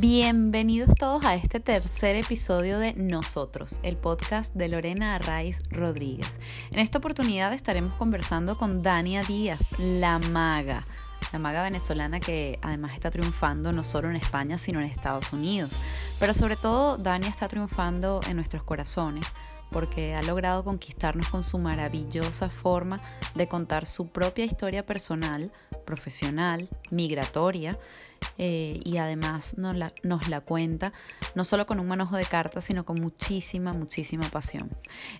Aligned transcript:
Bienvenidos 0.00 0.94
todos 0.98 1.22
a 1.26 1.34
este 1.34 1.60
tercer 1.60 2.16
episodio 2.16 2.78
de 2.78 2.94
Nosotros, 2.94 3.78
el 3.82 3.98
podcast 3.98 4.54
de 4.54 4.68
Lorena 4.68 5.16
Arraiz 5.16 5.62
Rodríguez. 5.68 6.38
En 6.70 6.78
esta 6.78 6.96
oportunidad 6.96 7.52
estaremos 7.52 7.92
conversando 7.96 8.56
con 8.56 8.82
Dania 8.82 9.22
Díaz, 9.22 9.60
la 9.76 10.18
maga, 10.18 10.86
la 11.30 11.38
maga 11.38 11.62
venezolana 11.62 12.20
que 12.20 12.58
además 12.62 12.94
está 12.94 13.10
triunfando 13.10 13.70
no 13.70 13.84
solo 13.84 14.08
en 14.08 14.16
España, 14.16 14.56
sino 14.56 14.80
en 14.80 14.86
Estados 14.86 15.30
Unidos. 15.34 15.78
Pero 16.18 16.32
sobre 16.32 16.56
todo, 16.56 16.96
Dania 16.96 17.28
está 17.28 17.46
triunfando 17.46 18.20
en 18.26 18.36
nuestros 18.36 18.62
corazones 18.62 19.26
porque 19.70 20.14
ha 20.14 20.22
logrado 20.22 20.64
conquistarnos 20.64 21.28
con 21.28 21.44
su 21.44 21.58
maravillosa 21.58 22.48
forma 22.48 23.02
de 23.34 23.46
contar 23.46 23.84
su 23.84 24.06
propia 24.06 24.46
historia 24.46 24.86
personal, 24.86 25.52
profesional, 25.84 26.70
migratoria, 26.90 27.78
eh, 28.38 28.80
y 28.84 28.96
además 28.98 29.56
nos 29.58 29.76
la, 29.76 29.92
nos 30.02 30.28
la 30.28 30.40
cuenta 30.40 30.92
no 31.34 31.44
solo 31.44 31.66
con 31.66 31.80
un 31.80 31.86
manojo 31.86 32.16
de 32.16 32.24
cartas, 32.24 32.64
sino 32.64 32.84
con 32.84 33.00
muchísima, 33.00 33.72
muchísima 33.72 34.26
pasión. 34.28 34.70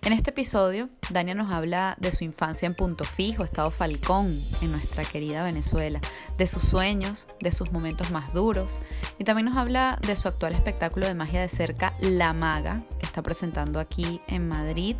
En 0.03 0.13
este 0.13 0.31
episodio, 0.31 0.89
Dania 1.09 1.35
nos 1.35 1.51
habla 1.51 1.95
de 1.99 2.11
su 2.11 2.23
infancia 2.23 2.65
en 2.65 2.75
Punto 2.75 3.03
Fijo, 3.03 3.43
Estado 3.43 3.71
Falcón, 3.71 4.37
en 4.61 4.71
nuestra 4.71 5.03
querida 5.03 5.43
Venezuela, 5.43 5.99
de 6.37 6.47
sus 6.47 6.63
sueños, 6.63 7.27
de 7.39 7.51
sus 7.51 7.71
momentos 7.71 8.11
más 8.11 8.33
duros, 8.33 8.79
y 9.17 9.23
también 9.23 9.45
nos 9.45 9.57
habla 9.57 9.99
de 10.05 10.15
su 10.15 10.27
actual 10.27 10.53
espectáculo 10.53 11.07
de 11.07 11.15
magia 11.15 11.41
de 11.41 11.49
cerca, 11.49 11.95
La 11.99 12.33
Maga, 12.33 12.83
que 12.99 13.05
está 13.05 13.21
presentando 13.21 13.79
aquí 13.79 14.21
en 14.27 14.47
Madrid, 14.47 14.95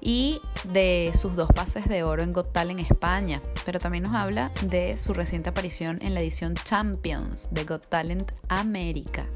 y 0.00 0.40
de 0.64 1.12
sus 1.14 1.36
dos 1.36 1.48
pases 1.54 1.88
de 1.88 2.02
oro 2.02 2.22
en 2.22 2.32
Got 2.32 2.52
Talent 2.52 2.80
en 2.80 2.86
España, 2.86 3.42
pero 3.64 3.78
también 3.78 4.04
nos 4.04 4.14
habla 4.14 4.50
de 4.62 4.96
su 4.96 5.14
reciente 5.14 5.50
aparición 5.50 5.98
en 6.02 6.14
la 6.14 6.20
edición 6.20 6.54
Champions 6.54 7.48
de 7.50 7.64
Got 7.64 7.88
Talent 7.88 8.32
América, 8.48 9.26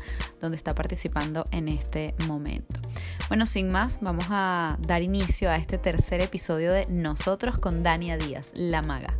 donde 0.41 0.57
está 0.57 0.75
participando 0.75 1.47
en 1.51 1.69
este 1.69 2.15
momento. 2.27 2.81
Bueno, 3.29 3.47
sin 3.47 3.71
más, 3.71 3.99
vamos 4.01 4.27
a 4.31 4.77
dar 4.81 5.03
inicio 5.03 5.51
a 5.51 5.57
este 5.57 5.79
tercer 5.79 6.21
episodio 6.21 6.73
de 6.73 6.87
Nosotros 6.89 7.59
con 7.59 7.83
Dania 7.83 8.17
Díaz, 8.17 8.53
la 8.55 8.83
maga. 8.83 9.15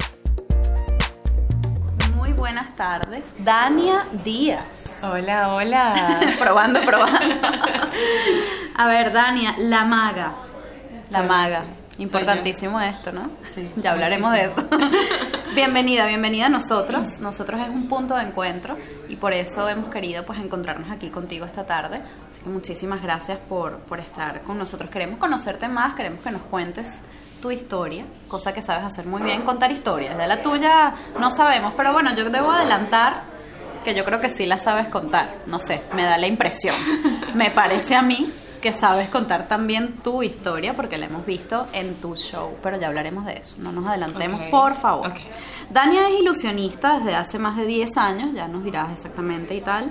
Muy 2.17 2.33
buenas 2.33 2.77
tardes, 2.77 3.35
Dania 3.39 4.07
Díaz. 4.25 4.99
Hola, 5.03 5.55
hola. 5.55 6.21
probando, 6.39 6.81
probando. 6.83 7.19
a 8.77 8.87
ver, 8.87 9.13
Dania, 9.13 9.55
la 9.59 9.85
maga. 9.85 10.35
La 11.11 11.23
maga. 11.23 11.65
Importantísimo 11.99 12.81
esto, 12.81 13.13
¿no? 13.13 13.29
Sí. 13.55 13.71
Ya 13.77 13.93
hablaremos 13.93 14.33
de 14.33 14.45
eso. 14.45 14.55
bienvenida, 15.55 16.07
bienvenida 16.07 16.47
a 16.47 16.49
nosotros. 16.49 17.21
Nosotros 17.21 17.61
es 17.61 17.69
un 17.69 17.89
punto 17.89 18.17
de 18.17 18.23
encuentro 18.23 18.79
y 19.09 19.17
por 19.17 19.33
eso 19.35 19.69
hemos 19.69 19.91
querido 19.91 20.25
pues 20.25 20.39
encontrarnos 20.39 20.91
aquí 20.91 21.11
contigo 21.11 21.45
esta 21.45 21.67
tarde. 21.67 21.97
Así 22.31 22.41
que 22.43 22.49
muchísimas 22.49 23.03
gracias 23.03 23.39
por, 23.49 23.81
por 23.81 24.01
estar 24.01 24.43
con 24.43 24.57
nosotros. 24.57 24.89
Queremos 24.89 25.19
conocerte 25.19 25.69
más, 25.69 25.95
queremos 25.95 26.23
que 26.23 26.31
nos 26.31 26.43
cuentes 26.43 27.01
tu 27.43 27.51
historia, 27.51 28.05
cosa 28.29 28.55
que 28.55 28.63
sabes 28.63 28.85
hacer 28.85 29.07
muy 29.07 29.23
bien, 29.23 29.43
contar 29.43 29.73
historias. 29.73 30.17
De 30.17 30.27
la 30.27 30.41
tuya 30.41 30.95
no 31.19 31.31
sabemos, 31.31 31.75
pero 31.77 31.93
bueno, 31.93 32.15
yo 32.15 32.31
debo 32.31 32.51
adelantar 32.51 33.23
que 33.85 33.95
yo 33.95 34.05
creo 34.05 34.21
que 34.21 34.31
sí 34.31 34.47
la 34.47 34.59
sabes 34.59 34.89
contar. 34.89 35.35
No 35.47 35.59
sé, 35.61 35.83
me 35.95 36.03
da 36.05 36.19
la 36.19 36.27
impresión. 36.27 36.77
Me 37.35 37.51
parece 37.51 37.95
a 37.95 38.03
mí 38.03 38.33
que 38.61 38.73
sabes 38.73 39.09
contar 39.09 39.49
también 39.49 39.95
tu 39.95 40.23
historia 40.23 40.75
porque 40.75 40.99
la 40.99 41.07
hemos 41.07 41.25
visto 41.25 41.67
en 41.73 41.95
tu 41.95 42.15
show, 42.15 42.57
pero 42.63 42.79
ya 42.79 42.89
hablaremos 42.89 43.25
de 43.25 43.35
eso, 43.35 43.57
no 43.59 43.73
nos 43.73 43.87
adelantemos, 43.87 44.43
por 44.51 44.75
favor. 44.75 45.13
Dania 45.71 46.09
es 46.09 46.21
ilusionista 46.21 46.99
desde 46.99 47.15
hace 47.15 47.39
más 47.39 47.57
de 47.57 47.65
10 47.65 47.97
años, 47.97 48.31
ya 48.35 48.49
nos 48.49 48.65
dirás 48.65 48.91
exactamente 48.93 49.55
y 49.55 49.61
tal, 49.61 49.91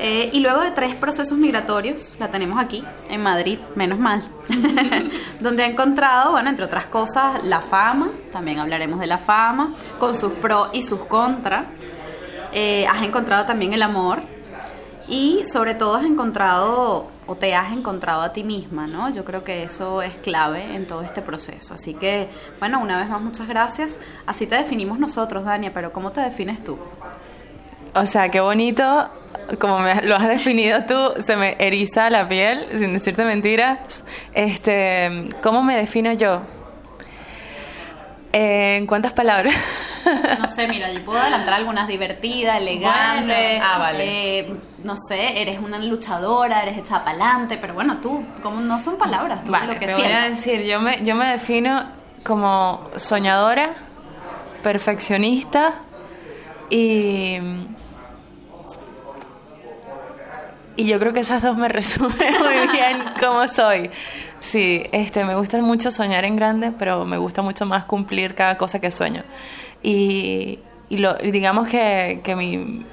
Eh, 0.00 0.30
y 0.32 0.38
luego 0.38 0.60
de 0.60 0.70
tres 0.70 0.94
procesos 0.94 1.36
migratorios, 1.36 2.14
la 2.20 2.28
tenemos 2.30 2.60
aquí, 2.60 2.84
en 3.10 3.20
Madrid, 3.20 3.58
menos 3.74 3.98
mal, 3.98 4.22
donde 5.40 5.64
ha 5.64 5.66
encontrado, 5.66 6.30
bueno, 6.30 6.50
entre 6.50 6.64
otras 6.64 6.86
cosas, 6.86 7.42
la 7.42 7.60
fama, 7.60 8.10
también 8.30 8.60
hablaremos 8.60 9.00
de 9.00 9.08
la 9.08 9.18
fama, 9.18 9.74
con 9.98 10.14
sus 10.14 10.32
pros 10.34 10.68
y 10.72 10.82
sus 10.82 11.00
contras. 11.00 11.64
Eh, 12.52 12.86
has 12.86 13.02
encontrado 13.02 13.44
también 13.44 13.72
el 13.74 13.82
amor 13.82 14.22
y 15.08 15.44
sobre 15.44 15.74
todo 15.74 15.96
has 15.96 16.04
encontrado 16.04 17.10
o 17.28 17.36
te 17.36 17.54
has 17.54 17.72
encontrado 17.72 18.22
a 18.22 18.32
ti 18.32 18.42
misma, 18.42 18.86
¿no? 18.86 19.10
Yo 19.10 19.22
creo 19.22 19.44
que 19.44 19.62
eso 19.62 20.00
es 20.00 20.16
clave 20.16 20.74
en 20.74 20.86
todo 20.86 21.02
este 21.02 21.20
proceso. 21.20 21.74
Así 21.74 21.92
que, 21.92 22.28
bueno, 22.58 22.80
una 22.80 22.98
vez 22.98 23.08
más 23.10 23.20
muchas 23.20 23.46
gracias. 23.46 24.00
Así 24.26 24.46
te 24.46 24.56
definimos 24.56 24.98
nosotros, 24.98 25.44
Dania, 25.44 25.72
pero 25.74 25.92
¿cómo 25.92 26.10
te 26.10 26.22
defines 26.22 26.64
tú? 26.64 26.78
O 27.94 28.06
sea, 28.06 28.30
qué 28.30 28.40
bonito, 28.40 29.10
como 29.58 29.78
me 29.78 29.94
lo 30.02 30.16
has 30.16 30.26
definido 30.26 30.84
tú, 30.84 31.22
se 31.22 31.36
me 31.36 31.56
eriza 31.58 32.08
la 32.08 32.26
piel, 32.26 32.66
sin 32.70 32.94
decirte 32.94 33.24
mentiras. 33.24 34.04
Este, 34.32 35.28
¿cómo 35.42 35.62
me 35.62 35.76
defino 35.76 36.12
yo? 36.14 36.40
Eh, 38.32 38.76
¿En 38.76 38.86
cuántas 38.86 39.12
palabras? 39.12 39.54
No 40.38 40.46
sé, 40.48 40.68
mira, 40.68 40.92
yo 40.92 41.04
puedo 41.04 41.18
adelantar 41.18 41.54
algunas 41.54 41.88
divertida, 41.88 42.58
elegante. 42.58 43.34
Bueno, 43.34 43.64
ah, 43.64 43.78
vale. 43.78 44.38
eh, 44.40 44.54
no 44.84 44.96
sé, 44.96 45.40
eres 45.40 45.58
una 45.58 45.78
luchadora, 45.78 46.62
eres 46.62 46.78
hecha 46.78 47.04
pa'lante, 47.04 47.58
pero 47.58 47.74
bueno, 47.74 47.98
tú, 47.98 48.24
como 48.42 48.60
no 48.60 48.78
son 48.80 48.96
palabras, 48.96 49.44
tú 49.44 49.52
Vale, 49.52 49.74
lo 49.74 49.78
que 49.78 49.86
te 49.86 49.94
voy 49.94 50.02
a 50.04 50.28
decir, 50.28 50.62
yo 50.62 50.80
me, 50.80 51.02
yo 51.04 51.14
me 51.14 51.26
defino 51.26 51.84
como 52.24 52.88
soñadora, 52.96 53.74
perfeccionista 54.62 55.74
y... 56.70 57.38
Y 60.76 60.86
yo 60.86 61.00
creo 61.00 61.12
que 61.12 61.20
esas 61.20 61.42
dos 61.42 61.56
me 61.56 61.68
resumen 61.68 62.34
muy 62.38 62.68
bien 62.72 62.98
cómo 63.18 63.48
soy. 63.48 63.90
Sí, 64.38 64.84
este, 64.92 65.24
me 65.24 65.34
gusta 65.34 65.60
mucho 65.60 65.90
soñar 65.90 66.24
en 66.24 66.36
grande, 66.36 66.70
pero 66.70 67.04
me 67.04 67.18
gusta 67.18 67.42
mucho 67.42 67.66
más 67.66 67.84
cumplir 67.84 68.36
cada 68.36 68.56
cosa 68.56 68.80
que 68.80 68.92
sueño. 68.92 69.24
Y, 69.82 70.58
y 70.88 70.96
lo, 70.98 71.14
digamos 71.14 71.68
que, 71.68 72.20
que 72.24 72.34
mi, 72.36 72.84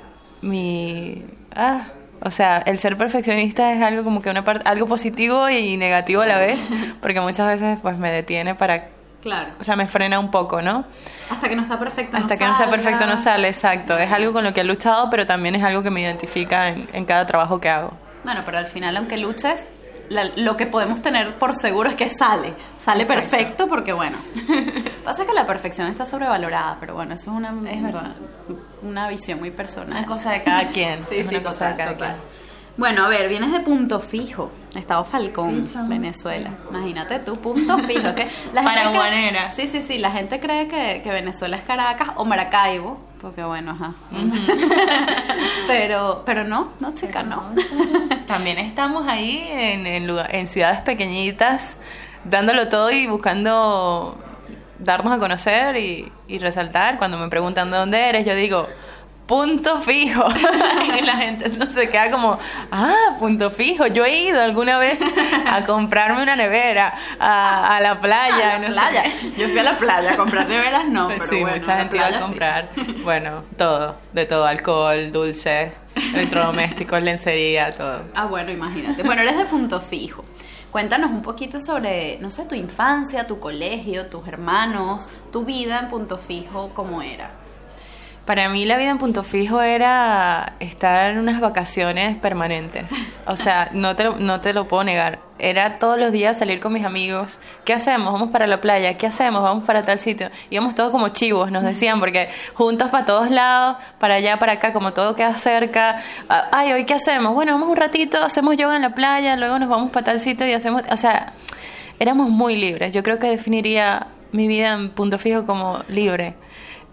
mi 0.41 1.23
ah, 1.55 1.87
o 2.21 2.31
sea, 2.31 2.57
el 2.65 2.79
ser 2.79 2.97
perfeccionista 2.97 3.73
es 3.73 3.81
algo 3.81 4.03
como 4.03 4.21
que 4.21 4.29
una 4.29 4.43
parte, 4.43 4.67
algo 4.67 4.87
positivo 4.87 5.49
y 5.49 5.77
negativo 5.77 6.21
a 6.21 6.25
la 6.27 6.39
vez, 6.39 6.67
porque 7.01 7.21
muchas 7.21 7.47
veces 7.47 7.79
pues 7.81 7.97
me 7.97 8.11
detiene 8.11 8.55
para, 8.55 8.89
Claro. 9.21 9.53
o 9.59 9.63
sea, 9.63 9.75
me 9.75 9.87
frena 9.87 10.19
un 10.19 10.29
poco, 10.29 10.61
¿no? 10.61 10.85
Hasta 11.31 11.49
que 11.49 11.55
no 11.55 11.63
está 11.63 11.79
perfecto. 11.79 12.15
Hasta 12.15 12.37
que 12.37 12.45
no 12.45 12.55
sea 12.55 12.69
perfecto 12.69 13.07
no 13.07 13.17
sale, 13.17 13.47
exacto. 13.47 13.97
Es 13.97 14.11
algo 14.11 14.33
con 14.33 14.43
lo 14.43 14.53
que 14.53 14.61
he 14.61 14.63
luchado, 14.63 15.09
pero 15.09 15.25
también 15.25 15.55
es 15.55 15.63
algo 15.63 15.81
que 15.81 15.89
me 15.89 16.01
identifica 16.01 16.69
en, 16.69 16.87
en 16.93 17.05
cada 17.05 17.25
trabajo 17.25 17.59
que 17.59 17.69
hago. 17.69 17.91
Bueno, 18.23 18.41
pero 18.45 18.59
al 18.59 18.67
final, 18.67 18.95
aunque 18.97 19.17
luches, 19.17 19.67
la- 20.09 20.29
lo 20.35 20.55
que 20.57 20.65
podemos 20.67 21.01
tener 21.01 21.35
por 21.35 21.53
seguro 21.55 21.89
es 21.89 21.95
que 21.95 22.09
sale. 22.09 22.53
Sale 22.77 23.03
Exacto. 23.03 23.21
perfecto 23.29 23.67
porque, 23.67 23.93
bueno. 23.93 24.17
pasa 25.03 25.25
que 25.25 25.33
la 25.33 25.45
perfección 25.45 25.87
está 25.87 26.05
sobrevalorada, 26.05 26.77
pero 26.79 26.93
bueno, 26.95 27.13
eso 27.15 27.31
es 27.31 27.37
una, 27.37 27.49
Es 27.69 27.81
verdad. 27.83 28.15
una 28.81 29.07
visión 29.09 29.39
muy 29.39 29.51
personal. 29.51 29.97
Una 29.99 30.05
cosa 30.05 30.31
de 30.31 30.43
cada 30.43 30.67
quien. 30.69 31.03
Sí, 31.09 31.17
es 31.17 31.27
sí, 31.27 31.35
una 31.35 31.43
cosa 31.43 31.69
de 31.69 31.75
cada 31.75 31.91
total. 31.93 32.15
quien. 32.15 32.44
Bueno, 32.77 33.05
a 33.05 33.07
ver, 33.07 33.29
vienes 33.29 33.51
de 33.53 33.61
Punto 33.61 34.01
Fijo, 34.01 34.51
Estado 34.75 35.05
Falcón, 35.05 35.65
Sí. 35.67 35.75
Venezuela. 35.87 36.49
Imagínate 36.69 37.19
tú, 37.19 37.37
Punto 37.37 37.77
Fijo. 37.79 38.13
que 38.15 38.27
la 38.53 38.63
gente 38.63 38.75
Paraguanera. 38.81 39.49
cree- 39.49 39.51
Sí, 39.51 39.67
sí, 39.67 39.81
sí. 39.81 39.97
La 39.97 40.11
gente 40.11 40.39
cree 40.41 40.67
que, 40.67 41.01
que 41.01 41.09
Venezuela 41.09 41.55
es 41.55 41.63
Caracas 41.63 42.09
o 42.17 42.25
Maracaibo, 42.25 42.99
porque 43.21 43.43
bueno, 43.43 43.71
ajá. 43.71 43.93
pero, 45.67 46.23
pero 46.25 46.43
no, 46.43 46.69
no, 46.79 46.93
chica, 46.93 47.23
no. 47.23 47.43
También 48.27 48.57
estamos 48.57 49.07
ahí 49.07 49.47
en, 49.51 49.87
en, 49.87 50.07
lugar- 50.07 50.33
en 50.35 50.47
ciudades 50.47 50.81
pequeñitas, 50.81 51.77
dándolo 52.23 52.67
todo 52.67 52.91
y 52.91 53.07
buscando 53.07 54.17
darnos 54.79 55.13
a 55.13 55.19
conocer 55.19 55.77
y, 55.77 56.11
y 56.27 56.39
resaltar. 56.39 56.97
Cuando 56.97 57.17
me 57.17 57.29
preguntan 57.29 57.71
de 57.71 57.77
dónde 57.77 58.09
eres, 58.09 58.25
yo 58.25 58.35
digo, 58.35 58.67
punto 59.25 59.81
fijo. 59.81 60.25
y 60.99 61.01
la 61.01 61.17
gente 61.17 61.49
no 61.57 61.69
se 61.69 61.89
queda 61.89 62.11
como, 62.11 62.37
ah, 62.71 63.15
punto 63.19 63.51
fijo. 63.51 63.87
Yo 63.87 64.05
he 64.05 64.23
ido 64.23 64.41
alguna 64.41 64.77
vez 64.77 64.99
a 65.47 65.65
comprarme 65.65 66.23
una 66.23 66.35
nevera, 66.35 66.93
a, 67.19 67.75
a 67.75 67.81
la 67.81 67.99
playa. 67.99 68.55
A 68.55 68.59
la 68.59 68.67
no 68.67 68.73
playa. 68.73 69.03
Yo 69.37 69.47
fui 69.47 69.59
a 69.59 69.63
la 69.63 69.77
playa 69.77 70.13
a 70.13 70.17
comprar 70.17 70.47
neveras, 70.47 70.87
no, 70.87 71.07
pero 71.07 71.25
sí, 71.25 71.41
bueno, 71.41 71.57
mucha 71.57 71.77
gente 71.77 71.97
iba 71.97 72.07
a 72.07 72.13
sí. 72.13 72.19
comprar, 72.19 72.69
bueno, 73.03 73.43
todo, 73.57 73.97
de 74.13 74.25
todo, 74.25 74.45
alcohol, 74.45 75.11
dulce, 75.11 75.73
electrodomésticos, 76.13 77.01
lencería, 77.01 77.71
todo. 77.71 78.03
Ah, 78.13 78.25
bueno, 78.25 78.51
imagínate. 78.51 79.03
Bueno, 79.03 79.21
eres 79.21 79.37
de 79.37 79.45
punto 79.45 79.81
fijo. 79.81 80.23
Cuéntanos 80.71 81.09
un 81.09 81.21
poquito 81.21 81.61
sobre, 81.61 82.17
no 82.19 82.29
sé, 82.29 82.43
tu 82.43 82.53
infancia, 82.53 83.25
tu 83.25 83.39
colegio, 83.39 84.07
tus 84.07 84.27
hermanos, 84.27 85.07
tu 85.31 85.45
vida 85.45 85.79
en 85.79 85.87
punto 85.87 86.17
fijo, 86.17 86.71
cómo 86.73 87.01
era. 87.01 87.31
Para 88.25 88.49
mí 88.49 88.65
la 88.65 88.77
vida 88.77 88.89
en 88.89 88.97
punto 88.97 89.21
fijo 89.21 89.61
era 89.61 90.53
estar 90.59 91.11
en 91.11 91.19
unas 91.19 91.39
vacaciones 91.39 92.17
permanentes. 92.17 92.89
O 93.27 93.35
sea, 93.35 93.69
no 93.71 93.95
te, 93.95 94.03
lo- 94.05 94.17
no 94.17 94.41
te 94.41 94.51
lo 94.53 94.67
puedo 94.67 94.83
negar. 94.83 95.19
era 95.37 95.77
todos 95.77 95.99
los 95.99 96.11
días 96.11 96.39
salir 96.39 96.59
con 96.59 96.73
mis 96.73 96.85
amigos. 96.85 97.39
¿Qué 97.65 97.73
hacemos? 97.73 98.11
Vamos 98.13 98.29
para 98.31 98.47
la 98.47 98.61
playa. 98.61 98.97
¿Qué 98.97 99.05
hacemos? 99.05 99.43
Vamos 99.43 99.63
para 99.63 99.83
tal 99.83 99.99
sitio. 99.99 100.31
Íbamos 100.49 100.73
todos 100.73 100.89
como 100.89 101.09
chivos, 101.09 101.51
nos 101.51 101.61
decían, 101.63 101.99
porque 101.99 102.29
juntos 102.55 102.89
para 102.89 103.05
todos 103.05 103.29
lados, 103.29 103.77
para 103.99 104.15
allá, 104.15 104.39
para 104.39 104.53
acá, 104.53 104.73
como 104.73 104.91
todo 104.93 105.13
queda 105.15 105.33
cerca. 105.33 106.01
Ah, 106.27 106.47
Ay, 106.51 106.71
hoy 106.73 106.85
qué 106.85 106.95
hacemos? 106.95 107.33
Bueno, 107.35 107.51
vamos 107.51 107.69
un 107.69 107.75
ratito, 107.77 108.23
hacemos 108.23 108.55
yoga 108.57 108.75
en 108.75 108.81
la 108.81 108.95
playa, 108.95 109.35
luego 109.35 109.59
nos 109.59 109.69
vamos 109.69 109.91
para 109.91 110.03
tal 110.05 110.19
sitio 110.19 110.47
y 110.47 110.53
hacemos, 110.53 110.81
o 110.89 110.97
sea, 110.97 111.33
éramos 111.99 112.29
muy 112.29 112.55
libres. 112.55 112.91
Yo 112.91 113.03
creo 113.03 113.19
que 113.19 113.27
definiría 113.27 114.07
mi 114.31 114.47
vida 114.47 114.73
en 114.73 114.89
punto 114.89 115.19
fijo 115.19 115.45
como 115.45 115.83
libre. 115.89 116.33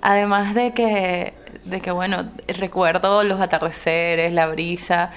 Además 0.03 0.55
de 0.55 0.73
que, 0.75 1.33
de 1.65 1.81
que, 1.81 1.91
bueno, 1.93 2.25
recuerdo 2.49 3.23
los 3.25 3.41
atardeceres, 3.41 4.33
la 4.33 4.47
brisa. 4.49 5.11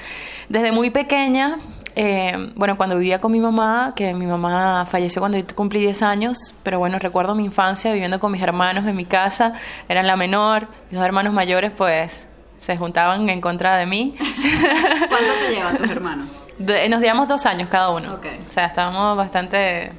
Desde 0.48 0.72
muy 0.72 0.92
pequeña, 0.92 1.58
eh, 1.96 2.52
bueno, 2.56 2.78
cuando 2.78 2.98
vivía 2.98 3.20
con 3.20 3.32
mi 3.32 3.40
mamá, 3.40 3.94
que 3.96 4.14
mi 4.14 4.26
mamá 4.28 4.86
falleció 4.86 5.22
cuando 5.22 5.38
yo 5.40 5.46
cumplí 5.56 5.80
10 5.80 6.02
años, 6.04 6.38
pero 6.62 6.78
bueno, 6.78 7.00
recuerdo 7.00 7.34
mi 7.36 7.46
infancia 7.46 7.92
viviendo 7.94 8.20
con 8.20 8.32
mis 8.32 8.42
hermanos 8.42 8.86
en 8.86 8.96
mi 8.96 9.06
casa, 9.06 9.54
eran 9.90 10.06
la 10.06 10.16
menor, 10.18 10.68
mis 10.92 11.00
dos 11.00 11.06
hermanos 11.06 11.34
mayores 11.34 11.72
pues 11.76 12.30
se 12.58 12.78
juntaban 12.78 13.28
en 13.30 13.42
contra 13.42 13.78
de 13.78 13.86
mí. 13.86 14.16
¿Cuánto 15.10 15.34
te 15.48 15.54
llevan 15.56 15.78
tus 15.78 15.90
hermanos? 15.92 16.28
De- 16.58 16.88
nos 16.90 17.02
llevamos 17.02 17.28
dos 17.28 17.46
años 17.46 17.70
cada 17.70 17.90
uno. 17.90 18.14
Ok. 18.14 18.26
O 18.48 18.52
sea, 18.52 18.66
estábamos 18.66 19.18
bastante 19.18 19.92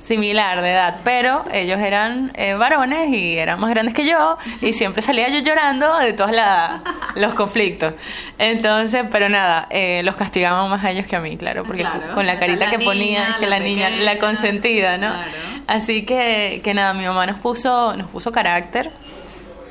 similar 0.00 0.62
de 0.62 0.72
edad, 0.72 0.96
pero 1.04 1.44
ellos 1.52 1.78
eran 1.78 2.32
eh, 2.34 2.54
varones 2.54 3.08
y 3.10 3.36
eran 3.38 3.60
más 3.60 3.70
grandes 3.70 3.94
que 3.94 4.04
yo 4.06 4.38
y 4.60 4.72
siempre 4.72 5.02
salía 5.02 5.28
yo 5.28 5.38
llorando 5.40 5.98
de 5.98 6.12
todos 6.14 6.32
la- 6.32 6.82
los 7.14 7.34
conflictos. 7.34 7.94
Entonces, 8.38 9.04
pero 9.10 9.28
nada, 9.28 9.66
eh, 9.70 10.00
los 10.04 10.16
castigaban 10.16 10.68
más 10.70 10.84
a 10.84 10.90
ellos 10.90 11.06
que 11.06 11.16
a 11.16 11.20
mí, 11.20 11.36
claro, 11.36 11.64
porque 11.64 11.82
Claro. 11.82 12.14
con 12.14 12.26
la 12.26 12.38
carita 12.38 12.64
La 12.64 12.70
que 12.70 12.78
niña, 12.78 12.90
ponía, 12.90 13.36
que 13.38 13.46
la 13.46 13.58
la 13.58 13.64
niña, 13.64 13.86
pequeña. 13.88 14.04
la 14.14 14.18
consentida, 14.18 14.98
¿no? 14.98 15.12
Claro. 15.12 15.30
Así 15.66 16.04
que, 16.04 16.60
que 16.64 16.74
nada, 16.74 16.94
mi 16.94 17.04
mamá 17.04 17.26
nos 17.26 17.38
puso, 17.38 17.94
nos 17.96 18.08
puso 18.08 18.32
carácter. 18.32 18.90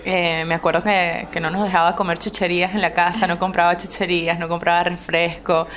Eh, 0.06 0.46
me 0.46 0.56
acuerdo 0.56 0.82
que, 0.82 1.28
que 1.32 1.40
no 1.40 1.50
nos 1.50 1.64
dejaba 1.64 1.96
comer 1.96 2.18
chucherías 2.20 2.74
en 2.74 2.82
la 2.82 2.94
casa, 2.94 3.28
no 3.28 3.38
compraba 3.38 3.76
chucherías, 3.76 4.40
no 4.40 4.48
compraba 4.48 4.84
refresco, 4.84 5.68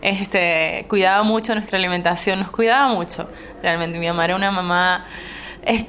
este, 0.00 0.86
cuidaba 0.88 1.22
mucho 1.24 1.54
nuestra 1.54 1.78
alimentación, 1.78 2.38
nos 2.38 2.50
cuidaba 2.50 2.92
mucho. 2.94 3.28
Realmente 3.62 3.98
mi 3.98 4.06
mamá 4.06 4.24
era 4.24 4.36
una 4.36 4.50
mamá 4.50 5.04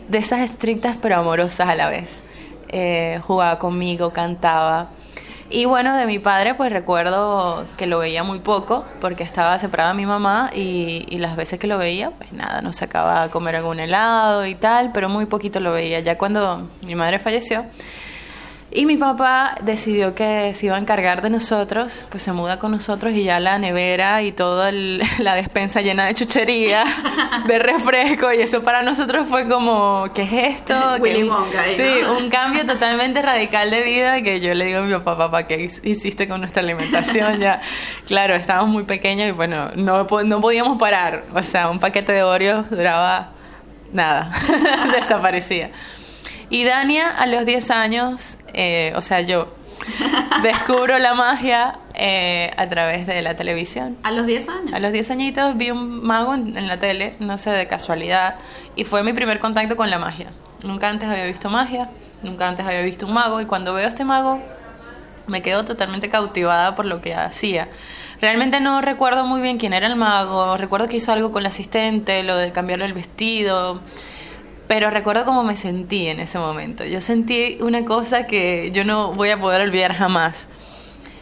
de 0.07 0.17
esas 0.17 0.41
estrictas 0.41 0.97
pero 1.01 1.17
amorosas 1.17 1.69
a 1.69 1.75
la 1.75 1.89
vez. 1.89 2.23
Eh, 2.69 3.19
jugaba 3.27 3.59
conmigo, 3.59 4.11
cantaba. 4.11 4.87
Y 5.55 5.65
bueno, 5.65 5.95
de 5.95 6.07
mi 6.07 6.17
padre 6.17 6.55
pues 6.55 6.71
recuerdo 6.71 7.63
que 7.77 7.85
lo 7.85 7.99
veía 7.99 8.23
muy 8.23 8.39
poco 8.39 8.83
porque 8.99 9.21
estaba 9.21 9.59
separada 9.59 9.91
de 9.91 9.97
mi 9.97 10.07
mamá 10.07 10.49
y, 10.51 11.05
y 11.09 11.19
las 11.19 11.35
veces 11.35 11.59
que 11.59 11.67
lo 11.67 11.77
veía 11.77 12.09
pues 12.09 12.33
nada, 12.33 12.61
nos 12.61 12.77
sacaba 12.77 13.21
a 13.21 13.29
comer 13.29 13.57
algún 13.57 13.79
helado 13.79 14.47
y 14.47 14.55
tal, 14.55 14.91
pero 14.93 15.09
muy 15.09 15.27
poquito 15.27 15.59
lo 15.59 15.71
veía. 15.71 15.99
Ya 15.99 16.17
cuando 16.17 16.67
mi 16.83 16.95
madre 16.95 17.19
falleció 17.19 17.65
y 18.75 18.85
mi 18.85 18.97
papá 18.97 19.55
decidió 19.63 20.15
que 20.15 20.53
se 20.53 20.65
iba 20.67 20.75
a 20.75 20.79
encargar 20.79 21.21
de 21.21 21.29
nosotros, 21.29 22.05
pues 22.09 22.23
se 22.23 22.31
muda 22.33 22.59
con 22.59 22.71
nosotros 22.71 23.13
y 23.13 23.23
ya 23.23 23.39
la 23.39 23.57
nevera 23.59 24.21
y 24.23 24.31
toda 24.31 24.69
el- 24.69 25.01
la 25.19 25.35
despensa 25.35 25.81
llena 25.81 26.05
de 26.05 26.13
chuchería, 26.13 26.83
de 27.47 27.59
refresco 27.59 28.31
y 28.33 28.37
eso 28.41 28.63
para 28.63 28.81
nosotros 28.83 29.27
fue 29.27 29.47
como, 29.47 30.05
¿qué 30.13 30.23
es 30.23 30.33
esto? 30.57 30.73
Willy 30.99 31.23
¿Qué- 31.23 31.29
Wonka 31.29 31.63
Sí, 31.71 31.83
¿no? 32.01 32.17
un 32.17 32.29
cambio 32.29 32.65
totalmente 32.65 33.21
radical 33.21 33.69
de 33.71 33.81
vida 33.83 34.21
que 34.21 34.39
yo 34.39 34.53
le 34.53 34.65
digo 34.65 34.79
a 34.79 34.81
mi 34.83 34.93
papá, 34.93 35.17
papá, 35.17 35.47
¿qué 35.47 35.69
hiciste 35.83 36.27
con 36.27 36.41
nuestra 36.41 36.61
alimentación? 36.63 37.39
Ya, 37.39 37.61
claro, 38.07 38.35
estábamos 38.35 38.69
muy 38.71 38.83
pequeños 38.83 39.27
y 39.27 39.31
bueno, 39.31 39.71
no, 39.75 40.07
no 40.23 40.41
podíamos 40.41 40.77
parar. 40.79 41.23
O 41.33 41.43
sea, 41.43 41.69
un 41.69 41.79
paquete 41.79 42.13
de 42.13 42.23
Oreos 42.23 42.69
duraba 42.69 43.31
nada, 43.91 44.31
desaparecía. 44.93 45.69
Y 46.53 46.65
Dania 46.65 47.09
a 47.09 47.25
los 47.25 47.47
10 47.47 47.71
años, 47.71 48.37
eh, 48.53 48.93
o 48.95 49.01
sea, 49.01 49.21
yo 49.21 49.55
descubro 50.43 50.99
la 50.99 51.15
magia 51.15 51.79
eh, 51.95 52.51
a 52.55 52.69
través 52.69 53.07
de 53.07 53.23
la 53.23 53.35
televisión. 53.35 53.97
A 54.03 54.11
los 54.11 54.27
10 54.27 54.49
años. 54.49 54.73
A 54.73 54.79
los 54.79 54.91
10 54.91 55.09
añitos 55.09 55.57
vi 55.57 55.71
un 55.71 56.03
mago 56.03 56.35
en, 56.35 56.55
en 56.55 56.67
la 56.67 56.77
tele, 56.77 57.15
no 57.17 57.39
sé, 57.39 57.49
de 57.49 57.65
casualidad, 57.65 58.35
y 58.75 58.83
fue 58.83 59.01
mi 59.01 59.13
primer 59.13 59.39
contacto 59.39 59.75
con 59.75 59.89
la 59.89 59.97
magia. 59.97 60.27
Nunca 60.63 60.89
antes 60.89 61.09
había 61.09 61.25
visto 61.25 61.49
magia, 61.49 61.89
nunca 62.21 62.47
antes 62.47 62.67
había 62.67 62.83
visto 62.83 63.07
un 63.07 63.13
mago, 63.13 63.41
y 63.41 63.47
cuando 63.47 63.73
veo 63.73 63.85
a 63.85 63.89
este 63.89 64.05
mago 64.05 64.39
me 65.25 65.41
quedo 65.41 65.65
totalmente 65.65 66.09
cautivada 66.09 66.75
por 66.75 66.85
lo 66.85 67.01
que 67.01 67.15
hacía. 67.15 67.67
Realmente 68.21 68.59
no 68.59 68.79
recuerdo 68.79 69.25
muy 69.25 69.41
bien 69.41 69.57
quién 69.57 69.73
era 69.73 69.87
el 69.87 69.95
mago, 69.95 70.55
recuerdo 70.55 70.87
que 70.87 70.97
hizo 70.97 71.11
algo 71.11 71.31
con 71.31 71.41
la 71.41 71.49
asistente, 71.49 72.21
lo 72.21 72.37
de 72.37 72.51
cambiarle 72.51 72.85
el 72.85 72.93
vestido, 72.93 73.81
pero 74.73 74.89
recuerdo 74.89 75.23
cómo 75.23 75.43
me 75.43 75.55
sentí 75.55 76.07
en 76.07 76.19
ese 76.19 76.39
momento. 76.39 76.83
Yo 76.83 76.99
sentí 76.99 77.59
una 77.61 77.85
cosa 77.85 78.25
que 78.25 78.71
yo 78.73 78.83
no 78.83 79.13
voy 79.13 79.29
a 79.29 79.39
poder 79.39 79.61
olvidar 79.61 79.93
jamás. 79.93 80.47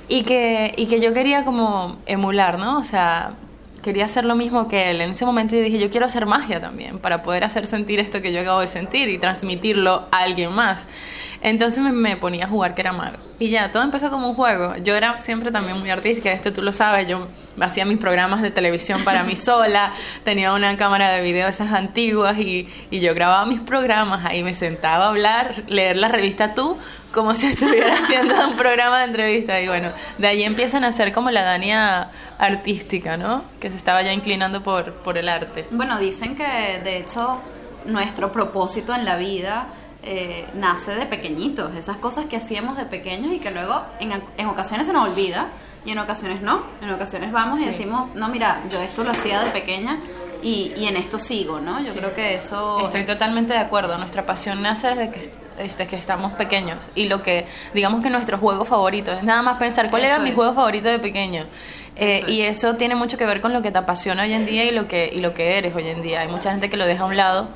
Y 0.08 0.24
que, 0.24 0.74
y 0.78 0.86
que 0.86 1.02
yo 1.02 1.14
quería 1.14 1.44
como 1.44 1.98
emular, 2.06 2.58
¿no? 2.60 2.78
O 2.78 2.86
sea, 2.86 3.34
quería 3.82 4.06
hacer 4.06 4.24
lo 4.24 4.38
mismo 4.38 4.70
que 4.70 4.90
él. 4.90 5.02
En 5.02 5.12
ese 5.12 5.26
momento 5.26 5.54
yo 5.54 5.64
dije, 5.64 5.80
yo 5.80 5.90
quiero 5.90 6.06
hacer 6.06 6.26
magia 6.26 6.62
también, 6.62 7.00
para 7.00 7.24
poder 7.24 7.44
hacer 7.44 7.68
sentir 7.68 8.00
esto 8.00 8.22
que 8.22 8.32
yo 8.32 8.40
acabo 8.40 8.62
de 8.62 8.68
sentir 8.68 9.10
y 9.10 9.18
transmitirlo 9.18 10.08
a 10.14 10.20
alguien 10.20 10.54
más. 10.54 10.88
Entonces 11.42 11.84
me, 11.84 12.16
ponía 12.16 12.46
a 12.46 12.48
jugar 12.48 12.74
que 12.74 12.80
era 12.80 12.94
mago. 12.94 13.18
Y 13.38 13.50
ya, 13.50 13.74
todo 13.74 13.84
empezó 13.84 14.10
como 14.10 14.30
un 14.30 14.36
juego. 14.36 14.78
Yo 14.78 14.96
era 14.96 15.20
siempre 15.20 15.52
también 15.52 15.78
muy 15.78 15.90
artística, 15.90 16.32
esto 16.32 16.54
tú 16.54 16.62
lo 16.62 16.72
sabes, 16.72 17.06
yo 17.06 17.28
hacía 17.60 17.86
mis 17.86 17.98
programas 17.98 18.42
de 18.42 18.52
televisión 18.52 19.04
para 19.04 19.24
mí 19.24 19.36
sola, 19.36 19.94
tenía 20.24 20.54
una 20.54 20.78
cámara 20.78 21.12
de 21.12 21.22
video 21.22 21.46
de 21.46 21.52
esas 21.52 21.74
antiguas 21.74 22.38
y, 22.40 22.68
y 22.90 23.00
yo 23.00 23.14
grababa 23.14 23.46
mis 23.46 23.62
programas, 23.62 24.26
ahí 24.26 24.44
me 24.44 24.54
sentaba 24.54 25.06
a 25.06 25.10
hablar, 25.10 25.64
leer 25.68 25.98
la 25.98 26.08
revista 26.08 26.54
Tú, 26.54 26.78
como 27.12 27.36
si 27.36 27.46
estuviera 27.52 27.96
haciendo 27.96 28.36
un 28.48 28.56
programa 28.56 29.00
de 29.00 29.06
entrevista. 29.06 29.60
Y 29.62 29.68
bueno, 29.68 29.90
de 30.18 30.28
ahí 30.28 30.44
empiezan 30.44 30.84
a 30.84 30.92
ser 30.92 31.14
como 31.14 31.32
la 31.32 31.44
Dania 31.44 32.10
artística, 32.40 33.18
¿no? 33.18 33.44
Que 33.60 33.70
se 33.70 33.78
estaba 33.78 34.02
ya 34.02 34.14
inclinando 34.14 34.64
por, 34.64 34.94
por 34.94 35.18
el 35.18 35.30
arte. 35.30 35.66
Bueno, 35.72 36.00
dicen 36.00 36.36
que 36.36 36.44
de 36.84 36.98
hecho 36.98 37.40
nuestro 37.86 38.32
propósito 38.32 38.94
en 38.94 39.06
la 39.06 39.16
vida 39.18 39.68
eh, 40.04 40.48
nace 40.56 40.96
de 40.96 41.06
pequeñitos, 41.06 41.76
esas 41.76 41.98
cosas 41.98 42.26
que 42.26 42.38
hacíamos 42.38 42.78
de 42.78 42.86
pequeños 42.86 43.34
y 43.34 43.40
que 43.40 43.52
luego 43.52 43.84
en, 44.00 44.12
en 44.38 44.48
ocasiones 44.48 44.88
se 44.88 44.94
nos 44.94 45.08
olvida 45.08 45.50
y 45.86 45.92
en 45.92 46.00
ocasiones 46.00 46.42
no. 46.42 46.64
En 46.82 46.90
ocasiones 46.92 47.32
vamos 47.32 47.60
y 47.60 47.66
decimos, 47.66 48.10
no, 48.16 48.28
mira, 48.30 48.62
yo 48.70 48.82
esto 48.82 49.04
lo 49.04 49.12
hacía 49.12 49.44
de 49.44 49.52
pequeña 49.52 50.00
y, 50.44 50.74
y 50.76 50.86
en 50.88 50.96
esto 50.98 51.20
sigo, 51.20 51.60
¿no? 51.60 51.80
Yo 51.80 51.92
Sí. 51.94 52.00
creo 52.00 52.14
que 52.16 52.36
eso... 52.36 52.80
Estoy 52.86 53.04
totalmente 53.06 53.54
de 53.54 53.60
acuerdo. 53.60 53.98
Nuestra 53.98 54.26
pasión 54.26 54.62
nace 54.62 54.88
desde 54.96 55.10
que, 55.12 55.32
desde 55.58 55.88
que 55.88 55.96
estamos 55.96 56.34
pequeños. 56.34 56.90
Y 56.96 57.06
lo 57.08 57.22
que, 57.24 57.46
digamos 57.74 58.02
que 58.02 58.10
nuestro 58.10 58.38
juego 58.38 58.66
favorito, 58.66 59.12
es 59.12 59.24
nada 59.24 59.42
más 59.44 59.58
pensar 59.58 59.90
cuál 59.90 60.04
Eso 60.04 60.14
era 60.16 60.24
mi 60.24 60.30
es. 60.30 60.36
juego 60.36 60.54
favorito 60.54 60.88
de 60.88 61.00
pequeño. 61.00 61.46
Eh, 61.96 62.18
Eso 62.20 62.28
es. 62.28 62.34
y 62.34 62.42
eso 62.44 62.76
tiene 62.76 62.96
mucho 62.96 63.18
que 63.18 63.26
ver 63.26 63.42
con 63.42 63.54
lo 63.54 63.62
que 63.62 63.70
te 63.72 63.78
apasiona 63.78 64.24
hoy 64.24 64.34
en 64.34 64.46
día 64.46 64.64
y 64.66 64.72
lo 64.72 64.88
que, 64.88 65.12
y 65.14 65.20
lo 65.20 65.34
que 65.34 65.58
eres 65.58 65.76
hoy 65.76 65.88
en 65.88 66.02
día. 66.02 66.22
Hay 66.22 66.28
mucha 66.30 66.52
gente 66.52 66.70
que 66.70 66.78
lo 66.78 66.86
deja 66.86 67.04
a 67.04 67.08
un 67.08 67.18
lado 67.18 67.50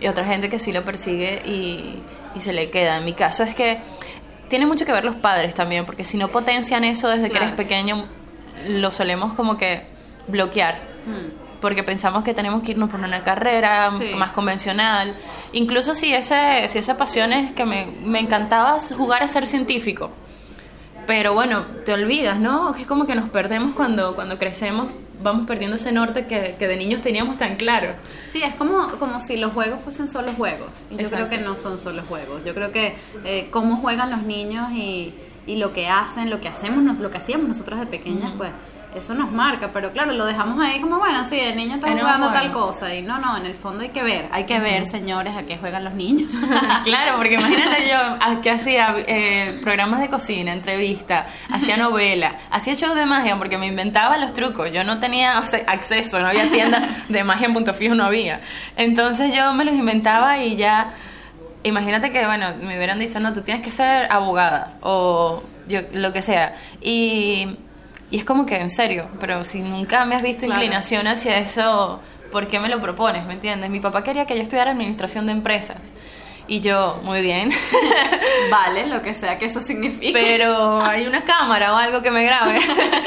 y 0.00 0.08
otra 0.08 0.24
gente 0.24 0.48
que 0.50 0.58
sí 0.58 0.72
lo 0.72 0.84
persigue 0.84 1.40
y, 1.46 2.02
y 2.34 2.40
se 2.40 2.52
le 2.52 2.70
queda. 2.70 2.98
En 2.98 3.04
mi 3.06 3.12
caso 3.14 3.42
es 3.42 3.54
que 3.54 3.78
tiene 4.48 4.66
mucho 4.66 4.84
que 4.84 4.92
ver 4.92 5.04
los 5.04 5.16
padres 5.16 5.54
también, 5.54 5.84
porque 5.86 6.04
si 6.04 6.16
no 6.16 6.28
potencian 6.28 6.84
eso 6.84 7.08
desde 7.08 7.30
que 7.30 7.36
eres 7.38 7.52
pequeño, 7.52 8.04
lo 8.68 8.90
solemos 8.90 9.34
como 9.34 9.56
que 9.56 9.82
bloquear 10.26 10.80
Mm. 11.06 11.60
porque 11.60 11.82
pensamos 11.82 12.22
que 12.22 12.34
tenemos 12.34 12.62
que 12.62 12.72
irnos 12.72 12.88
por 12.90 13.00
una 13.00 13.22
carrera 13.24 13.90
Sí. 13.96 14.10
más 14.16 14.30
convencional. 14.32 15.12
Incluso 15.52 15.94
si, 15.94 16.12
ese, 16.14 16.68
si 16.68 16.78
esa 16.78 16.96
pasión 16.96 17.32
es 17.32 17.50
que 17.52 17.64
me, 17.64 17.86
me 18.04 18.20
encantaba 18.20 18.78
jugar 18.96 19.22
a 19.22 19.28
ser 19.28 19.46
científico. 19.46 20.10
Pero 21.06 21.32
bueno, 21.34 21.64
te 21.86 21.92
olvidas, 21.94 22.38
¿no? 22.38 22.74
Es 22.74 22.86
como 22.86 23.06
que 23.06 23.14
nos 23.14 23.28
perdemos 23.30 23.72
cuando, 23.72 24.14
cuando 24.14 24.38
crecemos, 24.38 24.88
vamos 25.22 25.46
perdiendo 25.46 25.76
ese 25.76 25.92
norte 25.92 26.26
que, 26.26 26.56
que 26.58 26.68
de 26.68 26.76
niños 26.76 27.02
teníamos 27.02 27.36
tan 27.36 27.56
claro. 27.56 27.92
Sí, 28.30 28.42
es 28.42 28.54
como, 28.54 28.88
como 28.98 29.20
si 29.20 29.36
los 29.36 29.52
juegos 29.52 29.80
fuesen 29.80 30.08
solo 30.08 30.32
juegos. 30.32 30.70
Y 30.90 30.94
yo 30.94 31.00
Exacto. 31.00 31.26
creo 31.26 31.38
que 31.38 31.44
no 31.44 31.56
son 31.56 31.78
solo 31.78 32.02
juegos. 32.02 32.44
Yo 32.44 32.54
creo 32.54 32.72
que 32.72 32.94
eh, 33.24 33.48
cómo 33.50 33.76
juegan 33.76 34.10
los 34.10 34.22
niños 34.22 34.70
y, 34.72 35.14
y 35.46 35.56
lo 35.56 35.72
que 35.72 35.88
hacen, 35.88 36.30
lo 36.30 36.40
que 36.40 36.48
hacemos, 36.48 36.98
lo 36.98 37.10
que 37.10 37.18
hacíamos 37.18 37.48
nosotros 37.48 37.80
de 37.80 37.86
pequeñas, 37.86 38.32
pues 38.36 38.50
eso 38.98 39.14
nos 39.14 39.30
marca. 39.32 39.70
Pero 39.72 39.92
claro, 39.92 40.12
lo 40.12 40.26
dejamos 40.26 40.60
ahí 40.60 40.80
como, 40.80 40.98
bueno, 40.98 41.24
sí, 41.24 41.38
el 41.38 41.56
niño 41.56 41.76
está 41.76 41.90
jugando 41.90 42.30
tal 42.30 42.52
cosa. 42.52 42.94
Y 42.94 43.02
no, 43.02 43.18
no, 43.18 43.36
en 43.36 43.46
el 43.46 43.54
fondo 43.54 43.82
hay 43.82 43.90
que 43.90 44.02
ver. 44.02 44.28
Hay 44.30 44.44
que 44.44 44.58
ver, 44.58 44.88
señores, 44.88 45.34
a 45.36 45.42
qué 45.44 45.56
juegan 45.58 45.84
los 45.84 45.94
niños. 45.94 46.32
claro, 46.84 47.16
porque 47.16 47.34
imagínate 47.34 47.88
yo 47.88 48.40
que 48.42 48.50
hacía 48.50 48.94
eh, 49.06 49.58
programas 49.62 50.00
de 50.00 50.08
cocina, 50.08 50.52
entrevista, 50.52 51.26
hacía 51.50 51.76
novela, 51.76 52.32
hacía 52.50 52.74
show 52.74 52.94
de 52.94 53.06
magia 53.06 53.36
porque 53.36 53.58
me 53.58 53.66
inventaba 53.66 54.18
los 54.18 54.34
trucos. 54.34 54.72
Yo 54.72 54.84
no 54.84 54.98
tenía 54.98 55.38
acceso, 55.38 56.20
no 56.20 56.28
había 56.28 56.50
tienda 56.50 57.04
de 57.08 57.24
magia 57.24 57.46
en 57.46 57.54
punto 57.54 57.74
fijo, 57.74 57.94
no 57.94 58.04
había. 58.04 58.40
Entonces 58.76 59.34
yo 59.34 59.52
me 59.54 59.64
los 59.64 59.74
inventaba 59.74 60.38
y 60.38 60.56
ya. 60.56 60.94
Imagínate 61.64 62.12
que, 62.12 62.24
bueno, 62.24 62.46
me 62.62 62.76
hubieran 62.76 62.98
dicho, 63.00 63.18
no, 63.18 63.32
tú 63.32 63.42
tienes 63.42 63.64
que 63.64 63.70
ser 63.70 64.10
abogada 64.12 64.74
o 64.80 65.42
yo, 65.66 65.80
lo 65.92 66.12
que 66.12 66.22
sea. 66.22 66.54
Y 66.80 67.58
Y 68.10 68.16
es 68.16 68.24
como 68.24 68.46
que, 68.46 68.56
en 68.56 68.70
serio, 68.70 69.08
pero 69.20 69.44
si 69.44 69.60
nunca 69.60 70.04
me 70.04 70.14
has 70.14 70.22
visto 70.22 70.46
inclinación 70.46 71.06
hacia 71.06 71.38
eso, 71.38 72.00
¿por 72.32 72.46
qué 72.48 72.58
me 72.58 72.68
lo 72.68 72.80
propones? 72.80 73.26
¿Me 73.26 73.34
entiendes? 73.34 73.68
Mi 73.70 73.80
papá 73.80 74.02
quería 74.02 74.24
que 74.24 74.34
yo 74.34 74.42
estudiara 74.42 74.70
administración 74.70 75.26
de 75.26 75.32
empresas. 75.32 75.78
Y 76.46 76.60
yo, 76.60 77.00
muy 77.04 77.20
bien. 77.20 77.50
vale, 78.50 78.86
lo 78.86 79.02
que 79.02 79.14
sea 79.14 79.38
que 79.38 79.44
eso 79.44 79.60
signifique. 79.60 80.12
Pero 80.14 80.80
hay 80.80 81.06
una 81.06 81.20
cámara 81.20 81.74
o 81.74 81.76
algo 81.76 82.00
que 82.00 82.10
me 82.10 82.24
grabe. 82.24 82.58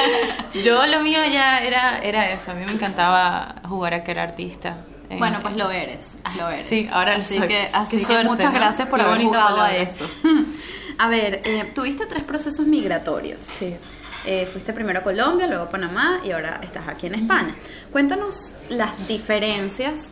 yo 0.63 0.85
lo 0.85 0.99
mío 0.99 1.19
ya 1.31 1.59
era, 1.63 1.97
era 2.03 2.29
eso. 2.29 2.51
A 2.51 2.53
mí 2.53 2.63
me 2.63 2.73
encantaba 2.73 3.55
jugar 3.67 3.95
a 3.95 4.03
que 4.03 4.11
era 4.11 4.21
artista. 4.21 4.77
Bueno, 5.17 5.39
pues 5.41 5.55
lo 5.57 5.69
eres, 5.71 6.17
lo 6.37 6.49
eres. 6.49 6.63
Sí, 6.63 6.89
ahora 6.91 7.15
así 7.15 7.37
soy. 7.37 7.47
que, 7.47 7.69
así 7.73 7.97
que 7.97 8.23
muchas 8.23 8.53
gracias 8.53 8.87
por 8.87 9.01
haber 9.01 9.21
jugado 9.23 9.61
a 9.61 9.75
eso. 9.75 10.09
a 10.97 11.07
ver, 11.09 11.41
eh, 11.43 11.69
tuviste 11.75 12.05
tres 12.05 12.23
procesos 12.23 12.65
migratorios. 12.65 13.43
Sí. 13.43 13.75
Eh, 14.25 14.45
fuiste 14.45 14.73
primero 14.73 14.99
a 14.99 15.03
Colombia, 15.03 15.47
luego 15.47 15.63
a 15.63 15.69
Panamá 15.69 16.21
y 16.23 16.31
ahora 16.31 16.59
estás 16.63 16.87
aquí 16.87 17.07
en 17.07 17.15
España. 17.15 17.55
Cuéntanos 17.91 18.53
las 18.69 19.07
diferencias 19.07 20.11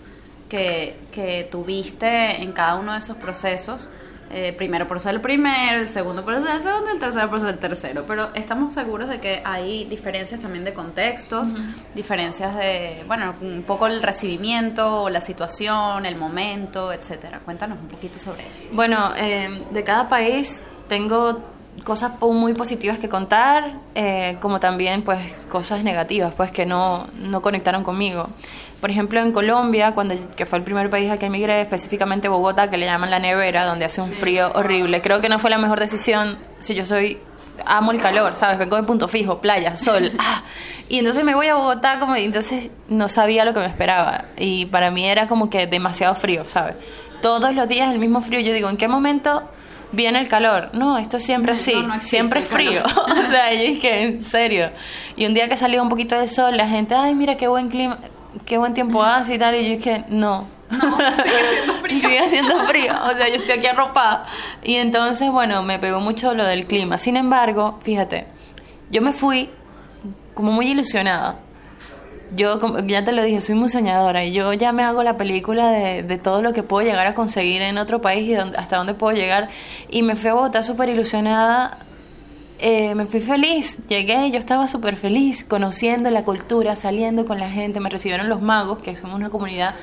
que, 0.50 0.98
que 1.12 1.48
tuviste 1.52 2.42
en 2.42 2.52
cada 2.54 2.76
uno 2.76 2.94
de 2.94 3.00
esos 3.00 3.18
procesos. 3.18 3.90
Eh, 4.32 4.54
primero 4.54 4.88
por 4.88 5.00
ser 5.00 5.16
el 5.16 5.22
primero, 5.22 5.80
el 5.80 5.88
segundo 5.88 6.24
por 6.24 6.36
ser 6.36 6.58
el 6.58 6.62
segundo, 6.62 6.92
el 6.92 7.00
tercero 7.00 7.30
por 7.32 7.40
ser 7.40 7.50
el 7.50 7.58
tercero. 7.58 8.06
Pero 8.08 8.30
estamos 8.36 8.76
seguros 8.76 9.10
de 9.10 9.20
que 9.20 9.42
hay 9.44 9.86
diferencias 9.86 10.40
también 10.40 10.64
de 10.66 10.74
contextos, 10.74 11.56
diferencias 11.96 12.56
de, 12.56 13.04
bueno, 13.08 13.34
un 13.42 13.64
poco 13.64 13.88
el 13.88 14.04
recibimiento, 14.04 15.10
la 15.10 15.22
situación, 15.22 16.06
el 16.06 16.16
momento, 16.16 16.94
etcétera. 16.94 17.40
Cuéntanos 17.40 17.80
un 17.80 17.88
poquito 17.88 18.20
sobre 18.20 18.42
eso. 18.54 18.68
Bueno, 18.72 19.12
eh, 19.18 19.66
de 19.72 19.84
cada 19.84 20.08
país 20.08 20.62
tengo 20.88 21.44
cosas 21.82 22.14
muy 22.22 22.54
positivas 22.54 22.98
que 22.98 23.10
contar, 23.10 23.74
eh, 23.96 24.38
como 24.42 24.60
también 24.60 25.04
pues 25.04 25.20
cosas 25.50 25.84
negativas, 25.84 26.34
pues 26.34 26.52
que 26.52 26.66
no, 26.66 27.08
no 27.18 27.42
conectaron 27.42 27.84
conmigo. 27.84 28.30
Por 28.82 28.90
ejemplo, 28.90 29.20
en 29.20 29.32
Colombia, 29.32 29.94
cuando 29.94 30.16
que 30.36 30.46
fue 30.46 30.58
el 30.58 30.64
primer 30.64 30.90
país 30.90 31.12
a 31.12 31.20
que 31.20 31.26
emigré, 31.26 31.62
específicamente 31.62 32.30
Bogotá, 32.30 32.70
que 32.70 32.78
le 32.78 32.86
llaman 32.86 33.12
la 33.12 33.20
nevera, 33.20 33.66
donde 33.66 33.86
hace 33.86 34.02
un 34.02 34.12
frío 34.12 34.52
horrible. 34.56 35.02
Creo 35.02 35.20
que 35.20 35.28
no 35.28 35.38
fue 35.38 35.50
la 35.50 35.58
mejor 35.58 35.80
decisión 35.80 36.38
si 36.60 36.76
yo 36.76 36.86
soy 36.86 37.20
amo 37.66 37.92
el 37.92 38.02
calor, 38.02 38.36
¿sabes? 38.36 38.58
Vengo 38.58 38.78
de 38.78 38.84
punto 38.84 39.08
fijo, 39.08 39.40
playa, 39.42 39.76
sol. 39.76 40.12
Ah. 40.20 40.44
Y 40.88 41.00
entonces 41.00 41.24
me 41.24 41.36
voy 41.36 41.48
a 41.48 41.56
Bogotá 41.56 42.00
como 42.00 42.16
y 42.16 42.24
entonces 42.24 42.72
no 42.88 43.10
sabía 43.10 43.46
lo 43.46 43.54
que 43.54 43.60
me 43.60 43.68
esperaba 43.68 44.26
y 44.38 44.66
para 44.66 44.90
mí 44.90 45.06
era 45.06 45.28
como 45.28 45.50
que 45.50 45.68
demasiado 45.68 46.16
frío, 46.16 46.48
¿sabes? 46.48 46.76
Todos 47.22 47.54
los 47.54 47.68
días 47.68 47.92
el 47.92 48.00
mismo 48.00 48.22
frío. 48.22 48.40
Yo 48.40 48.54
digo, 48.54 48.70
¿en 48.70 48.78
qué 48.78 48.88
momento 48.88 49.44
viene 49.92 50.20
el 50.20 50.28
calor? 50.28 50.70
No, 50.74 50.98
esto 50.98 51.18
es 51.18 51.24
siempre 51.26 51.54
así, 51.54 51.74
siempre 52.00 52.42
es 52.42 52.48
frío. 52.48 52.84
o 53.24 53.28
sea, 53.28 53.54
yo 53.54 53.62
dije, 53.62 54.04
en 54.04 54.24
serio. 54.24 54.72
Y 55.16 55.26
un 55.26 55.34
día 55.34 55.50
que 55.50 55.58
salió 55.58 55.82
un 55.82 55.90
poquito 55.90 56.20
de 56.20 56.28
sol, 56.28 56.58
la 56.58 56.68
gente, 56.68 56.96
ay, 56.96 57.16
mira 57.16 57.38
qué 57.38 57.48
buen 57.48 57.70
clima 57.70 57.98
qué 58.46 58.58
buen 58.58 58.74
tiempo 58.74 59.04
hace 59.04 59.36
y 59.36 59.40
tal, 59.40 59.56
y 59.56 59.64
yo 59.64 59.76
dije, 59.78 60.06
no. 60.10 60.48
No, 60.70 60.98
sigue 60.98 61.40
haciendo 61.50 61.74
frío. 61.82 62.00
sigue 62.00 62.20
haciendo 62.20 62.60
frío, 62.66 62.94
o 63.04 63.18
sea, 63.18 63.28
yo 63.28 63.36
estoy 63.36 63.58
aquí 63.58 63.68
arropada. 63.68 64.26
Y 64.64 64.76
entonces, 64.76 65.32
bueno, 65.32 65.64
me 65.64 65.80
pegó 65.80 66.00
mucho 66.00 66.34
lo 66.36 66.46
del 66.46 66.68
clima. 66.68 66.98
Sin 66.98 67.18
embargo, 67.18 67.80
fíjate, 67.82 68.28
yo 68.92 69.02
me 69.02 69.12
fui 69.12 69.50
como 70.36 70.52
muy 70.52 70.68
ilusionada. 70.68 71.40
Yo, 72.36 72.60
ya 72.86 73.04
te 73.04 73.12
lo 73.12 73.24
dije, 73.24 73.42
soy 73.42 73.56
muy 73.56 73.70
soñadora 73.70 74.24
y 74.24 74.32
yo 74.32 74.54
ya 74.54 74.72
me 74.72 74.84
hago 74.84 75.04
la 75.04 75.18
película 75.18 75.72
de, 75.72 76.18
todo 76.18 76.42
lo 76.42 76.54
que 76.54 76.64
puedo 76.64 76.86
llegar 76.86 77.08
a 77.08 77.14
conseguir 77.14 77.62
en 77.62 77.78
otro 77.78 78.02
país 78.02 78.30
y 78.30 78.36
hasta 78.36 78.78
dónde 78.78 78.94
puedo 78.94 79.16
llegar. 79.16 79.50
Y 79.90 80.04
me 80.04 80.16
fui 80.16 80.30
a 80.30 80.34
Bogotá 80.34 80.64
súper 80.64 80.90
ilusionada 80.90 81.80
eh, 82.62 82.94
me 82.94 83.06
fui 83.06 83.22
feliz, 83.22 83.78
llegué, 83.88 84.30
yo 84.32 84.38
estaba 84.38 84.68
súper 84.68 84.98
feliz 84.98 85.46
conociendo 85.46 86.12
la 86.12 86.26
cultura, 86.26 86.76
saliendo 86.76 87.26
con 87.26 87.40
la 87.40 87.50
gente, 87.50 87.80
me 87.80 87.90
recibieron 87.90 88.28
los 88.28 88.42
magos, 88.42 88.80
que 88.80 88.98
somos 88.98 89.16
una 89.16 89.30
comunidad 89.30 89.76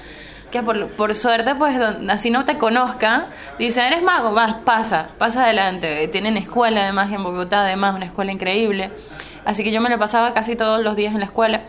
que 0.50 0.62
por, 0.62 0.88
por 0.90 1.14
suerte, 1.14 1.54
pues 1.54 1.76
así 2.08 2.30
no 2.30 2.44
te 2.44 2.58
conozca, 2.58 3.28
dicen, 3.58 3.84
eres 3.84 4.02
mago, 4.02 4.32
vas, 4.32 4.54
pasa, 4.64 5.08
pasa 5.18 5.44
adelante. 5.44 6.06
Tienen 6.08 6.36
escuela 6.36 6.82
además 6.82 7.10
en 7.10 7.22
Bogotá, 7.22 7.62
además 7.62 7.96
una 7.96 8.04
escuela 8.04 8.30
increíble. 8.30 8.90
Así 9.44 9.64
que 9.64 9.72
yo 9.72 9.80
me 9.80 9.88
lo 9.88 9.98
pasaba 9.98 10.34
casi 10.34 10.54
todos 10.54 10.82
los 10.82 10.96
días 10.96 11.14
en 11.14 11.20
la 11.20 11.26
escuela. 11.26 11.62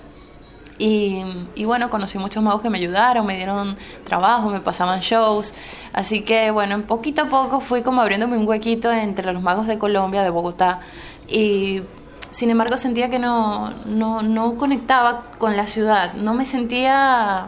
Y, 0.80 1.24
y, 1.56 1.66
bueno, 1.66 1.90
conocí 1.90 2.20
muchos 2.20 2.44
magos 2.44 2.62
que 2.62 2.70
me 2.70 2.78
ayudaron, 2.78 3.26
me 3.26 3.36
dieron 3.36 3.78
trabajo, 4.04 4.50
me 4.50 4.60
pasaban 4.60 5.00
shows. 5.00 5.54
Así 5.92 6.22
que 6.22 6.52
bueno, 6.52 6.82
poquito 6.84 7.24
a 7.24 7.30
poco 7.30 7.60
fui 7.60 7.82
como 7.82 8.02
abriéndome 8.02 8.38
un 8.38 8.48
huequito 8.48 8.92
entre 8.92 9.34
los 9.34 9.42
magos 9.42 9.66
de 9.68 9.80
Colombia, 9.80 10.22
de 10.22 10.30
Bogotá. 10.30 10.82
Y 11.28 11.82
sin 12.30 12.50
embargo 12.52 12.78
sentía 12.78 13.10
que 13.10 13.20
no, 13.20 13.72
no, 13.86 14.22
no 14.22 14.58
conectaba 14.58 15.24
con 15.40 15.58
la 15.58 15.66
ciudad, 15.66 16.14
no 16.14 16.34
me 16.34 16.46
sentía 16.46 17.48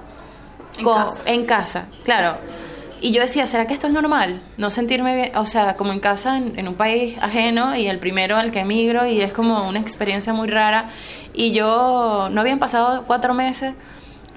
en, 0.78 0.86
casa. 0.86 1.22
en 1.26 1.46
casa. 1.46 1.86
Claro. 2.04 2.38
Y 3.02 3.12
yo 3.12 3.22
decía, 3.22 3.46
¿será 3.46 3.66
que 3.66 3.74
esto 3.74 3.88
es 3.88 3.94
normal? 3.94 4.42
No 4.58 4.70
sentirme 4.70 5.16
bien, 5.16 5.38
o 5.38 5.46
sea, 5.46 5.76
como 5.76 5.94
en 5.94 6.00
casa, 6.00 6.38
en, 6.38 6.60
en, 6.60 6.68
un 6.68 6.76
país 6.76 7.18
ajeno 7.22 7.76
y 7.76 7.88
el 7.88 8.00
primero 8.00 8.36
al 8.36 8.52
que 8.52 8.60
emigro 8.60 9.06
y 9.06 9.22
es 9.22 9.32
como 9.32 9.68
una 9.68 9.80
experiencia 9.80 10.34
muy 10.34 10.50
rara. 10.50 10.90
Y 11.34 11.52
yo, 11.52 12.28
no 12.32 12.42
habían 12.42 12.60
pasado 12.60 13.04
cuatro 13.06 13.34
meses 13.34 13.74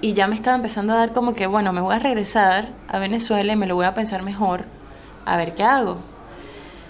y 0.02 0.12
ya 0.14 0.26
me 0.26 0.34
estaba 0.34 0.56
empezando 0.56 0.92
a 0.92 0.96
dar 0.96 1.12
como 1.12 1.32
que, 1.32 1.46
bueno, 1.46 1.72
me 1.72 1.80
voy 1.80 1.94
a 1.94 1.98
regresar 1.98 2.68
a 2.88 2.98
Venezuela 2.98 3.52
y 3.52 3.56
me 3.56 3.66
lo 3.66 3.76
voy 3.76 3.86
a 3.86 3.94
pensar 3.94 4.22
mejor, 4.22 4.64
a 5.24 5.36
ver 5.36 5.54
qué 5.54 5.62
hago. 5.62 5.98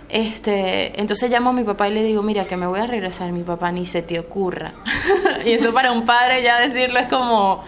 Este, 0.08 1.00
entonces 1.00 1.30
llamo 1.30 1.50
a 1.50 1.52
mi 1.52 1.62
papá 1.62 1.88
y 1.88 1.94
le 1.94 2.02
digo, 2.02 2.22
mira, 2.22 2.46
que 2.46 2.56
me 2.56 2.66
voy 2.66 2.80
a 2.80 2.86
regresar, 2.86 3.30
mi 3.32 3.42
papá, 3.42 3.70
ni 3.70 3.86
se 3.86 4.02
te 4.02 4.18
ocurra. 4.18 4.72
y 5.46 5.52
eso 5.52 5.72
para 5.72 5.92
un 5.92 6.04
padre 6.04 6.42
ya 6.42 6.58
decirlo 6.58 6.98
es 6.98 7.08
como 7.08 7.64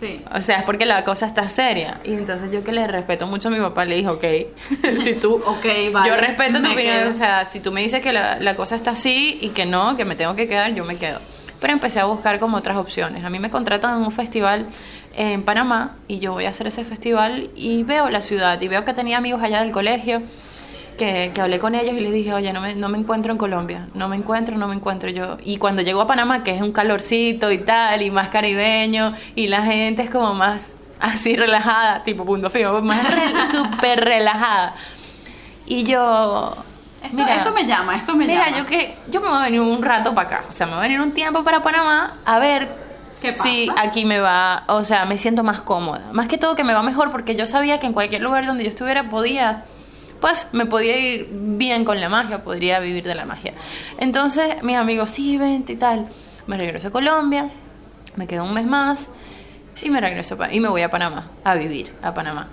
Sí. 0.00 0.22
O 0.34 0.40
sea, 0.40 0.56
es 0.60 0.62
porque 0.64 0.86
la 0.86 1.04
cosa 1.04 1.26
está 1.26 1.46
seria. 1.48 2.00
Y 2.04 2.14
entonces 2.14 2.50
yo 2.50 2.64
que 2.64 2.72
le 2.72 2.86
respeto 2.86 3.26
mucho 3.26 3.48
a 3.48 3.50
mi 3.50 3.58
papá, 3.58 3.84
le 3.84 3.96
dije, 3.96 4.08
ok, 4.08 4.24
si 5.02 5.14
tú... 5.14 5.34
ok, 5.34 5.92
vale. 5.92 6.08
Yo 6.08 6.16
respeto 6.16 6.62
tu 6.62 6.72
opinión. 6.72 6.94
quedo. 6.96 7.14
O 7.14 7.16
sea, 7.16 7.44
si 7.44 7.60
tú 7.60 7.70
me 7.70 7.82
dices 7.82 8.00
que 8.00 8.12
la, 8.12 8.38
la 8.40 8.56
cosa 8.56 8.76
está 8.76 8.92
así 8.92 9.38
y 9.42 9.50
que 9.50 9.66
no, 9.66 9.96
que 9.98 10.06
me 10.06 10.16
tengo 10.16 10.34
que 10.34 10.48
quedar, 10.48 10.74
yo 10.74 10.84
me 10.84 10.96
quedo. 10.96 11.20
Pero 11.60 11.74
empecé 11.74 12.00
a 12.00 12.06
buscar 12.06 12.38
como 12.38 12.56
otras 12.56 12.78
opciones. 12.78 13.24
A 13.24 13.30
mí 13.30 13.38
me 13.38 13.50
contratan 13.50 13.98
en 13.98 14.02
un 14.02 14.12
festival 14.12 14.64
en 15.16 15.42
Panamá 15.42 15.96
y 16.08 16.18
yo 16.18 16.32
voy 16.32 16.46
a 16.46 16.50
hacer 16.50 16.66
ese 16.66 16.84
festival 16.84 17.50
y 17.54 17.82
veo 17.82 18.08
la 18.08 18.20
ciudad 18.20 18.60
y 18.60 18.68
veo 18.68 18.84
que 18.84 18.94
tenía 18.94 19.18
amigos 19.18 19.42
allá 19.42 19.60
del 19.60 19.72
colegio 19.72 20.22
que, 21.00 21.32
que 21.34 21.40
hablé 21.40 21.58
con 21.58 21.74
ellos 21.74 21.94
y 21.96 22.00
les 22.00 22.12
dije, 22.12 22.32
oye, 22.34 22.52
no 22.52 22.60
me, 22.60 22.74
no 22.74 22.88
me 22.90 22.98
encuentro 22.98 23.32
en 23.32 23.38
Colombia, 23.38 23.88
no 23.94 24.06
me 24.08 24.16
encuentro, 24.16 24.56
no 24.58 24.68
me 24.68 24.74
encuentro 24.74 25.08
yo. 25.10 25.38
Y 25.42 25.56
cuando 25.56 25.82
llego 25.82 26.00
a 26.02 26.06
Panamá, 26.06 26.42
que 26.44 26.54
es 26.54 26.60
un 26.62 26.72
calorcito 26.72 27.50
y 27.50 27.58
tal, 27.58 28.02
y 28.02 28.10
más 28.10 28.28
caribeño, 28.28 29.14
y 29.34 29.48
la 29.48 29.62
gente 29.62 30.02
es 30.02 30.10
como 30.10 30.34
más 30.34 30.74
así 31.00 31.34
relajada, 31.36 32.02
tipo 32.02 32.24
punto 32.24 32.50
fijo, 32.50 32.80
más 32.82 33.02
re- 33.10 33.50
súper 33.50 34.04
relajada. 34.04 34.74
Y 35.66 35.84
yo... 35.84 36.54
Esto, 37.02 37.22
esto 37.26 37.52
me 37.52 37.64
llama, 37.66 37.96
esto 37.96 38.14
me 38.14 38.26
Mira, 38.26 38.44
llama. 38.46 38.58
yo 38.58 38.66
que 38.66 38.94
yo 39.10 39.22
me 39.22 39.28
voy 39.28 39.38
a 39.38 39.44
venir 39.44 39.60
un 39.62 39.82
rato 39.82 40.14
para 40.14 40.28
acá, 40.28 40.44
o 40.50 40.52
sea, 40.52 40.66
me 40.66 40.72
voy 40.74 40.80
a 40.80 40.82
venir 40.82 41.00
un 41.00 41.12
tiempo 41.12 41.42
para 41.42 41.62
Panamá 41.62 42.18
a 42.26 42.38
ver 42.38 42.68
¿Qué 43.22 43.34
si 43.34 43.68
pasa? 43.68 43.82
aquí 43.88 44.04
me 44.04 44.20
va, 44.20 44.64
o 44.66 44.84
sea, 44.84 45.06
me 45.06 45.16
siento 45.16 45.42
más 45.42 45.62
cómoda. 45.62 46.10
Más 46.12 46.26
que 46.28 46.36
todo 46.36 46.54
que 46.56 46.62
me 46.62 46.74
va 46.74 46.82
mejor 46.82 47.10
porque 47.10 47.34
yo 47.36 47.46
sabía 47.46 47.80
que 47.80 47.86
en 47.86 47.94
cualquier 47.94 48.20
lugar 48.20 48.44
donde 48.46 48.64
yo 48.64 48.68
estuviera 48.68 49.08
podía 49.08 49.64
pues 50.20 50.48
me 50.52 50.66
podía 50.66 50.98
ir 50.98 51.28
bien 51.32 51.84
con 51.84 52.00
la 52.00 52.08
magia, 52.08 52.42
podría 52.44 52.78
vivir 52.80 53.04
de 53.04 53.14
la 53.14 53.24
magia. 53.24 53.52
Entonces, 53.98 54.62
mis 54.62 54.76
amigos, 54.76 55.10
sí, 55.10 55.36
vente 55.38 55.72
y 55.72 55.76
tal. 55.76 56.06
Me 56.46 56.56
regreso 56.58 56.88
a 56.88 56.90
Colombia, 56.90 57.48
me 58.16 58.26
quedo 58.26 58.44
un 58.44 58.52
mes 58.54 58.66
más 58.66 59.08
y 59.82 59.90
me 59.90 60.00
regreso 60.00 60.36
y 60.50 60.60
me 60.60 60.68
voy 60.68 60.82
a 60.82 60.90
Panamá 60.90 61.30
a 61.44 61.54
vivir 61.54 61.92
a 62.02 62.12
Panamá. 62.12 62.48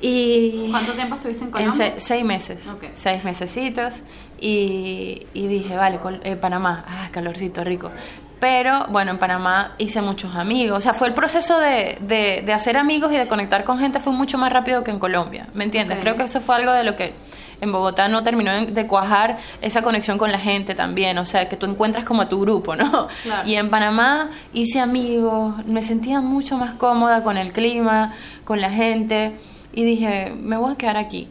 Y 0.00 0.68
¿Cuánto 0.70 0.92
tiempo 0.92 1.14
estuviste 1.14 1.42
en 1.42 1.46
en 1.48 1.52
Colombia? 1.52 1.86
se- 1.94 2.00
seis 2.00 2.24
meses, 2.24 2.68
seis 2.92 3.24
mesecitos 3.24 4.02
y, 4.40 5.26
y 5.32 5.46
dije, 5.46 5.74
vale, 5.76 5.98
Col- 5.98 6.20
eh, 6.22 6.36
Panamá, 6.36 6.84
ah, 6.86 7.08
calorcito 7.10 7.64
rico. 7.64 7.90
Pero 8.38 8.86
bueno, 8.88 9.12
en 9.12 9.18
Panamá 9.18 9.72
hice 9.78 10.02
muchos 10.02 10.36
amigos, 10.36 10.78
o 10.78 10.80
sea, 10.80 10.92
fue 10.92 11.08
el 11.08 11.14
proceso 11.14 11.58
de, 11.58 11.96
de, 12.02 12.42
de 12.44 12.52
hacer 12.52 12.76
amigos 12.76 13.10
y 13.12 13.16
de 13.16 13.26
conectar 13.26 13.64
con 13.64 13.78
gente 13.78 13.98
fue 13.98 14.12
mucho 14.12 14.36
más 14.36 14.52
rápido 14.52 14.84
que 14.84 14.90
en 14.90 14.98
Colombia, 14.98 15.48
¿me 15.54 15.64
entiendes? 15.64 15.98
Creo 16.00 16.16
que 16.16 16.24
eso 16.24 16.40
fue 16.40 16.56
algo 16.56 16.72
de 16.72 16.84
lo 16.84 16.96
que 16.96 17.14
en 17.60 17.72
Bogotá 17.72 18.08
no 18.08 18.22
terminó 18.22 18.52
de 18.52 18.86
cuajar 18.86 19.38
esa 19.62 19.82
conexión 19.82 20.18
con 20.18 20.30
la 20.30 20.38
gente 20.38 20.74
también, 20.74 21.16
o 21.18 21.24
sea, 21.24 21.48
que 21.48 21.56
tú 21.56 21.66
encuentras 21.66 22.04
como 22.04 22.22
a 22.22 22.28
tu 22.28 22.40
grupo, 22.40 22.76
¿no? 22.76 23.08
Claro. 23.22 23.48
Y 23.48 23.54
en 23.54 23.70
Panamá 23.70 24.30
hice 24.52 24.80
amigos, 24.80 25.54
me 25.66 25.82
sentía 25.82 26.20
mucho 26.20 26.58
más 26.58 26.72
cómoda 26.72 27.22
con 27.22 27.38
el 27.38 27.52
clima, 27.52 28.12
con 28.44 28.60
la 28.60 28.70
gente 28.70 29.36
y 29.72 29.84
dije, 29.84 30.34
me 30.38 30.56
voy 30.56 30.72
a 30.72 30.76
quedar 30.76 30.96
aquí. 30.96 31.28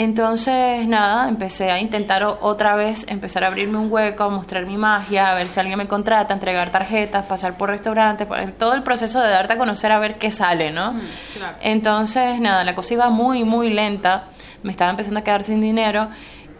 Entonces, 0.00 0.86
nada, 0.86 1.28
empecé 1.28 1.72
a 1.72 1.80
intentar 1.80 2.22
otra 2.22 2.76
vez, 2.76 3.04
empezar 3.08 3.42
a 3.42 3.48
abrirme 3.48 3.78
un 3.78 3.90
hueco, 3.90 4.22
a 4.22 4.28
mostrar 4.28 4.64
mi 4.64 4.76
magia, 4.76 5.32
a 5.32 5.34
ver 5.34 5.48
si 5.48 5.58
alguien 5.58 5.76
me 5.76 5.88
contrata, 5.88 6.32
entregar 6.32 6.70
tarjetas, 6.70 7.24
pasar 7.24 7.56
por 7.56 7.70
restaurantes, 7.70 8.28
todo 8.56 8.74
el 8.74 8.84
proceso 8.84 9.20
de 9.20 9.28
darte 9.28 9.54
a 9.54 9.56
conocer 9.56 9.90
a 9.90 9.98
ver 9.98 10.14
qué 10.14 10.30
sale, 10.30 10.70
¿no? 10.70 10.92
Mm, 10.92 11.00
claro. 11.34 11.56
Entonces, 11.62 12.38
nada, 12.38 12.62
la 12.62 12.76
cosa 12.76 12.94
iba 12.94 13.10
muy, 13.10 13.42
muy 13.42 13.70
lenta, 13.70 14.26
me 14.62 14.70
estaba 14.70 14.92
empezando 14.92 15.18
a 15.18 15.24
quedar 15.24 15.42
sin 15.42 15.60
dinero 15.60 16.10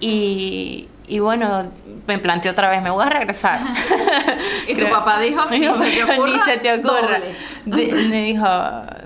y, 0.01 0.89
y 1.09 1.21
bueno, 1.21 1.71
me 2.07 2.19
planteé 2.19 2.51
otra 2.51 2.71
vez, 2.71 2.83
me 2.83 2.91
voy 2.91 3.05
a 3.05 3.09
regresar. 3.09 3.61
y 4.69 4.75
tu 4.75 4.89
papá 4.89 5.19
dijo, 5.21 5.49
ni 5.51 5.65
se 5.65 5.91
te 5.91 6.03
ocurra. 6.05 6.29
Ni 6.29 6.39
se 6.39 6.57
te 6.59 6.75
ocurra. 6.75 7.21
me 7.65 8.23
dijo, 8.23 8.47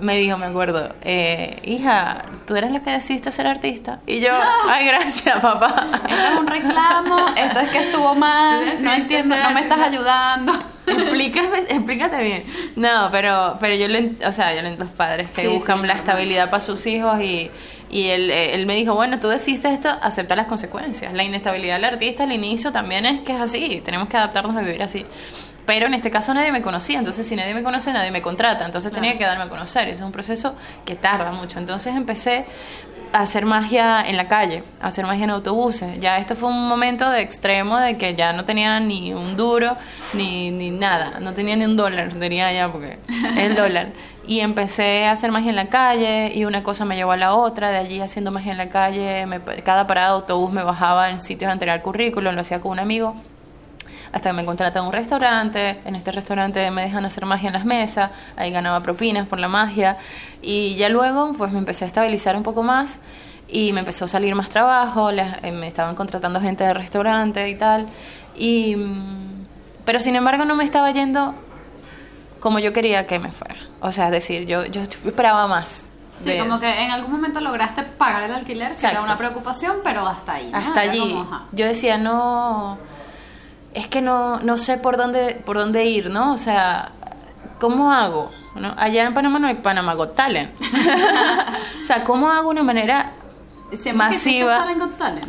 me 0.01 0.17
dijo, 0.19 0.39
me 0.39 0.47
acuerdo, 0.47 0.95
eh, 1.03 1.61
hija, 1.65 2.25
tú 2.47 2.57
eres 2.57 2.73
la 2.73 2.81
que 2.81 2.91
decidiste 2.91 3.31
ser 3.33 3.47
artista. 3.47 4.01
Y 4.07 4.21
yo, 4.21 4.31
ay, 4.69 4.87
gracias, 4.87 5.41
papá. 5.41 5.87
Esto 6.09 6.33
es 6.33 6.41
un 6.41 6.47
reclamo, 6.47 7.17
esto 7.37 7.61
es 7.61 7.71
que 7.71 7.79
estuvo 7.79 8.15
mal, 8.15 8.65
no 8.83 8.93
entiendo, 8.93 9.37
no 9.37 9.51
me 9.51 9.61
estás 9.61 9.81
ayudando. 9.81 10.53
Explícame, 10.85 11.59
explícate 11.69 12.23
bien. 12.23 12.45
No, 12.75 13.09
pero, 13.13 13.57
pero 13.61 13.75
yo 13.75 13.87
lo, 13.89 13.99
o 14.27 14.33
sea, 14.33 14.55
yo 14.55 14.63
lo, 14.63 14.77
los 14.77 14.89
padres 14.89 15.29
que 15.31 15.49
buscan 15.49 15.87
la 15.87 15.93
estabilidad 15.93 16.51
para 16.51 16.61
sus 16.61 16.87
hijos 16.87 17.21
y 17.21 17.51
y 17.93 18.09
él, 18.09 18.31
eh, 18.31 18.55
él 18.55 18.65
me 18.67 18.75
dijo, 18.75 18.95
bueno, 18.95 19.21
tú 19.21 19.29
decidiste 19.29 19.73
esto, 19.73 19.91
acepta 20.01 20.35
las 20.35 20.47
consecuencias. 20.47 21.13
La 21.13 21.23
inestabilidad 21.23 21.77
del 21.77 21.85
artista 21.85 22.25
al 22.25 22.33
inicio 22.33 22.73
también 22.73 23.05
es 23.05 23.21
que 23.21 23.35
es 23.35 23.41
así, 23.41 23.83
tenemos 23.85 24.09
que 24.09 24.17
adaptarnos 24.17 24.57
a 24.57 24.63
vivir 24.63 24.83
así. 24.83 25.05
Pero 25.67 25.87
en 25.87 25.95
este 25.95 26.11
caso 26.11 26.35
nadie 26.35 26.51
me 26.51 26.63
conocía, 26.63 26.99
entonces 26.99 27.27
si 27.27 27.37
nadie 27.37 27.55
me 27.55 27.63
conoce, 27.63 27.93
nadie 27.93 28.11
me 28.11 28.23
contrata, 28.23 28.65
entonces 28.65 28.91
tenía 28.91 29.17
que 29.17 29.25
darme 29.25 29.45
a 29.45 29.49
conocer. 29.49 29.89
Es 29.89 30.01
un 30.01 30.11
proceso 30.11 30.57
que 30.85 30.97
tarda 30.97 31.31
mucho. 31.33 31.59
Entonces 31.59 31.95
empecé 31.95 32.47
a 33.13 33.21
hacer 33.21 33.45
magia 33.45 34.03
en 34.03 34.17
la 34.17 34.27
calle, 34.27 34.65
a 34.81 34.89
hacer 34.89 35.07
magia 35.07 35.25
en 35.25 35.31
autobuses. 35.31 36.01
Ya 36.01 36.19
esto 36.19 36.35
fue 36.35 36.49
un 36.49 36.67
momento 36.67 37.09
de 37.11 37.21
extremo 37.21 37.77
de 37.77 37.97
que 37.97 38.15
ya 38.15 38.33
no 38.33 38.45
tenía 38.45 38.81
ni 38.81 39.13
un 39.13 39.37
duro, 39.37 39.77
ni, 40.15 40.51
ni 40.51 40.71
nada, 40.71 41.21
no 41.21 41.35
tenía 41.35 41.55
ni 41.55 41.67
un 41.67 41.77
dólar, 41.77 42.09
tenía 42.15 42.53
ya 42.53 42.69
porque 42.69 42.99
el 43.37 43.55
dólar. 43.55 43.91
Y 44.27 44.41
empecé 44.41 45.07
a 45.07 45.13
hacer 45.13 45.33
magia 45.33 45.51
en 45.51 45.57
la 45.57 45.67
calle 45.67 46.33
y 46.35 46.45
una 46.45 46.63
cosa 46.63 46.85
me 46.85 46.95
llevó 46.95 47.13
a 47.13 47.17
la 47.17 47.35
otra, 47.35 47.71
de 47.71 47.79
allí 47.79 48.01
haciendo 48.01 48.31
magia 48.31 48.53
en 48.53 48.59
la 48.59 48.69
calle, 48.69 49.27
cada 49.65 49.87
parada 49.87 50.09
de 50.09 50.15
autobús 50.15 50.53
me 50.53 50.63
bajaba 50.63 51.11
en 51.11 51.21
sitios 51.21 51.49
a 51.49 51.53
entregar 51.53 51.83
currículum, 51.83 52.33
lo 52.33 52.41
hacía 52.41 52.61
con 52.61 52.71
un 52.71 52.79
amigo, 52.79 53.17
hasta 54.13 54.31
que 54.31 54.37
me 54.37 54.45
contraté 54.45 54.79
a 54.79 54.83
un 54.83 54.93
restaurante, 54.93 55.81
en 55.85 55.97
este 55.97 56.13
restaurante 56.13 56.71
me 56.71 56.83
dejan 56.83 57.05
hacer 57.05 57.27
magia 57.27 57.49
en 57.49 57.55
las 57.55 57.65
mesas, 57.65 58.11
ahí 58.37 58.53
ganaba 58.53 58.81
propinas 58.81 59.27
por 59.27 59.41
la 59.41 59.49
magia 59.49 59.97
y 60.41 60.77
ya 60.77 60.89
luego 60.89 61.33
pues 61.33 61.51
me 61.51 61.59
empecé 61.59 61.85
a 61.85 61.89
estabilizar 61.89 62.37
un 62.37 62.45
poco 62.45 62.63
más 62.63 63.01
y 63.49 63.73
me 63.73 63.81
empezó 63.81 64.05
a 64.05 64.09
salir 64.09 64.35
más 64.35 64.51
trabajo, 64.51 65.11
eh, 65.11 65.53
me 65.53 65.67
estaban 65.67 65.95
contratando 65.95 66.41
gente 66.41 66.63
de 66.63 66.75
restaurante 66.75 67.49
y 67.49 67.55
tal, 67.57 67.89
y, 68.37 68.77
mm, 68.77 69.47
pero 69.85 69.99
sin 69.99 70.15
embargo 70.15 70.45
no 70.45 70.55
me 70.55 70.65
estaba 70.65 70.91
yendo 70.93 71.35
como 72.43 72.59
yo 72.59 72.73
quería 72.73 73.07
que 73.07 73.21
me 73.21 73.31
fuera. 73.31 73.55
O 73.81 73.93
sea, 73.93 74.07
es 74.07 74.11
decir, 74.11 74.47
yo, 74.47 74.67
yo 74.67 74.83
esperaba 74.83 75.47
más. 75.47 75.85
Sí, 76.25 76.37
como 76.39 76.59
que 76.59 76.69
en 76.85 76.91
algún 76.91 77.13
momento 77.13 77.41
lograste 77.41 77.85
pagar 77.85 78.25
el 78.25 78.33
alquiler, 78.35 78.75
que 78.75 78.87
era 78.87 79.01
una 79.01 79.17
preocupación, 79.17 79.77
pero 79.85 80.07
hasta 80.07 80.35
ahí. 80.35 80.51
Hasta 80.53 80.81
allí. 80.81 81.25
yo 81.53 81.67
decía, 81.67 81.99
no, 81.99 82.79
es 83.75 83.87
que 83.87 84.03
no, 84.03 84.41
no 84.41 84.57
sé 84.57 84.77
por 84.77 84.97
dónde, 84.97 85.41
por 85.45 85.57
dónde 85.57 85.85
ir, 85.85 86.11
¿no? 86.11 86.33
O 86.33 86.37
sea, 86.37 86.91
¿cómo 87.61 87.93
hago? 87.93 88.31
Allá 88.77 89.05
en 89.05 89.15
Panamá 89.15 89.39
no 89.39 89.47
hay 89.47 89.55
Panamá 89.55 89.95
Got 89.95 90.17
Talent. 90.17 90.53
o 91.83 91.87
sea, 91.87 92.03
¿cómo 92.03 92.29
hago 92.29 92.51
una 92.51 92.65
manera 92.65 93.13
masiva? 93.95 94.69
en 94.69 94.79
Got 94.81 94.99
Talent? 94.99 95.27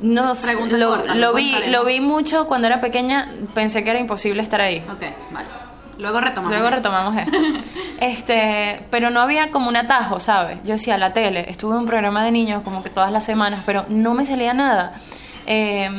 No, 0.00 0.32
lo, 0.70 1.14
lo 1.14 1.34
vi, 1.34 1.54
lo 1.66 1.84
vi 1.84 2.00
mucho 2.00 2.46
cuando 2.46 2.68
era 2.68 2.80
pequeña, 2.80 3.28
pensé 3.54 3.84
que 3.84 3.90
era 3.90 3.98
imposible 3.98 4.42
estar 4.42 4.62
ahí. 4.62 4.82
Ok, 4.90 5.02
vale. 5.30 5.67
Luego 5.98 6.20
retomamos. 6.20 6.56
Luego 6.56 6.70
retomamos 6.74 7.16
esto. 7.16 7.36
este, 8.00 8.84
pero 8.90 9.10
no 9.10 9.20
había 9.20 9.50
como 9.50 9.68
un 9.68 9.76
atajo, 9.76 10.20
¿sabes? 10.20 10.58
Yo 10.64 10.72
decía, 10.72 10.96
la 10.96 11.12
tele, 11.12 11.46
estuve 11.48 11.74
en 11.74 11.80
un 11.80 11.86
programa 11.86 12.24
de 12.24 12.30
niños 12.30 12.62
como 12.62 12.82
que 12.82 12.90
todas 12.90 13.10
las 13.10 13.24
semanas, 13.24 13.62
pero 13.66 13.84
no 13.88 14.14
me 14.14 14.24
salía 14.24 14.54
nada. 14.54 14.94
Eh, 15.46 15.90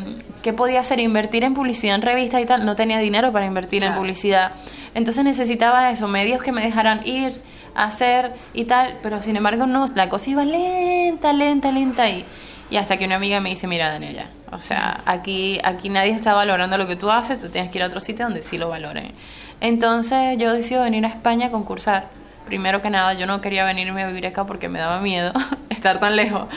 ¿Qué 0.41 0.53
podía 0.53 0.79
hacer? 0.79 0.99
Invertir 0.99 1.43
en 1.43 1.53
publicidad 1.53 1.95
en 1.95 2.01
revistas 2.01 2.41
y 2.41 2.45
tal. 2.45 2.65
No 2.65 2.75
tenía 2.75 2.99
dinero 2.99 3.31
para 3.33 3.45
invertir 3.45 3.83
en 3.83 3.93
publicidad. 3.93 4.53
Entonces 4.95 5.23
necesitaba 5.23 5.91
eso, 5.91 6.07
medios 6.07 6.41
que 6.41 6.51
me 6.51 6.61
dejaran 6.61 7.05
ir, 7.05 7.41
hacer 7.75 8.33
y 8.53 8.65
tal. 8.65 8.97
Pero 9.03 9.21
sin 9.21 9.35
embargo, 9.35 9.65
no, 9.65 9.85
la 9.95 10.07
cosa 10.07 10.29
iba 10.29 10.45
lenta, 10.45 11.33
lenta, 11.33 11.71
lenta 11.71 12.09
y, 12.09 12.25
y 12.69 12.77
hasta 12.77 12.97
que 12.97 13.05
una 13.05 13.15
amiga 13.15 13.41
me 13.41 13.49
dice, 13.49 13.67
mira, 13.67 13.89
Daniela, 13.89 14.27
o 14.51 14.59
sea, 14.59 15.01
aquí, 15.05 15.59
aquí 15.63 15.89
nadie 15.89 16.11
está 16.11 16.33
valorando 16.33 16.77
lo 16.77 16.87
que 16.87 16.95
tú 16.95 17.09
haces, 17.09 17.39
tú 17.39 17.49
tienes 17.49 17.71
que 17.71 17.79
ir 17.79 17.83
a 17.83 17.87
otro 17.87 17.99
sitio 17.99 18.25
donde 18.25 18.41
sí 18.41 18.57
lo 18.57 18.69
valoren. 18.69 19.13
Entonces 19.61 20.37
yo 20.37 20.53
decido 20.53 20.83
venir 20.83 21.05
a 21.05 21.09
España 21.09 21.47
a 21.47 21.51
concursar. 21.51 22.07
Primero 22.45 22.81
que 22.81 22.89
nada, 22.89 23.13
yo 23.13 23.25
no 23.25 23.41
quería 23.41 23.65
venirme 23.65 24.03
a 24.03 24.07
vivir 24.07 24.25
acá 24.25 24.45
porque 24.45 24.69
me 24.69 24.79
daba 24.79 25.01
miedo 25.01 25.33
estar 25.69 25.99
tan 25.99 26.15
lejos. 26.15 26.47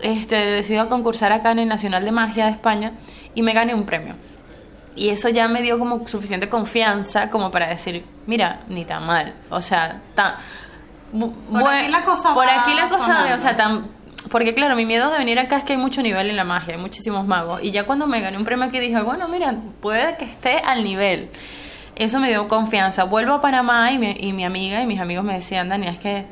Este, 0.00 0.36
decido 0.36 0.88
concursar 0.88 1.32
acá 1.32 1.50
en 1.50 1.58
el 1.60 1.68
Nacional 1.68 2.04
de 2.04 2.12
Magia 2.12 2.46
de 2.46 2.52
España 2.52 2.92
y 3.34 3.42
me 3.42 3.52
gané 3.52 3.74
un 3.74 3.84
premio. 3.84 4.14
Y 4.94 5.10
eso 5.10 5.28
ya 5.28 5.46
me 5.48 5.62
dio 5.62 5.78
como 5.78 6.06
suficiente 6.08 6.48
confianza 6.48 7.30
como 7.30 7.50
para 7.50 7.68
decir, 7.68 8.04
mira, 8.26 8.60
ni 8.68 8.84
tan 8.84 9.06
mal. 9.06 9.34
O 9.50 9.60
sea, 9.60 10.00
tan... 10.14 10.34
Por 11.12 11.72
aquí 11.72 11.88
la 11.88 12.04
cosa 12.04 12.34
Por 12.34 12.48
aquí 12.48 12.74
la 12.74 12.88
cosa, 12.88 13.34
o 13.34 13.38
sea, 13.38 13.56
tan... 13.56 13.86
Porque 14.30 14.54
claro, 14.54 14.76
mi 14.76 14.84
miedo 14.84 15.10
de 15.10 15.18
venir 15.18 15.38
acá 15.38 15.56
es 15.56 15.64
que 15.64 15.74
hay 15.74 15.78
mucho 15.78 16.02
nivel 16.02 16.28
en 16.28 16.36
la 16.36 16.44
magia, 16.44 16.74
hay 16.74 16.80
muchísimos 16.80 17.26
magos. 17.26 17.62
Y 17.62 17.70
ya 17.70 17.84
cuando 17.86 18.06
me 18.06 18.20
gané 18.20 18.36
un 18.36 18.44
premio 18.44 18.66
aquí 18.66 18.78
dije, 18.78 19.00
bueno, 19.02 19.28
mira, 19.28 19.54
puede 19.80 20.16
que 20.16 20.24
esté 20.24 20.58
al 20.58 20.84
nivel 20.84 21.30
eso 21.98 22.20
me 22.20 22.28
dio 22.28 22.48
confianza. 22.48 23.04
Vuelvo 23.04 23.34
a 23.34 23.42
Panamá 23.42 23.90
y 23.92 23.98
mi, 23.98 24.16
y 24.18 24.32
mi 24.32 24.44
amiga 24.44 24.80
y 24.80 24.86
mis 24.86 25.00
amigos 25.00 25.24
me 25.24 25.34
decían, 25.34 25.68
Dani, 25.68 25.88
es 25.88 25.98
que, 25.98 26.24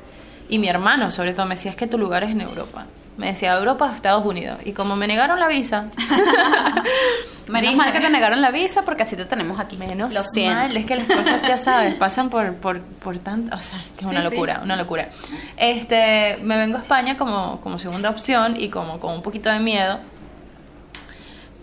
y 0.49 0.59
mi 0.59 0.69
hermano 0.69 1.11
sobre 1.11 1.33
todo 1.35 1.47
me 1.47 1.57
decía, 1.57 1.71
es 1.71 1.77
que 1.77 1.87
tu 1.87 1.99
lugar 1.99 2.25
es 2.25 2.31
en 2.31 2.41
Europa. 2.41 2.87
Me 3.17 3.29
decía, 3.29 3.55
Europa 3.55 3.87
o 3.87 3.95
Estados 3.95 4.25
Unidos. 4.25 4.59
Y 4.65 4.73
como 4.73 4.95
me 4.95 5.07
negaron 5.07 5.41
la 5.41 5.49
visa. 5.49 5.87
Menos 7.49 7.77
mal 7.77 7.93
que 7.93 8.01
te 8.01 8.11
negaron 8.11 8.41
la 8.43 8.51
visa 8.51 8.85
porque 8.85 9.05
así 9.05 9.17
te 9.17 9.25
tenemos 9.25 9.59
aquí. 9.59 9.77
Menos 9.77 10.15
Lo 10.15 10.45
mal, 10.45 10.77
es 10.77 10.85
que 10.85 10.97
las 10.97 11.07
cosas, 11.07 11.43
ya 11.47 11.57
sabes, 11.57 11.95
pasan 11.95 12.29
por, 12.29 12.55
por, 12.55 12.81
por 12.81 13.19
tanto. 13.19 13.57
O 13.57 13.61
sea, 13.61 13.79
que 13.97 14.05
es 14.05 14.11
una 14.11 14.23
locura, 14.23 14.61
una 14.63 14.77
locura. 14.77 15.09
Este, 15.57 16.39
me 16.43 16.57
vengo 16.57 16.77
a 16.77 16.81
España 16.81 17.17
como, 17.17 17.61
como 17.61 17.79
segunda 17.79 18.11
opción 18.11 18.57
y 18.59 18.69
como 18.69 19.01
con 19.01 19.15
un 19.15 19.23
poquito 19.23 19.49
de 19.51 19.61
miedo. 19.61 19.99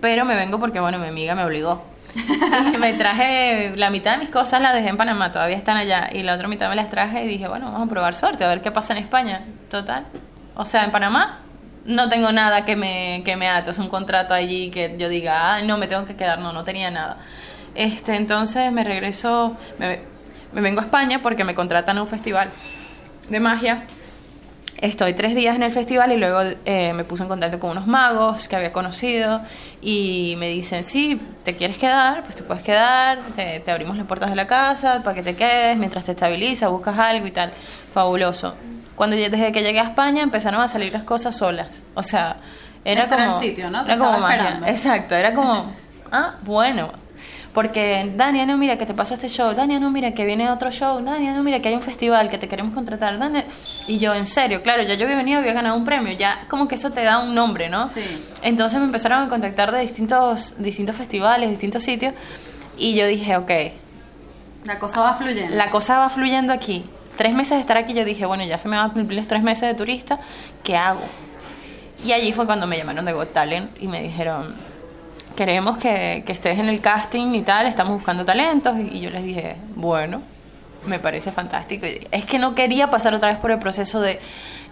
Pero 0.01 0.25
me 0.25 0.35
vengo 0.35 0.59
porque, 0.59 0.79
bueno, 0.79 0.97
mi 0.99 1.07
amiga 1.07 1.35
me 1.35 1.43
obligó. 1.43 1.92
me 2.79 2.93
traje 2.93 3.73
la 3.75 3.89
mitad 3.89 4.13
de 4.13 4.17
mis 4.19 4.29
cosas 4.29 4.61
las 4.61 4.73
dejé 4.73 4.89
en 4.89 4.97
Panamá, 4.97 5.31
todavía 5.31 5.57
están 5.57 5.77
allá. 5.77 6.09
Y 6.11 6.23
la 6.23 6.35
otra 6.35 6.47
mitad 6.47 6.69
me 6.69 6.75
las 6.75 6.89
traje 6.89 7.25
y 7.25 7.27
dije, 7.27 7.47
bueno, 7.47 7.71
vamos 7.71 7.87
a 7.87 7.89
probar 7.89 8.15
suerte, 8.15 8.43
a 8.43 8.47
ver 8.47 8.61
qué 8.61 8.71
pasa 8.71 8.93
en 8.93 8.99
España. 8.99 9.41
Total. 9.69 10.05
O 10.55 10.65
sea, 10.65 10.83
en 10.83 10.91
Panamá 10.91 11.39
no 11.85 12.09
tengo 12.09 12.31
nada 12.31 12.65
que 12.65 12.75
me, 12.75 13.23
que 13.25 13.35
me 13.35 13.49
ate, 13.49 13.71
es 13.71 13.79
un 13.79 13.89
contrato 13.89 14.33
allí 14.33 14.69
que 14.71 14.95
yo 14.97 15.09
diga, 15.09 15.55
ah, 15.55 15.61
no, 15.61 15.77
me 15.77 15.87
tengo 15.87 16.05
que 16.05 16.15
quedar, 16.15 16.39
no, 16.39 16.53
no 16.53 16.63
tenía 16.63 16.91
nada. 16.91 17.17
Este, 17.75 18.15
entonces 18.15 18.71
me 18.71 18.83
regreso, 18.83 19.57
me, 19.79 19.99
me 20.53 20.61
vengo 20.61 20.79
a 20.79 20.83
España 20.83 21.21
porque 21.21 21.43
me 21.43 21.55
contratan 21.55 21.97
a 21.97 22.01
un 22.01 22.07
festival 22.07 22.49
de 23.29 23.39
magia 23.39 23.83
estoy 24.81 25.13
tres 25.13 25.35
días 25.35 25.55
en 25.55 25.63
el 25.63 25.71
festival 25.71 26.11
y 26.11 26.17
luego 26.17 26.41
eh, 26.65 26.93
me 26.93 27.03
puse 27.03 27.23
en 27.23 27.29
contacto 27.29 27.59
con 27.59 27.71
unos 27.71 27.87
magos 27.87 28.47
que 28.47 28.55
había 28.55 28.73
conocido 28.73 29.41
y 29.81 30.35
me 30.37 30.49
dicen, 30.49 30.83
sí, 30.83 31.21
te 31.43 31.55
quieres 31.55 31.77
quedar, 31.77 32.23
pues 32.23 32.35
te 32.35 32.43
puedes 32.43 32.63
quedar, 32.63 33.19
te, 33.35 33.63
abrimos 33.71 33.97
las 33.97 34.05
puertas 34.05 34.29
de 34.29 34.35
la 34.35 34.47
casa 34.47 35.01
para 35.03 35.15
que 35.15 35.23
te 35.23 35.35
quedes 35.35 35.77
mientras 35.77 36.03
te 36.03 36.11
estabilizas, 36.11 36.69
buscas 36.69 36.97
algo 36.97 37.27
y 37.27 37.31
tal. 37.31 37.53
Fabuloso. 37.93 38.55
Cuando 38.95 39.15
desde 39.15 39.51
que 39.51 39.61
llegué 39.61 39.79
a 39.79 39.83
España 39.83 40.21
empezaron 40.21 40.61
a 40.61 40.67
salir 40.67 40.93
las 40.93 41.03
cosas 41.03 41.35
solas. 41.35 41.83
O 41.95 42.03
sea, 42.03 42.37
era 42.85 43.07
como... 43.07 43.39
sitio, 43.39 43.69
¿no? 43.69 43.85
era 43.85 43.97
como 43.97 44.19
magia. 44.19 44.61
Exacto, 44.67 45.15
era 45.15 45.33
como, 45.33 45.73
ah, 46.11 46.35
bueno, 46.43 46.91
porque, 47.53 48.11
Dania, 48.15 48.47
no, 48.47 48.57
mira 48.57 48.77
que 48.77 48.85
te 48.87 48.95
pasó 48.95 49.13
este 49.13 49.29
show, 49.29 49.53
Dania, 49.53 49.79
no, 49.79 49.91
mira 49.91 50.11
que 50.13 50.25
viene 50.25 50.49
otro 50.49 50.71
show, 50.71 51.03
Dania, 51.03 51.33
no, 51.33 51.43
mira 51.43 51.59
que 51.59 51.69
hay 51.69 51.75
un 51.75 51.83
festival 51.83 52.29
que 52.29 52.39
te 52.39 52.47
queremos 52.47 52.73
contratar, 52.73 53.19
Dania. 53.19 53.45
Y 53.87 53.99
yo, 53.99 54.13
en 54.15 54.25
serio, 54.25 54.63
claro, 54.63 54.81
ya 54.81 54.95
yo 54.95 55.05
había 55.05 55.17
venido, 55.17 55.39
había 55.39 55.53
ganado 55.53 55.77
un 55.77 55.85
premio, 55.85 56.13
ya 56.13 56.45
como 56.49 56.67
que 56.67 56.75
eso 56.75 56.89
te 56.89 57.03
da 57.03 57.19
un 57.19 57.35
nombre, 57.35 57.69
¿no? 57.69 57.87
Sí. 57.89 58.01
Entonces 58.41 58.79
me 58.79 58.85
empezaron 58.85 59.21
a 59.21 59.29
contactar 59.29 59.71
de 59.71 59.81
distintos, 59.81 60.55
distintos 60.57 60.95
festivales, 60.95 61.49
distintos 61.51 61.83
sitios, 61.83 62.15
y 62.75 62.95
yo 62.95 63.05
dije, 63.05 63.37
ok. 63.37 63.51
La 64.65 64.79
cosa 64.79 65.01
va 65.01 65.13
fluyendo. 65.13 65.55
La 65.55 65.69
cosa 65.69 65.99
va 65.99 66.09
fluyendo 66.09 66.53
aquí. 66.53 66.85
Tres 67.17 67.35
meses 67.35 67.57
de 67.57 67.61
estar 67.61 67.77
aquí, 67.77 67.93
yo 67.93 68.03
dije, 68.03 68.25
bueno, 68.25 68.43
ya 68.45 68.57
se 68.57 68.67
me 68.67 68.77
van 68.77 68.89
a 68.89 68.93
cumplir 68.93 69.19
los 69.19 69.27
tres 69.27 69.43
meses 69.43 69.69
de 69.69 69.75
turista, 69.75 70.19
¿qué 70.63 70.75
hago? 70.75 71.01
Y 72.03 72.13
allí 72.13 72.33
fue 72.33 72.47
cuando 72.47 72.65
me 72.65 72.77
llamaron 72.77 73.05
de 73.05 73.13
Got 73.13 73.31
Talent 73.31 73.69
y 73.79 73.87
me 73.87 74.01
dijeron, 74.01 74.55
queremos 75.35 75.77
que, 75.77 76.23
que, 76.25 76.31
estés 76.31 76.59
en 76.59 76.69
el 76.69 76.81
casting 76.81 77.33
y 77.35 77.41
tal, 77.41 77.67
estamos 77.67 77.93
buscando 77.93 78.25
talentos. 78.25 78.77
Y 78.77 78.99
yo 79.01 79.09
les 79.09 79.23
dije, 79.23 79.57
bueno, 79.75 80.21
me 80.85 80.99
parece 80.99 81.31
fantástico. 81.31 81.85
Es 82.11 82.25
que 82.25 82.39
no 82.39 82.55
quería 82.55 82.89
pasar 82.89 83.13
otra 83.13 83.29
vez 83.29 83.37
por 83.37 83.51
el 83.51 83.59
proceso 83.59 84.01
de 84.01 84.19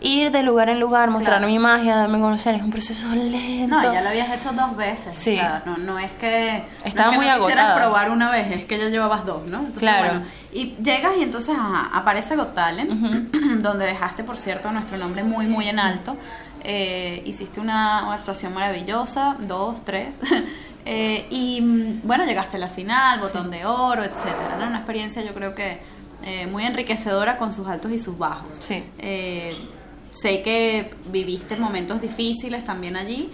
ir 0.01 0.31
de 0.31 0.43
lugar 0.43 0.69
en 0.69 0.79
lugar, 0.79 1.09
mostrar 1.09 1.45
mi 1.45 1.59
magia, 1.59 1.95
darme 1.95 2.17
a 2.17 2.21
conocer. 2.21 2.55
Es 2.55 2.63
un 2.63 2.71
proceso 2.71 3.07
lento. 3.09 3.75
No, 3.75 3.93
ya 3.93 4.01
lo 4.01 4.09
habías 4.09 4.31
hecho 4.31 4.51
dos 4.51 4.75
veces. 4.75 5.15
Sí. 5.15 5.39
no, 5.65 5.77
no 5.77 5.99
es 5.99 6.11
que. 6.13 6.63
Estaba 6.83 7.11
muy 7.11 7.25
no 7.25 7.33
agotada. 7.33 7.75
probar 7.75 8.09
una 8.09 8.29
vez, 8.29 8.51
es 8.51 8.65
que 8.65 8.77
ya 8.77 8.89
llevabas 8.89 9.25
dos, 9.25 9.45
¿no? 9.45 9.65
claro. 9.77 10.21
Y 10.53 10.75
llegas 10.83 11.13
y 11.17 11.23
entonces 11.23 11.55
aparece 11.93 12.35
Got 12.35 12.53
Talent, 12.53 12.91
donde 13.61 13.85
dejaste, 13.85 14.25
por 14.25 14.37
cierto, 14.37 14.69
nuestro 14.71 14.97
nombre 14.97 15.23
muy, 15.23 15.47
muy 15.47 15.69
en 15.69 15.79
alto. 15.79 16.17
Eh, 16.63 17.23
hiciste 17.25 17.59
una, 17.59 18.13
actuación 18.13 18.53
maravillosa, 18.53 19.37
dos, 19.39 19.83
tres. 19.83 20.19
Eh, 20.83 21.27
y 21.29 21.61
mm, 21.61 22.01
bueno, 22.05 22.25
llegaste 22.25 22.57
a 22.57 22.59
la 22.59 22.67
final, 22.67 23.19
botón 23.19 23.51
de 23.51 23.67
oro, 23.67 24.01
etcétera. 24.01 24.57
¿no? 24.59 24.65
Una 24.65 24.77
experiencia, 24.77 25.21
yo 25.21 25.31
creo 25.31 25.53
que 25.53 25.77
eh, 26.23 26.47
muy 26.47 26.63
enriquecedora 26.65 27.37
con 27.37 27.53
sus 27.53 27.67
altos 27.67 27.91
y 27.91 27.99
sus 27.99 28.17
bajos. 28.17 28.57
Sí. 28.59 28.83
sé 30.09 30.41
que 30.41 30.95
viviste 31.05 31.55
momentos 31.55 32.01
difíciles 32.01 32.63
también 32.63 32.95
allí. 32.95 33.31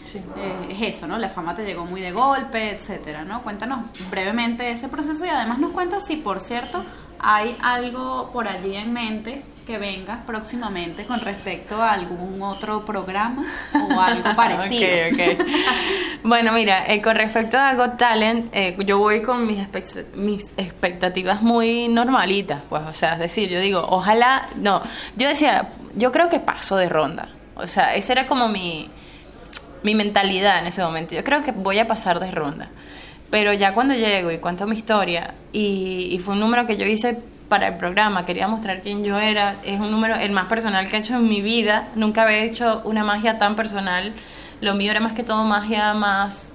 es 0.69 0.81
eso, 0.81 1.07
¿no? 1.07 1.17
La 1.17 1.29
fama 1.29 1.55
te 1.55 1.63
llegó 1.63 1.85
muy 1.85 2.01
de 2.01 2.11
golpe, 2.11 2.71
etcétera, 2.71 3.23
¿no? 3.23 3.41
Cuéntanos 3.43 3.79
brevemente 4.11 4.69
ese 4.69 4.89
proceso 4.89 5.25
y 5.25 5.29
además 5.29 5.57
nos 5.57 5.71
cuentas 5.71 6.05
si, 6.05 6.17
por 6.17 6.41
cierto, 6.41 6.83
hay 7.17 7.55
algo 7.61 8.29
por 8.33 8.49
allí 8.49 8.75
en 8.75 8.91
mente 8.91 9.41
que 9.67 9.77
venga 9.77 10.23
próximamente 10.25 11.05
con 11.05 11.19
respecto 11.19 11.75
a 11.75 11.91
algún 11.91 12.41
otro 12.41 12.85
programa 12.85 13.45
o 13.73 13.99
algo 13.99 14.33
parecido. 14.33 14.87
bueno, 16.23 16.53
mira, 16.53 16.85
eh, 16.87 17.01
con 17.01 17.15
respecto 17.15 17.57
a 17.57 17.73
Got 17.73 17.97
Talent, 17.97 18.55
eh, 18.55 18.77
yo 18.85 18.97
voy 18.97 19.21
con 19.21 19.45
mis, 19.45 19.59
mis 20.15 20.45
expectativas 20.55 21.41
muy 21.41 21.89
normalitas, 21.89 22.63
pues, 22.69 22.81
o 22.83 22.93
sea, 22.93 23.13
es 23.13 23.19
decir, 23.19 23.49
yo 23.49 23.59
digo, 23.59 23.85
ojalá, 23.89 24.47
no, 24.55 24.81
yo 25.17 25.27
decía, 25.27 25.67
yo 25.95 26.13
creo 26.13 26.29
que 26.29 26.39
paso 26.39 26.77
de 26.77 26.87
ronda, 26.87 27.27
o 27.55 27.67
sea, 27.67 27.93
esa 27.95 28.13
era 28.13 28.25
como 28.25 28.47
mi, 28.47 28.89
mi 29.83 29.95
mentalidad 29.95 30.59
en 30.59 30.67
ese 30.67 30.81
momento, 30.81 31.13
yo 31.13 31.25
creo 31.25 31.43
que 31.43 31.51
voy 31.51 31.77
a 31.79 31.87
pasar 31.87 32.21
de 32.21 32.31
ronda. 32.31 32.69
Pero 33.29 33.51
ya 33.51 33.73
cuando 33.73 33.93
llego 33.93 34.31
y 34.31 34.37
cuento 34.37 34.65
mi 34.65 34.77
historia, 34.77 35.33
y, 35.51 36.07
y 36.11 36.19
fue 36.19 36.35
un 36.35 36.39
número 36.39 36.65
que 36.65 36.77
yo 36.77 36.85
hice 36.85 37.19
para 37.49 37.67
el 37.69 37.77
programa, 37.77 38.25
quería 38.25 38.47
mostrar 38.47 38.81
quién 38.81 39.03
yo 39.03 39.17
era, 39.19 39.55
es 39.63 39.79
un 39.79 39.91
número 39.91 40.15
el 40.15 40.31
más 40.31 40.45
personal 40.45 40.87
que 40.89 40.97
he 40.97 40.99
hecho 40.99 41.15
en 41.15 41.27
mi 41.27 41.41
vida, 41.41 41.87
nunca 41.95 42.23
había 42.23 42.39
hecho 42.39 42.81
una 42.83 43.03
magia 43.03 43.37
tan 43.37 43.55
personal, 43.55 44.13
lo 44.59 44.75
mío 44.75 44.91
era 44.91 44.99
más 44.99 45.13
que 45.13 45.23
todo 45.23 45.43
magia 45.43 45.93
más 45.93 46.49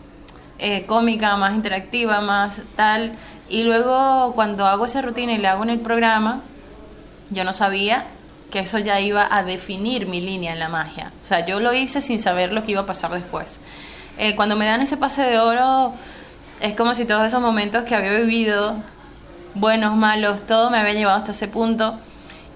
eh, 0.58 0.84
cómica, 0.86 1.36
más 1.36 1.54
interactiva, 1.54 2.20
más 2.20 2.62
tal, 2.76 3.12
y 3.48 3.64
luego 3.64 4.32
cuando 4.34 4.66
hago 4.66 4.86
esa 4.86 5.02
rutina 5.02 5.32
y 5.32 5.38
le 5.38 5.48
hago 5.48 5.62
en 5.62 5.70
el 5.70 5.80
programa, 5.80 6.40
yo 7.30 7.44
no 7.44 7.52
sabía 7.52 8.04
que 8.50 8.58
eso 8.58 8.78
ya 8.78 9.00
iba 9.00 9.26
a 9.34 9.44
definir 9.44 10.06
mi 10.06 10.20
línea 10.20 10.52
en 10.52 10.58
la 10.58 10.68
magia, 10.68 11.10
o 11.24 11.26
sea, 11.26 11.46
yo 11.46 11.58
lo 11.60 11.72
hice 11.72 12.02
sin 12.02 12.20
saber 12.20 12.52
lo 12.52 12.64
que 12.64 12.72
iba 12.72 12.82
a 12.82 12.86
pasar 12.86 13.10
después. 13.12 13.60
Eh, 14.18 14.36
cuando 14.36 14.56
me 14.56 14.66
dan 14.66 14.82
ese 14.82 14.98
pase 14.98 15.22
de 15.22 15.38
oro, 15.38 15.94
es 16.60 16.74
como 16.74 16.94
si 16.94 17.06
todos 17.06 17.26
esos 17.26 17.40
momentos 17.40 17.84
que 17.84 17.94
había 17.94 18.12
vivido 18.18 18.76
buenos, 19.54 19.96
malos, 19.96 20.42
todo 20.46 20.70
me 20.70 20.78
había 20.78 20.94
llevado 20.94 21.18
hasta 21.18 21.32
ese 21.32 21.48
punto. 21.48 21.98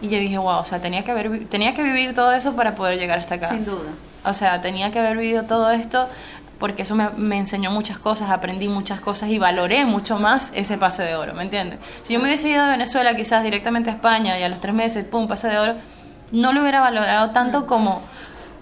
Y 0.00 0.08
yo 0.08 0.18
dije, 0.18 0.38
wow, 0.38 0.58
o 0.58 0.64
sea, 0.64 0.80
tenía 0.80 1.04
que, 1.04 1.10
haber, 1.10 1.46
tenía 1.46 1.74
que 1.74 1.82
vivir 1.82 2.14
todo 2.14 2.32
eso 2.32 2.54
para 2.54 2.74
poder 2.74 2.98
llegar 2.98 3.18
hasta 3.18 3.36
acá. 3.36 3.48
Sin 3.48 3.64
duda. 3.64 3.90
O 4.24 4.32
sea, 4.32 4.60
tenía 4.60 4.90
que 4.90 4.98
haber 4.98 5.16
vivido 5.16 5.44
todo 5.44 5.70
esto 5.70 6.06
porque 6.58 6.82
eso 6.82 6.94
me, 6.94 7.10
me, 7.10 7.38
enseñó 7.38 7.70
muchas 7.70 7.98
cosas, 7.98 8.30
aprendí 8.30 8.68
muchas 8.68 9.00
cosas 9.00 9.28
y 9.28 9.38
valoré 9.38 9.84
mucho 9.84 10.18
más 10.18 10.52
ese 10.54 10.78
pase 10.78 11.02
de 11.02 11.14
oro, 11.14 11.34
¿me 11.34 11.42
entiendes? 11.42 11.78
Si 12.02 12.14
yo 12.14 12.18
me 12.18 12.26
hubiese 12.26 12.48
ido 12.48 12.64
de 12.64 12.70
Venezuela 12.70 13.14
quizás 13.14 13.44
directamente 13.44 13.90
a 13.90 13.92
España 13.92 14.38
y 14.38 14.42
a 14.42 14.48
los 14.48 14.60
tres 14.60 14.74
meses, 14.74 15.04
pum, 15.04 15.28
pase 15.28 15.48
de 15.48 15.58
oro, 15.58 15.74
no 16.32 16.52
lo 16.52 16.62
hubiera 16.62 16.80
valorado 16.80 17.30
tanto 17.30 17.66
como, 17.66 18.02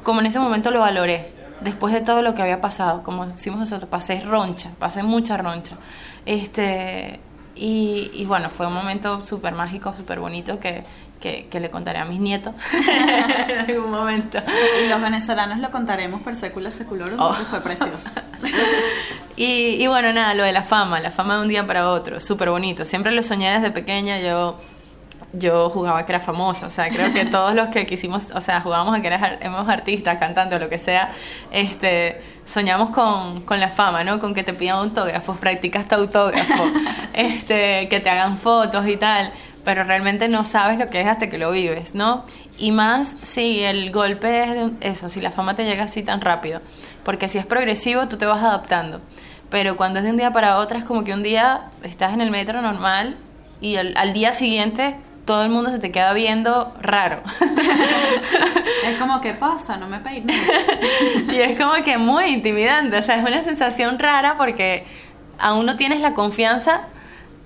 como 0.03 0.21
en 0.21 0.27
ese 0.27 0.41
momento 0.41 0.71
lo 0.71 0.81
valoré, 0.81 1.33
después 1.61 1.95
de 1.95 2.01
todo 2.01 2.23
lo 2.23 2.35
que 2.35 2.43
había 2.43 2.61
pasado, 2.61 3.03
como 3.03 3.27
decimos 3.27 3.61
nosotros, 3.61 3.89
pasé 3.89 4.21
roncha, 4.21 4.71
pasé 4.79 5.03
mucha 5.03 5.37
roncha. 5.37 5.77
Este, 6.27 7.21
y, 7.57 8.25
bueno, 8.27 8.51
fue 8.51 8.67
un 8.67 8.75
momento 8.75 9.25
súper 9.25 9.55
mágico, 9.55 9.95
súper 9.97 10.19
bonito 10.21 10.59
que, 10.59 10.85
que, 11.21 11.61
le 11.61 11.71
contaré 11.71 11.99
a 11.99 12.05
mis 12.05 12.21
nietos 12.21 12.55
en 13.49 13.59
algún 13.59 13.91
momento. 13.91 14.39
Y 14.85 14.89
los 14.89 15.01
venezolanos 15.01 15.59
lo 15.59 15.71
contaremos 15.71 16.23
per 16.23 16.37
secula 16.37 16.71
seculorum 16.71 17.19
oh. 17.19 17.29
porque 17.29 17.45
fue 17.45 17.61
precioso. 17.61 18.11
y, 19.37 19.77
y 19.83 19.87
bueno, 19.87 20.13
nada, 20.13 20.35
lo 20.35 20.45
de 20.45 20.53
la 20.53 20.63
fama, 20.63 21.01
la 21.01 21.11
fama 21.11 21.37
de 21.37 21.43
un 21.43 21.49
día 21.49 21.67
para 21.67 21.91
otro, 21.91 22.21
súper 22.21 22.51
bonito. 22.51 22.85
Siempre 22.85 23.13
lo 23.13 23.23
soñé 23.23 23.53
desde 23.53 23.71
pequeña, 23.71 24.19
yo 24.19 24.59
yo 25.39 25.71
jugaba 25.71 26.05
que 26.07 26.13
era 26.13 26.21
famosa, 26.21 26.67
o 26.67 26.71
sea, 26.71 26.89
creo 26.89 27.13
que 27.13 27.25
todos 27.27 27.55
los 27.55 27.69
que 27.69 27.87
quisimos, 27.87 28.29
o 28.35 28.41
sea, 28.41 28.61
jugábamos 28.61 28.97
a 28.97 29.03
que 29.03 29.09
éramos 29.09 29.69
artistas, 29.69 30.19
cantantes, 30.19 30.61
lo 30.61 30.69
que 30.69 30.79
sea, 30.79 31.11
este, 31.51 32.23
soñamos 32.45 32.91
con, 32.91 33.43
con, 33.43 33.61
la 33.61 33.69
fama, 33.69 34.05
¿no? 34.05 34.21
Con 34.21 34.35
que 34.35 34.45
te 34.45 34.53
pidan 34.53 34.77
autógrafos, 34.77 35.39
practicaste 35.39 35.95
autógrafo, 35.95 36.65
este, 37.15 37.89
que 37.89 38.01
te 38.01 38.11
hagan 38.11 38.39
fotos 38.39 38.87
y 38.89 38.97
tal, 38.97 39.33
pero 39.65 39.83
realmente 39.85 40.29
no 40.29 40.45
sabes 40.45 40.79
lo 40.79 40.89
que 40.89 41.01
es 41.01 41.07
hasta 41.07 41.29
que 41.29 41.39
lo 41.39 41.51
vives, 41.51 41.95
¿no? 41.95 42.25
Y 42.59 42.71
más 42.71 43.15
si 43.23 43.63
el 43.63 43.91
golpe 43.91 44.43
es 44.43 44.73
eso, 44.81 45.09
si 45.09 45.21
la 45.21 45.31
fama 45.31 45.57
te 45.57 45.65
llega 45.65 45.85
así 45.85 46.03
tan 46.03 46.21
rápido, 46.21 46.61
porque 47.03 47.29
si 47.29 47.39
es 47.39 47.47
progresivo 47.47 48.07
tú 48.09 48.17
te 48.17 48.27
vas 48.27 48.43
adaptando, 48.43 49.01
pero 49.51 49.77
cuando 49.77 49.99
es 49.99 50.05
de 50.05 50.11
un 50.11 50.17
día 50.17 50.33
para 50.33 50.59
otro 50.59 50.79
es 50.79 50.85
como 50.85 51.03
que 51.03 51.13
un 51.13 51.23
día 51.23 51.71
estás 51.83 52.13
en 52.13 52.21
el 52.21 52.31
metro 52.31 52.63
normal 52.63 53.17
y 53.61 53.77
al 53.77 54.13
día 54.13 54.33
siguiente 54.33 54.97
todo 55.25 55.43
el 55.43 55.49
mundo 55.49 55.71
se 55.71 55.79
te 55.79 55.91
queda 55.91 56.13
viendo 56.13 56.75
raro. 56.81 57.23
es 58.85 58.97
como, 58.99 59.21
¿qué 59.21 59.33
pasa? 59.33 59.77
No 59.77 59.89
me 59.89 60.01
peino. 60.01 60.33
y 61.33 61.37
es 61.37 61.59
como 61.59 61.75
que 61.83 61.99
muy 61.99 62.27
intimidante, 62.27 62.99
o 62.99 63.03
sea, 63.03 63.17
es 63.17 63.25
una 63.25 63.43
sensación 63.43 63.99
rara 63.99 64.37
porque 64.37 64.85
aún 65.39 65.67
no 65.67 65.77
tienes 65.77 66.01
la 66.01 66.15
confianza 66.15 66.83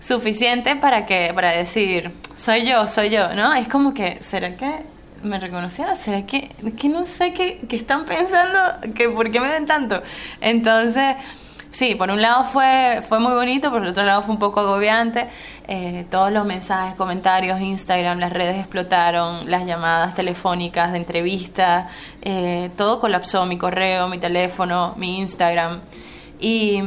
suficiente 0.01 0.77
para 0.77 1.07
que 1.07 1.33
para 1.35 1.53
decir, 1.53 2.13
soy 2.37 2.65
yo, 2.65 2.87
soy 2.87 3.11
yo, 3.11 3.35
¿no? 3.35 3.55
Es 3.55 3.69
como 3.69 3.95
que, 3.95 4.19
¿será 4.23 4.57
que 4.57 4.85
me 5.23 5.41
reconocieron? 5.41 5.97
¿Será 5.97 6.25
que, 6.27 6.51
que 6.77 6.89
no 6.89 7.05
sé 7.05 7.33
qué, 7.33 7.61
qué 7.69 7.77
están 7.77 8.05
pensando? 8.05 8.59
que 8.95 9.09
¿Por 9.09 9.31
qué 9.31 9.41
me 9.41 9.49
ven 9.49 9.67
tanto? 9.67 10.03
Entonces 10.41 11.17
sí, 11.71 11.95
por 11.95 12.11
un 12.11 12.23
lado 12.23 12.45
fue, 12.45 13.03
fue 13.09 13.19
muy 13.19 13.35
bonito, 13.35 13.71
por 13.71 13.83
el 13.83 13.89
otro 13.89 14.05
lado 14.05 14.23
fue 14.23 14.33
un 14.35 14.39
poco 14.39 14.61
agobiante. 14.61 15.27
Eh, 15.67 16.07
todos 16.11 16.33
los 16.33 16.47
mensajes, 16.47 16.95
comentarios, 16.95 17.61
Instagram, 17.61 18.19
las 18.19 18.33
redes 18.33 18.57
explotaron, 18.57 19.51
las 19.51 19.67
llamadas 19.67 20.15
telefónicas 20.15 20.93
de 20.93 20.99
entrevistas, 20.99 21.87
eh, 22.23 22.71
todo 22.77 23.01
colapsó, 23.01 23.45
mi 23.47 23.59
correo, 23.59 24.09
mi 24.09 24.19
teléfono, 24.19 24.95
mi 24.97 25.19
Instagram. 25.19 25.81
Y, 26.41 26.83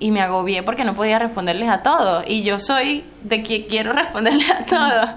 y 0.00 0.10
me 0.10 0.20
agobié 0.20 0.62
porque 0.62 0.84
no 0.84 0.94
podía 0.94 1.18
responderles 1.18 1.68
a 1.68 1.82
todos. 1.82 2.24
Y 2.28 2.42
yo 2.42 2.58
soy 2.58 3.04
de 3.22 3.42
que 3.42 3.66
quiero 3.66 3.92
responderles 3.94 4.50
a 4.50 4.64
todos. 4.64 5.10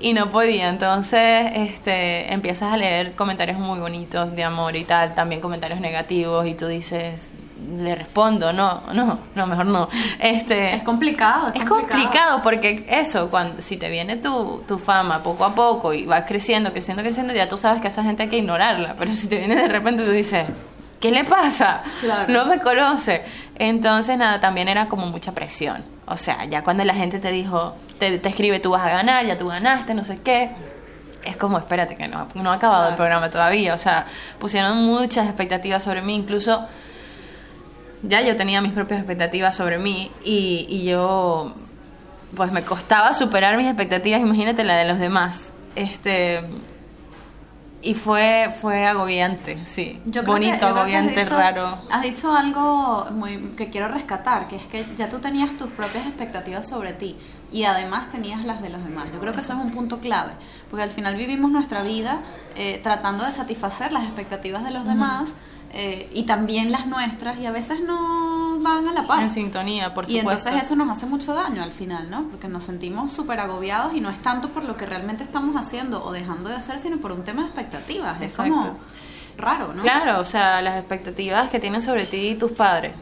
Y 0.00 0.12
no 0.12 0.30
podía. 0.30 0.68
Entonces, 0.68 1.50
este, 1.54 2.32
empiezas 2.32 2.72
a 2.72 2.76
leer 2.76 3.14
comentarios 3.14 3.58
muy 3.58 3.78
bonitos 3.78 4.34
de 4.34 4.44
amor 4.44 4.76
y 4.76 4.84
tal, 4.84 5.14
también 5.14 5.40
comentarios 5.40 5.80
negativos 5.80 6.46
y 6.46 6.54
tú 6.54 6.66
dices, 6.66 7.32
le 7.66 7.94
respondo, 7.94 8.52
no, 8.52 8.82
no, 8.92 9.18
no, 9.34 9.46
mejor 9.46 9.66
no. 9.66 9.88
Este, 10.18 10.74
es 10.74 10.82
complicado. 10.82 11.52
Es, 11.54 11.64
complicado. 11.64 12.40
porque 12.42 12.86
eso, 12.88 13.30
cuando 13.30 13.60
si 13.60 13.76
te 13.76 13.88
viene 13.90 14.16
tu, 14.16 14.62
tu 14.66 14.78
fama 14.78 15.22
poco 15.22 15.44
a 15.44 15.54
poco 15.54 15.92
y 15.92 16.06
vas 16.06 16.24
creciendo, 16.26 16.72
creciendo, 16.72 17.02
creciendo, 17.02 17.32
ya 17.32 17.48
tú 17.48 17.56
sabes 17.56 17.80
que 17.80 17.88
a 17.88 17.90
esa 17.90 18.02
gente 18.02 18.24
hay 18.24 18.28
que 18.28 18.38
ignorarla. 18.38 18.94
Pero 18.98 19.14
si 19.14 19.28
te 19.28 19.38
viene 19.38 19.56
de 19.56 19.68
repente, 19.68 20.04
tú 20.04 20.10
dices, 20.10 20.46
¿qué 21.00 21.10
le 21.10 21.24
pasa? 21.24 21.82
No 22.28 22.46
me 22.46 22.60
conoce. 22.60 23.24
Entonces, 23.56 24.16
nada, 24.16 24.40
también 24.40 24.68
era 24.68 24.86
como 24.86 25.06
mucha 25.06 25.32
presión. 25.32 25.84
O 26.06 26.16
sea, 26.16 26.44
ya 26.44 26.62
cuando 26.62 26.84
la 26.84 26.94
gente 26.94 27.18
te 27.18 27.32
dijo, 27.32 27.74
te, 27.98 28.18
te 28.18 28.28
escribe, 28.28 28.60
tú 28.60 28.70
vas 28.70 28.82
a 28.82 28.90
ganar, 28.90 29.26
ya 29.26 29.36
tú 29.36 29.48
ganaste, 29.48 29.94
no 29.94 30.04
sé 30.04 30.20
qué 30.22 30.50
es 31.26 31.36
como, 31.36 31.58
espérate, 31.58 31.96
que 31.96 32.08
no, 32.08 32.28
no 32.34 32.52
ha 32.52 32.54
acabado 32.54 32.88
el 32.88 32.94
programa 32.94 33.28
todavía. 33.30 33.74
O 33.74 33.78
sea, 33.78 34.06
pusieron 34.38 34.84
muchas 34.84 35.26
expectativas 35.26 35.82
sobre 35.82 36.00
mí, 36.00 36.14
incluso 36.14 36.66
ya 38.08 38.22
yo 38.22 38.36
tenía 38.36 38.60
mis 38.60 38.72
propias 38.72 39.00
expectativas 39.00 39.56
sobre 39.56 39.78
mí 39.78 40.10
y, 40.24 40.66
y 40.68 40.84
yo, 40.84 41.54
pues 42.34 42.52
me 42.52 42.62
costaba 42.62 43.12
superar 43.12 43.56
mis 43.56 43.66
expectativas, 43.66 44.20
imagínate 44.20 44.64
la 44.64 44.76
de 44.76 44.86
los 44.86 44.98
demás. 44.98 45.52
Este, 45.74 46.42
y 47.86 47.94
fue, 47.94 48.52
fue 48.60 48.84
agobiante, 48.84 49.64
sí. 49.64 50.00
Bonito, 50.24 50.66
agobiante, 50.66 51.24
raro. 51.26 51.78
Has 51.88 52.02
dicho 52.02 52.34
algo 52.34 53.06
muy, 53.12 53.36
que 53.56 53.70
quiero 53.70 53.86
rescatar, 53.86 54.48
que 54.48 54.56
es 54.56 54.64
que 54.64 54.84
ya 54.96 55.08
tú 55.08 55.20
tenías 55.20 55.56
tus 55.56 55.70
propias 55.70 56.04
expectativas 56.06 56.68
sobre 56.68 56.94
ti 56.94 57.16
y 57.52 57.62
además 57.62 58.10
tenías 58.10 58.44
las 58.44 58.60
de 58.60 58.70
los 58.70 58.82
demás. 58.82 59.06
Yo 59.12 59.20
creo 59.20 59.32
que 59.34 59.40
eso 59.40 59.52
es 59.52 59.60
un 59.60 59.70
punto 59.70 60.00
clave, 60.00 60.32
porque 60.68 60.82
al 60.82 60.90
final 60.90 61.14
vivimos 61.14 61.52
nuestra 61.52 61.82
vida 61.82 62.22
eh, 62.56 62.80
tratando 62.82 63.24
de 63.24 63.30
satisfacer 63.30 63.92
las 63.92 64.02
expectativas 64.02 64.64
de 64.64 64.72
los 64.72 64.84
demás 64.84 65.34
eh, 65.72 66.10
y 66.14 66.24
también 66.24 66.72
las 66.72 66.86
nuestras 66.86 67.38
y 67.38 67.46
a 67.46 67.50
veces 67.50 67.80
no 67.80 68.58
van 68.60 68.88
a 68.88 68.92
la 68.92 69.06
par. 69.06 69.22
En 69.22 69.30
sintonía, 69.30 69.94
por 69.94 70.06
supuesto. 70.06 70.28
Y 70.28 70.32
entonces 70.32 70.62
eso 70.62 70.76
nos 70.76 70.90
hace 70.90 71.06
mucho 71.06 71.34
daño 71.34 71.62
al 71.62 71.72
final, 71.72 72.10
¿no? 72.10 72.28
Porque 72.28 72.48
nos 72.48 72.64
sentimos 72.64 73.12
súper 73.12 73.40
agobiados 73.40 73.94
y 73.94 74.00
no 74.00 74.10
es 74.10 74.20
tanto 74.20 74.50
por 74.50 74.64
lo 74.64 74.76
que 74.76 74.86
realmente 74.86 75.22
estamos 75.22 75.56
haciendo 75.56 76.04
o 76.04 76.12
dejando 76.12 76.48
de 76.48 76.56
hacer, 76.56 76.78
sino 76.78 76.98
por 76.98 77.12
un 77.12 77.24
tema 77.24 77.42
de 77.42 77.48
expectativas. 77.48 78.20
Es 78.20 78.36
como 78.36 78.78
raro, 79.36 79.74
¿no? 79.74 79.82
Claro, 79.82 80.20
o 80.20 80.24
sea, 80.24 80.62
las 80.62 80.78
expectativas 80.78 81.50
que 81.50 81.60
tienen 81.60 81.82
sobre 81.82 82.06
ti 82.06 82.34
tus 82.34 82.52
padres, 82.52 82.92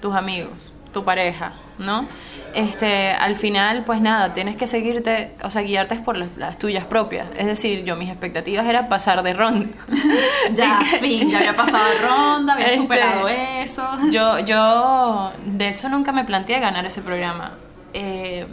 tus 0.00 0.14
amigos, 0.14 0.73
tu 0.94 1.04
pareja, 1.04 1.52
¿no? 1.78 2.06
Este, 2.54 3.10
al 3.10 3.34
final, 3.34 3.84
pues 3.84 4.00
nada, 4.00 4.32
tienes 4.32 4.56
que 4.56 4.66
seguirte, 4.66 5.34
o 5.42 5.50
sea, 5.50 5.62
guiarte 5.62 5.96
por 5.96 6.16
las, 6.16 6.58
tuyas 6.58 6.84
propias. 6.84 7.26
Es 7.36 7.46
decir, 7.46 7.84
yo 7.84 7.96
mis 7.96 8.08
expectativas 8.08 8.64
era 8.64 8.88
pasar 8.88 9.22
de 9.22 9.34
ronda. 9.34 9.66
ya, 10.54 10.80
fin, 11.00 11.28
ya 11.28 11.38
había 11.38 11.56
pasado 11.56 11.84
de 11.84 11.98
ronda, 11.98 12.54
había 12.54 12.66
este, 12.66 12.78
superado 12.78 13.28
eso. 13.28 13.82
Yo, 14.10 14.38
yo, 14.38 15.32
de 15.44 15.68
hecho, 15.68 15.88
nunca 15.88 16.12
me 16.12 16.24
planteé 16.24 16.60
ganar 16.60 16.86
ese 16.86 17.02
programa. 17.02 17.52
Eh, 17.92 18.46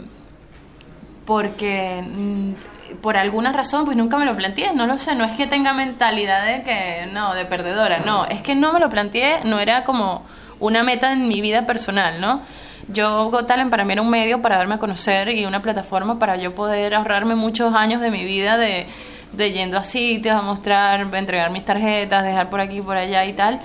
porque 1.24 2.02
mm, 2.04 2.52
por 3.00 3.16
alguna 3.16 3.52
razón 3.52 3.84
pues 3.84 3.96
nunca 3.96 4.18
me 4.18 4.24
lo 4.24 4.36
planteé, 4.36 4.72
no 4.74 4.86
lo 4.86 4.98
sé, 4.98 5.14
no 5.14 5.24
es 5.24 5.32
que 5.32 5.46
tenga 5.46 5.72
mentalidad 5.72 6.46
de 6.46 6.62
que 6.62 7.06
no, 7.12 7.34
de 7.34 7.44
perdedora, 7.44 8.00
no, 8.00 8.26
es 8.26 8.42
que 8.42 8.54
no 8.54 8.72
me 8.72 8.80
lo 8.80 8.88
planteé, 8.88 9.40
no 9.44 9.60
era 9.60 9.84
como 9.84 10.24
una 10.62 10.84
meta 10.84 11.12
en 11.12 11.28
mi 11.28 11.40
vida 11.40 11.66
personal, 11.66 12.20
¿no? 12.20 12.40
Yo 12.88 13.30
Got 13.30 13.48
Talent 13.48 13.70
para 13.70 13.84
mí 13.84 13.92
era 13.92 14.02
un 14.02 14.10
medio 14.10 14.40
para 14.40 14.56
darme 14.56 14.76
a 14.76 14.78
conocer 14.78 15.28
y 15.28 15.44
una 15.44 15.60
plataforma 15.60 16.18
para 16.18 16.36
yo 16.36 16.54
poder 16.54 16.94
ahorrarme 16.94 17.34
muchos 17.34 17.74
años 17.74 18.00
de 18.00 18.10
mi 18.10 18.24
vida 18.24 18.56
de, 18.56 18.86
de 19.32 19.52
yendo 19.52 19.76
a 19.76 19.84
sitios 19.84 20.36
a 20.36 20.42
mostrar, 20.42 21.00
entregar 21.14 21.50
mis 21.50 21.64
tarjetas, 21.64 22.22
dejar 22.22 22.48
por 22.48 22.60
aquí, 22.60 22.80
por 22.80 22.96
allá 22.96 23.24
y 23.24 23.32
tal. 23.32 23.60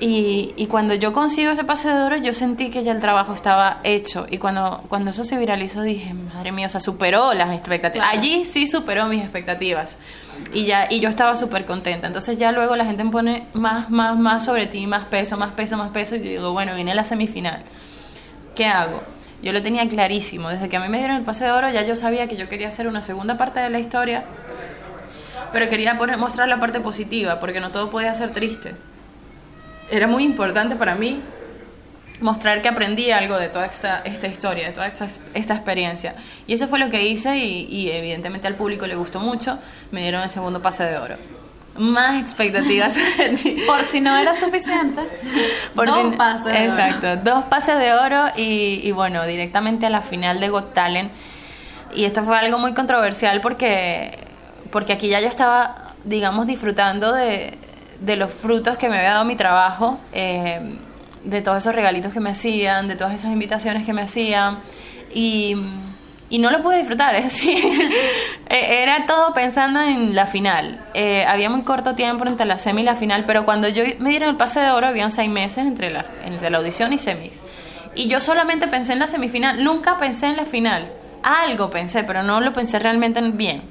Y, 0.00 0.52
y, 0.56 0.66
cuando 0.66 0.94
yo 0.94 1.12
consigo 1.12 1.52
ese 1.52 1.62
pase 1.62 1.88
de 1.88 2.02
oro, 2.02 2.16
yo 2.16 2.32
sentí 2.32 2.70
que 2.70 2.82
ya 2.82 2.90
el 2.90 2.98
trabajo 2.98 3.34
estaba 3.34 3.78
hecho. 3.84 4.26
Y 4.28 4.38
cuando, 4.38 4.82
cuando 4.88 5.12
eso 5.12 5.22
se 5.22 5.36
viralizó, 5.38 5.82
dije, 5.82 6.12
madre 6.12 6.50
mía, 6.50 6.66
o 6.66 6.70
sea, 6.70 6.80
superó 6.80 7.34
las 7.34 7.52
expectativas. 7.52 8.08
Allí 8.10 8.44
sí 8.44 8.66
superó 8.66 9.06
mis 9.06 9.22
expectativas. 9.22 9.98
Y, 10.52 10.64
ya, 10.66 10.86
y 10.90 11.00
yo 11.00 11.08
estaba 11.08 11.36
súper 11.36 11.64
contenta. 11.64 12.06
Entonces 12.06 12.38
ya 12.38 12.52
luego 12.52 12.76
la 12.76 12.84
gente 12.84 13.04
me 13.04 13.10
pone 13.10 13.46
más, 13.52 13.90
más, 13.90 14.16
más 14.16 14.44
sobre 14.44 14.66
ti, 14.66 14.86
más 14.86 15.06
peso, 15.06 15.36
más 15.36 15.52
peso, 15.52 15.76
más 15.76 15.90
peso. 15.90 16.16
Y 16.16 16.18
yo 16.18 16.24
digo, 16.24 16.52
bueno, 16.52 16.74
viene 16.74 16.94
la 16.94 17.04
semifinal. 17.04 17.62
¿Qué 18.54 18.66
hago? 18.66 19.02
Yo 19.42 19.52
lo 19.52 19.62
tenía 19.62 19.88
clarísimo. 19.88 20.48
Desde 20.48 20.68
que 20.68 20.76
a 20.76 20.80
mí 20.80 20.88
me 20.88 20.98
dieron 20.98 21.16
el 21.16 21.22
pase 21.22 21.44
de 21.44 21.52
oro, 21.52 21.70
ya 21.70 21.82
yo 21.82 21.96
sabía 21.96 22.28
que 22.28 22.36
yo 22.36 22.48
quería 22.48 22.68
hacer 22.68 22.86
una 22.86 23.02
segunda 23.02 23.36
parte 23.36 23.60
de 23.60 23.70
la 23.70 23.78
historia. 23.78 24.24
Pero 25.52 25.68
quería 25.68 25.98
poner, 25.98 26.18
mostrar 26.18 26.48
la 26.48 26.60
parte 26.60 26.80
positiva, 26.80 27.40
porque 27.40 27.60
no 27.60 27.70
todo 27.70 27.90
podía 27.90 28.14
ser 28.14 28.30
triste 28.32 28.74
era 29.92 30.06
muy 30.06 30.24
importante 30.24 30.74
para 30.74 30.94
mí 30.94 31.20
mostrar 32.22 32.62
que 32.62 32.68
aprendí 32.68 33.10
algo 33.10 33.36
de 33.38 33.48
toda 33.48 33.66
esta, 33.66 34.00
esta 34.04 34.26
historia, 34.28 34.68
de 34.68 34.72
toda 34.72 34.86
esta, 34.86 35.08
esta, 35.34 35.54
experiencia. 35.54 36.14
Y 36.46 36.54
eso 36.54 36.68
fue 36.68 36.78
lo 36.78 36.88
que 36.88 37.06
hice 37.06 37.36
y, 37.36 37.90
evidentemente 37.90 38.46
al 38.46 38.54
público 38.54 38.86
le 38.86 38.94
gustó 38.94 39.20
mucho. 39.20 39.58
Me 39.90 40.00
dieron 40.00 40.22
el 40.22 40.30
segundo 40.30 40.62
pase 40.62 40.84
de 40.84 40.96
oro. 40.96 41.16
Más 41.76 42.22
expectativas. 42.22 42.96
Por 43.66 43.84
si 43.84 44.00
no 44.00 44.16
era 44.16 44.34
suficiente. 44.34 45.02
Por 45.74 45.86
dos 45.88 46.14
pases 46.16 46.44
de 46.44 46.64
Exacto, 46.64 47.16
dos 47.16 47.44
pases 47.44 47.78
de 47.78 47.92
oro 47.92 48.26
y, 48.36 48.80
y, 48.82 48.92
bueno, 48.92 49.26
directamente 49.26 49.86
a 49.86 49.90
la 49.90 50.02
final 50.02 50.40
de 50.40 50.48
Got 50.48 50.74
Talent. 50.74 51.12
Y 51.94 52.04
esto 52.04 52.22
fue 52.22 52.38
algo 52.38 52.58
muy 52.58 52.72
controversial 52.72 53.40
porque, 53.40 54.18
porque 54.70 54.94
aquí 54.94 55.08
ya 55.08 55.20
yo 55.20 55.28
estaba, 55.28 55.94
digamos, 56.04 56.46
disfrutando 56.46 57.12
de, 57.12 57.58
de 58.00 58.16
los 58.16 58.32
frutos 58.32 58.76
que 58.76 58.88
me 58.88 58.96
había 58.96 59.12
dado 59.12 59.24
mi 59.24 59.36
trabajo, 59.36 59.98
eh, 60.12 60.60
de 61.24 61.42
todos 61.42 61.58
esos 61.58 61.74
regalitos 61.74 62.12
que 62.12 62.20
me 62.20 62.30
hacían, 62.30 62.88
de 62.88 62.96
todas 62.96 63.14
esas 63.14 63.32
invitaciones 63.32 63.84
que 63.84 63.92
me 63.92 64.02
hacían. 64.02 64.58
Y, 65.14 65.56
y 66.32 66.38
no 66.38 66.50
lo 66.50 66.62
pude 66.62 66.78
disfrutar, 66.78 67.14
es 67.16 67.24
decir, 67.24 67.62
e-, 68.48 68.82
era 68.82 69.04
todo 69.06 69.34
pensando 69.34 69.80
en 69.82 70.14
la 70.14 70.26
final. 70.26 70.84
Eh, 70.94 71.24
había 71.28 71.50
muy 71.50 71.62
corto 71.62 71.94
tiempo 71.94 72.26
entre 72.26 72.46
la 72.46 72.58
semi 72.58 72.80
y 72.82 72.84
la 72.84 72.96
final, 72.96 73.24
pero 73.26 73.44
cuando 73.44 73.68
yo 73.68 73.84
me 73.98 74.10
dieron 74.10 74.30
el 74.30 74.36
pase 74.36 74.60
de 74.60 74.70
oro, 74.70 74.86
habían 74.86 75.10
seis 75.10 75.30
meses 75.30 75.66
entre 75.66 75.90
la, 75.90 76.04
entre 76.24 76.50
la 76.50 76.58
audición 76.58 76.92
y 76.92 76.98
semis. 76.98 77.42
Y 77.94 78.08
yo 78.08 78.20
solamente 78.20 78.68
pensé 78.68 78.94
en 78.94 78.98
la 78.98 79.06
semifinal, 79.06 79.62
nunca 79.62 79.98
pensé 79.98 80.26
en 80.26 80.36
la 80.36 80.46
final. 80.46 80.90
Algo 81.22 81.70
pensé, 81.70 82.02
pero 82.04 82.22
no 82.22 82.40
lo 82.40 82.52
pensé 82.52 82.78
realmente 82.78 83.20
bien. 83.20 83.62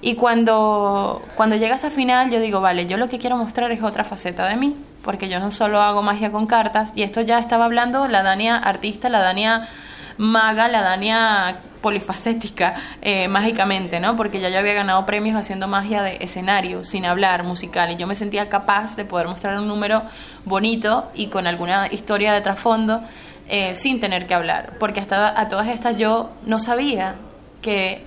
Y 0.00 0.14
cuando, 0.14 1.22
cuando 1.34 1.56
llegas 1.56 1.84
a 1.84 1.90
final, 1.90 2.30
yo 2.30 2.38
digo, 2.38 2.60
vale, 2.60 2.86
yo 2.86 2.96
lo 2.96 3.08
que 3.08 3.18
quiero 3.18 3.36
mostrar 3.36 3.72
es 3.72 3.82
otra 3.82 4.04
faceta 4.04 4.46
de 4.48 4.56
mí, 4.56 4.76
porque 5.04 5.28
yo 5.28 5.38
no 5.38 5.50
solo 5.50 5.80
hago 5.80 6.02
magia 6.02 6.32
con 6.32 6.46
cartas, 6.46 6.92
y 6.94 7.02
esto 7.02 7.20
ya 7.20 7.38
estaba 7.38 7.66
hablando 7.66 8.08
la 8.08 8.22
Dania 8.22 8.56
artista, 8.56 9.08
la 9.08 9.20
Dania 9.20 9.68
maga, 10.16 10.68
la 10.68 10.82
Dania 10.82 11.56
polifacética, 11.80 12.76
eh, 13.02 13.28
mágicamente, 13.28 14.00
¿no? 14.00 14.16
Porque 14.16 14.40
ya 14.40 14.48
yo 14.48 14.58
había 14.58 14.72
ganado 14.72 15.04
premios 15.04 15.36
haciendo 15.36 15.68
magia 15.68 16.02
de 16.02 16.16
escenario, 16.20 16.82
sin 16.82 17.04
hablar, 17.04 17.44
musical, 17.44 17.92
y 17.92 17.96
yo 17.96 18.06
me 18.06 18.14
sentía 18.14 18.48
capaz 18.48 18.96
de 18.96 19.04
poder 19.04 19.28
mostrar 19.28 19.58
un 19.58 19.68
número 19.68 20.02
bonito 20.44 21.06
y 21.14 21.26
con 21.26 21.46
alguna 21.46 21.88
historia 21.90 22.32
de 22.32 22.40
trasfondo, 22.40 23.02
eh, 23.48 23.74
sin 23.74 24.00
tener 24.00 24.26
que 24.26 24.32
hablar, 24.32 24.78
porque 24.80 25.00
hasta 25.00 25.38
a 25.38 25.48
todas 25.48 25.68
estas 25.68 25.98
yo 25.98 26.30
no 26.46 26.58
sabía 26.58 27.16
que 27.60 28.06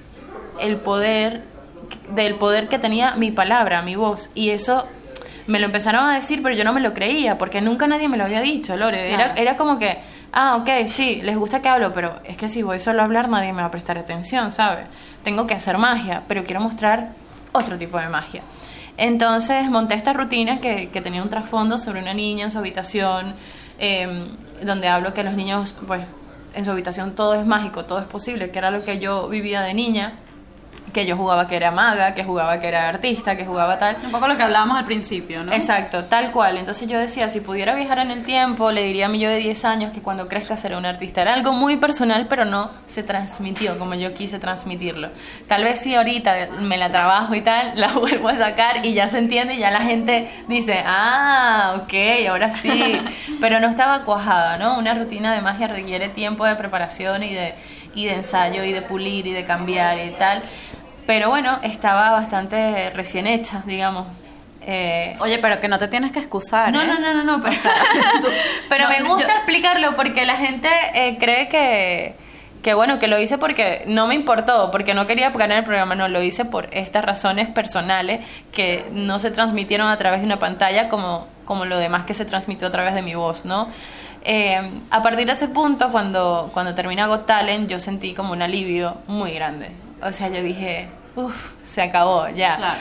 el 0.60 0.78
poder 0.78 1.44
del 2.10 2.36
poder 2.36 2.68
que 2.68 2.80
tenía 2.80 3.16
mi 3.16 3.32
palabra, 3.32 3.82
mi 3.82 3.96
voz. 3.96 4.30
Y 4.34 4.50
eso 4.50 4.88
me 5.48 5.60
lo 5.60 5.66
empezaron 5.66 6.06
a 6.06 6.16
decir, 6.16 6.44
pero 6.44 6.56
yo 6.56 6.64
no 6.64 6.74
me 6.74 6.82
lo 6.82 6.94
creía, 6.94 7.38
porque 7.38 7.62
nunca 7.62 7.88
nadie 7.88 8.10
me 8.10 8.18
lo 8.18 8.26
había 8.26 8.42
dicho, 8.42 8.76
Lore. 8.76 9.14
Era, 9.14 9.34
era 9.36 9.56
como 9.56 9.80
que, 9.80 9.98
ah, 10.34 10.58
ok, 10.58 10.88
sí, 10.88 11.22
les 11.24 11.38
gusta 11.38 11.62
que 11.62 11.70
hablo, 11.70 11.94
pero 11.94 12.16
es 12.26 12.38
que 12.38 12.50
si 12.50 12.62
voy 12.62 12.80
solo 12.80 13.02
a 13.02 13.06
hablar 13.06 13.30
nadie 13.30 13.54
me 13.54 13.62
va 13.62 13.70
a 13.70 13.72
prestar 13.72 13.98
atención, 13.98 14.52
¿sabes? 14.52 14.86
Tengo 15.24 15.48
que 15.48 15.54
hacer 15.54 15.78
magia, 15.78 16.24
pero 16.28 16.44
quiero 16.44 16.60
mostrar 16.60 17.14
otro 17.54 17.78
tipo 17.78 17.98
de 17.98 18.10
magia. 18.10 18.42
Entonces 18.98 19.70
monté 19.70 19.96
esta 19.96 20.12
rutina 20.12 20.60
que, 20.60 20.90
que 20.90 21.02
tenía 21.02 21.24
un 21.24 21.30
trasfondo 21.30 21.78
sobre 21.78 22.02
una 22.02 22.14
niña 22.14 22.46
en 22.46 22.52
su 22.52 22.58
habitación, 22.58 23.36
em, 23.80 24.28
donde 24.62 24.90
hablo 24.90 25.14
que 25.14 25.24
los 25.24 25.36
niños, 25.36 25.76
pues, 25.86 26.16
en 26.56 26.66
su 26.66 26.72
habitación 26.72 27.16
todo 27.16 27.36
es 27.36 27.46
mágico, 27.46 27.86
todo 27.86 28.00
es 28.00 28.08
posible, 28.08 28.50
que 28.50 28.58
era 28.58 28.72
lo 28.72 28.84
que 28.84 29.00
yo 29.00 29.30
vivía 29.30 29.62
de 29.62 29.74
niña 29.74 30.14
que 30.98 31.06
yo 31.06 31.16
jugaba 31.16 31.48
que 31.48 31.56
era 31.56 31.70
maga, 31.70 32.16
que 32.16 32.24
jugaba 32.24 32.60
que 32.60 32.68
era 32.68 32.90
artista, 32.90 33.38
que 33.38 33.46
jugaba 33.46 33.78
tal. 33.78 33.98
Un 34.04 34.10
poco 34.10 34.28
lo 34.28 34.36
que 34.36 34.42
hablábamos 34.42 34.80
al 34.80 34.86
principio, 34.86 35.44
¿no? 35.44 35.54
Exacto, 35.54 36.06
tal 36.06 36.32
cual. 36.32 36.58
Entonces 36.58 36.90
yo 36.90 36.98
decía, 36.98 37.30
si 37.30 37.40
pudiera 37.40 37.76
viajar 37.76 38.00
en 38.00 38.10
el 38.10 38.26
tiempo, 38.26 38.72
le 38.72 38.82
diría 38.82 39.06
a 39.06 39.10
mi 39.10 39.20
yo 39.20 39.30
de 39.30 39.38
10 39.38 39.64
años 39.66 39.94
que 39.94 40.02
cuando 40.02 40.28
crezca 40.28 40.58
seré 40.58 40.76
un 40.76 40.88
artista. 40.88 41.22
Era 41.22 41.36
algo 41.36 41.52
muy 41.52 41.76
personal, 41.76 42.26
pero 42.28 42.46
no 42.46 42.72
se 42.88 43.04
transmitió 43.04 43.78
como 43.78 43.94
yo 43.94 44.12
quise 44.16 44.40
transmitirlo. 44.40 45.12
Tal 45.48 45.64
vez 45.64 45.82
si 45.82 45.94
ahorita 45.94 46.48
me 46.62 46.78
la 46.78 46.90
trabajo 46.90 47.36
y 47.36 47.42
tal, 47.42 47.74
la 47.80 47.90
vuelvo 47.90 48.30
a 48.30 48.36
sacar 48.36 48.84
y 48.84 48.96
ya 48.96 49.06
se 49.06 49.20
entiende 49.20 49.54
y 49.54 49.60
ya 49.60 49.70
la 49.70 49.82
gente 49.82 50.32
dice, 50.48 50.84
ah, 50.84 51.76
ok, 51.84 52.28
ahora 52.28 52.52
sí. 52.52 53.00
pero 53.40 53.60
no 53.60 53.70
estaba 53.70 54.04
cuajada, 54.04 54.58
¿no? 54.58 54.80
Una 54.80 54.96
rutina 54.96 55.32
de 55.32 55.42
magia 55.42 55.68
requiere 55.68 56.10
tiempo 56.10 56.44
de 56.44 56.56
preparación 56.56 57.22
y 57.22 57.36
de, 57.36 57.54
y 57.94 58.06
de 58.06 58.14
ensayo 58.14 58.64
y 58.64 58.72
de 58.72 58.82
pulir 58.82 59.28
y 59.28 59.34
de 59.34 59.46
cambiar 59.46 60.00
y 60.00 60.10
tal. 60.12 60.42
Pero 61.08 61.30
bueno, 61.30 61.60
estaba 61.64 62.12
bastante 62.12 62.92
recién 62.92 63.26
hecha, 63.26 63.64
digamos. 63.66 64.06
Eh, 64.70 65.16
Oye, 65.22 65.40
pero 65.40 65.62
que 65.62 65.70
no 65.70 65.80
te 65.80 65.88
tienes 65.88 66.12
que 66.12 66.20
excusar. 66.20 66.74
No, 66.74 66.82
¿eh? 66.82 66.86
no, 66.86 67.00
no, 67.00 67.14
no, 67.14 67.24
no, 67.24 67.42
pero, 67.42 67.56
pero 68.70 68.90
me 68.90 69.02
gusta 69.04 69.32
explicarlo 69.32 69.96
porque 69.96 70.26
la 70.26 70.36
gente 70.36 70.68
eh, 70.94 71.18
cree 71.18 71.48
que, 71.48 72.16
que, 72.62 72.74
bueno, 72.74 73.00
que 73.00 73.08
lo 73.08 73.18
hice 73.18 73.38
porque 73.38 73.86
no 73.88 74.08
me 74.08 74.16
importó, 74.16 74.70
porque 74.70 74.94
no 74.94 75.08
quería 75.08 75.30
ganar 75.30 75.60
el 75.60 75.64
programa, 75.64 75.96
no, 75.96 76.10
lo 76.10 76.22
hice 76.22 76.44
por 76.44 76.68
estas 76.74 77.06
razones 77.06 77.48
personales 77.48 78.20
que 78.52 78.86
no 78.92 79.20
se 79.20 79.32
transmitieron 79.32 79.88
a 79.88 79.96
través 79.96 80.20
de 80.20 80.26
una 80.26 80.40
pantalla 80.40 80.90
como, 80.90 81.26
como 81.46 81.64
lo 81.64 81.78
demás 81.78 82.04
que 82.04 82.14
se 82.14 82.26
transmitió 82.26 82.68
a 82.68 82.72
través 82.72 82.94
de 82.94 83.02
mi 83.02 83.16
voz, 83.16 83.46
¿no? 83.46 83.70
a 84.90 85.02
partir 85.02 85.26
de 85.26 85.32
ese 85.32 85.48
punto, 85.48 85.90
cuando, 85.90 86.50
cuando 86.54 86.76
termina 86.76 87.08
Got 87.08 87.26
Talent, 87.26 87.70
yo 87.70 87.80
sentí 87.80 88.14
como 88.14 88.34
un 88.34 88.42
alivio 88.42 88.98
muy 89.08 89.32
grande. 89.32 89.72
O 90.02 90.12
sea, 90.12 90.28
yo 90.28 90.44
dije, 90.44 90.90
uff, 91.18 91.54
se 91.64 91.82
acabó, 91.82 92.30
ya. 92.30 92.78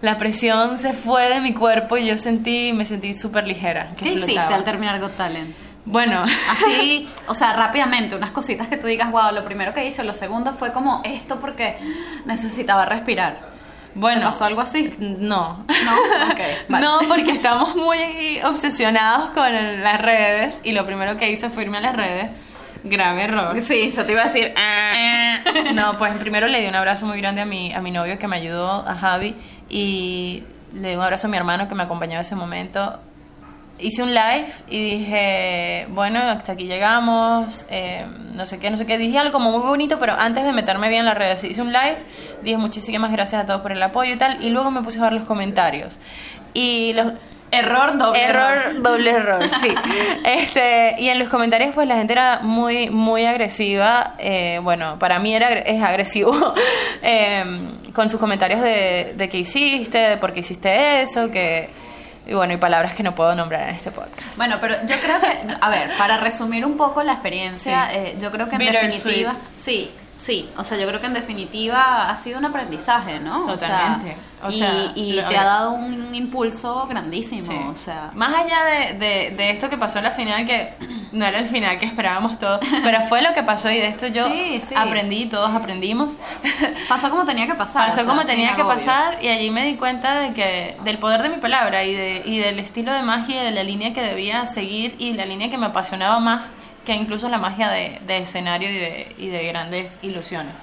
La 0.00 0.16
presión 0.16 0.78
se 0.78 0.92
fue 0.92 1.28
de 1.28 1.40
mi 1.40 1.54
cuerpo 1.54 1.96
y 1.96 2.06
yo 2.06 2.16
sentí, 2.16 2.72
me 2.72 2.84
sentí 2.84 3.14
súper 3.14 3.48
ligera. 3.48 3.90
¿Qué 3.96 4.12
hiciste 4.12 4.38
al 4.38 4.62
terminar 4.62 5.00
Got 5.00 5.16
Talent? 5.16 5.56
Bueno, 5.84 6.22
así, 6.50 7.08
o 7.28 7.34
sea, 7.34 7.54
rápidamente, 7.54 8.14
unas 8.14 8.30
cositas 8.30 8.68
que 8.68 8.76
tú 8.76 8.86
digas, 8.86 9.10
wow, 9.10 9.32
lo 9.32 9.42
primero 9.42 9.72
que 9.72 9.86
hice, 9.86 10.04
lo 10.04 10.12
segundo 10.12 10.52
fue 10.52 10.72
como 10.72 11.00
esto 11.04 11.40
porque 11.40 11.76
necesitaba 12.26 12.84
respirar. 12.84 13.40
Bueno, 13.94 14.26
pasó 14.26 14.44
algo 14.44 14.60
así? 14.60 14.94
No. 14.98 15.64
No, 15.66 16.30
okay, 16.30 16.56
no, 16.68 17.00
porque 17.08 17.32
estamos 17.32 17.74
muy 17.74 18.38
obsesionados 18.44 19.30
con 19.30 19.50
las 19.82 20.00
redes 20.00 20.60
y 20.62 20.72
lo 20.72 20.84
primero 20.84 21.16
que 21.16 21.30
hice 21.30 21.48
fue 21.48 21.64
irme 21.64 21.78
a 21.78 21.80
las 21.80 21.96
redes 21.96 22.30
Grave 22.84 23.24
error. 23.24 23.60
Sí, 23.60 23.88
eso 23.88 24.04
te 24.04 24.12
iba 24.12 24.22
a 24.22 24.26
decir. 24.26 24.52
Ah. 24.56 25.38
no, 25.74 25.96
pues 25.96 26.12
primero 26.14 26.46
le 26.46 26.60
di 26.60 26.66
un 26.66 26.74
abrazo 26.74 27.06
muy 27.06 27.20
grande 27.20 27.40
a 27.40 27.44
mi, 27.44 27.72
a 27.72 27.80
mi 27.80 27.90
novio 27.90 28.18
que 28.18 28.28
me 28.28 28.36
ayudó, 28.36 28.86
a 28.86 28.94
Javi, 28.94 29.34
y 29.68 30.44
le 30.74 30.90
di 30.90 30.94
un 30.96 31.02
abrazo 31.02 31.26
a 31.26 31.30
mi 31.30 31.36
hermano 31.36 31.68
que 31.68 31.74
me 31.74 31.82
acompañó 31.82 32.14
en 32.14 32.20
ese 32.20 32.36
momento. 32.36 33.00
Hice 33.80 34.02
un 34.02 34.12
live 34.12 34.48
y 34.68 34.98
dije, 34.98 35.86
bueno, 35.90 36.18
hasta 36.18 36.52
aquí 36.52 36.64
llegamos, 36.64 37.64
eh, 37.70 38.04
no 38.34 38.44
sé 38.44 38.58
qué, 38.58 38.70
no 38.70 38.76
sé 38.76 38.86
qué. 38.86 38.98
Dije 38.98 39.18
algo 39.18 39.32
como 39.32 39.52
muy 39.52 39.60
bonito, 39.68 40.00
pero 40.00 40.14
antes 40.14 40.44
de 40.44 40.52
meterme 40.52 40.88
bien 40.88 41.00
en 41.00 41.06
las 41.06 41.16
redes, 41.16 41.44
hice 41.44 41.62
un 41.62 41.72
live, 41.72 41.98
dije 42.42 42.56
muchísimas 42.56 43.12
gracias 43.12 43.42
a 43.42 43.46
todos 43.46 43.60
por 43.60 43.70
el 43.70 43.82
apoyo 43.82 44.12
y 44.12 44.16
tal, 44.16 44.42
y 44.44 44.50
luego 44.50 44.72
me 44.72 44.82
puse 44.82 44.98
a 44.98 45.02
ver 45.02 45.12
los 45.12 45.24
comentarios. 45.24 46.00
Y 46.54 46.92
los, 46.94 47.12
Error, 47.50 47.96
doble 47.98 48.22
error. 48.22 48.42
error. 48.58 48.82
doble 48.82 49.10
error, 49.10 49.50
sí. 49.60 49.74
Este, 50.24 50.96
y 50.98 51.08
en 51.08 51.18
los 51.18 51.28
comentarios, 51.28 51.72
pues 51.74 51.86
la 51.88 51.96
gente 51.96 52.12
era 52.12 52.40
muy, 52.42 52.90
muy 52.90 53.24
agresiva. 53.24 54.14
eh, 54.18 54.60
bueno, 54.62 54.98
para 54.98 55.18
mí 55.18 55.34
era, 55.34 55.50
es 55.50 55.82
agresivo. 55.82 56.54
eh, 57.02 57.44
con 57.94 58.08
sus 58.10 58.20
comentarios 58.20 58.60
de, 58.60 59.14
de 59.16 59.28
qué 59.28 59.38
hiciste, 59.38 59.98
de 59.98 60.16
por 60.18 60.32
qué 60.32 60.40
hiciste 60.40 61.02
eso, 61.02 61.30
que. 61.30 61.70
Y 62.26 62.34
bueno, 62.34 62.52
y 62.52 62.58
palabras 62.58 62.94
que 62.94 63.02
no 63.02 63.14
puedo 63.14 63.34
nombrar 63.34 63.62
en 63.62 63.74
este 63.74 63.90
podcast. 63.90 64.36
Bueno, 64.36 64.58
pero 64.60 64.74
yo 64.86 64.96
creo 65.02 65.18
que, 65.18 65.54
a 65.58 65.70
ver, 65.70 65.90
para 65.96 66.18
resumir 66.18 66.66
un 66.66 66.76
poco 66.76 67.02
la 67.02 67.12
experiencia, 67.14 67.88
Sí. 67.90 67.96
eh, 67.96 68.16
yo 68.20 68.30
creo 68.30 68.50
que 68.50 68.56
en 68.56 68.70
definitiva, 68.70 69.34
sí, 69.56 69.90
sí, 70.18 70.50
o 70.58 70.62
sea, 70.64 70.76
yo 70.76 70.86
creo 70.86 71.00
que 71.00 71.06
en 71.06 71.14
definitiva 71.14 72.10
ha 72.10 72.16
sido 72.16 72.38
un 72.38 72.44
aprendizaje, 72.44 73.18
¿no? 73.20 73.44
O 73.44 73.58
sea, 73.58 73.68
Totalmente. 73.68 74.16
O 74.44 74.50
sea, 74.52 74.92
y, 74.94 75.00
y 75.00 75.12
lo- 75.14 75.26
te 75.26 75.36
ha 75.36 75.44
dado 75.44 75.72
un, 75.72 76.14
impulso 76.14 76.86
grandísimo, 76.88 77.42
Sí. 77.52 77.58
o 77.70 77.74
sea, 77.76 78.10
Más 78.14 78.34
allá 78.34 78.64
de, 78.64 78.94
de, 78.98 79.30
de 79.36 79.50
esto 79.50 79.68
que 79.68 79.76
pasó 79.76 79.98
en 79.98 80.04
la 80.04 80.10
final, 80.12 80.46
que 80.46 80.72
no 81.12 81.24
era 81.26 81.38
el 81.38 81.48
final 81.48 81.78
que 81.78 81.86
esperábamos 81.86 82.38
todos, 82.38 82.60
pero 82.84 83.00
fue 83.08 83.20
lo 83.22 83.32
que 83.34 83.42
pasó 83.42 83.70
y 83.70 83.78
de 83.78 83.88
esto 83.88 84.06
yo 84.06 84.26
Sí, 84.28 84.60
sí. 84.66 84.74
aprendí, 84.76 85.26
todos 85.26 85.50
aprendimos. 85.54 86.18
pasó 86.88 87.10
como 87.10 87.24
tenía 87.24 87.46
que 87.46 87.54
pasar. 87.54 87.88
Pasó 87.88 88.00
o 88.00 88.04
sea, 88.04 88.04
como 88.14 88.24
tenía 88.26 88.54
que 88.54 88.62
agobios. 88.62 88.82
pasar 88.84 89.18
y 89.22 89.28
allí 89.28 89.50
me 89.50 89.64
di 89.64 89.74
cuenta 89.74 90.18
de 90.20 90.32
que 90.32 90.76
del 90.84 90.98
poder 90.98 91.22
de 91.22 91.30
mi 91.30 91.36
palabra 91.36 91.84
y, 91.84 91.94
de, 91.94 92.22
y 92.24 92.38
del 92.38 92.58
estilo 92.58 92.92
de 92.92 93.02
magia 93.02 93.42
y 93.42 93.44
de 93.46 93.50
la 93.52 93.62
línea 93.64 93.92
que 93.92 94.02
debía 94.02 94.46
seguir 94.46 94.94
y 94.98 95.14
la 95.14 95.26
línea 95.26 95.50
que 95.50 95.58
me 95.58 95.66
apasionaba 95.66 96.18
más 96.20 96.52
que 96.86 96.94
incluso 96.94 97.28
la 97.28 97.38
magia 97.38 97.68
de, 97.68 98.00
de 98.06 98.18
escenario 98.18 98.70
y 98.70 98.74
de, 98.78 99.14
y 99.18 99.26
de 99.28 99.46
grandes 99.48 99.98
ilusiones. 100.00 100.54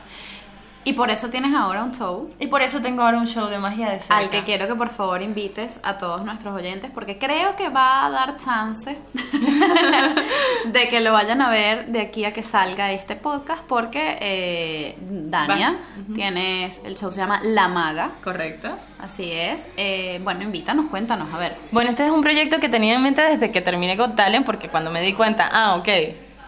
Y 0.87 0.93
por 0.93 1.09
eso 1.09 1.29
tienes 1.29 1.53
ahora 1.55 1.83
un 1.83 1.91
show. 1.91 2.31
Y 2.39 2.45
por 2.45 2.61
eso 2.61 2.79
tengo 2.79 3.01
ahora 3.01 3.17
un 3.17 3.25
show 3.25 3.47
de 3.47 3.57
magia 3.57 3.89
de 3.89 3.99
cerca. 3.99 4.17
al 4.17 4.29
que 4.29 4.43
quiero 4.43 4.67
que 4.67 4.75
por 4.75 4.89
favor 4.89 5.23
invites 5.23 5.79
a 5.81 5.97
todos 5.97 6.23
nuestros 6.23 6.53
oyentes 6.53 6.91
porque 6.93 7.17
creo 7.17 7.55
que 7.55 7.69
va 7.69 8.05
a 8.05 8.09
dar 8.11 8.37
chance 8.37 8.95
de 10.65 10.87
que 10.87 11.01
lo 11.01 11.11
vayan 11.11 11.41
a 11.41 11.49
ver 11.49 11.87
de 11.87 12.01
aquí 12.01 12.23
a 12.25 12.33
que 12.33 12.43
salga 12.43 12.91
este 12.91 13.15
podcast 13.15 13.63
porque 13.63 14.17
eh, 14.21 14.95
Dania 15.01 15.79
tienes 16.13 16.79
el 16.85 16.95
show 16.95 17.11
se 17.11 17.19
llama 17.19 17.39
La 17.43 17.67
Maga. 17.67 18.11
Correcto. 18.23 18.69
así 18.99 19.31
es. 19.31 19.67
Eh, 19.77 20.21
bueno 20.23 20.43
invítanos 20.43 20.85
cuéntanos 20.91 21.33
a 21.33 21.39
ver. 21.39 21.55
Bueno, 21.71 21.89
este 21.89 22.05
es 22.05 22.11
un 22.11 22.21
proyecto 22.21 22.59
que 22.59 22.69
tenía 22.69 22.93
en 22.93 23.01
mente 23.01 23.23
desde 23.23 23.49
que 23.49 23.61
terminé 23.61 23.97
con 23.97 24.15
Talent, 24.15 24.45
porque 24.45 24.69
cuando 24.69 24.91
me 24.91 25.01
di 25.01 25.13
cuenta, 25.13 25.49
ah, 25.51 25.77
ok, 25.77 25.89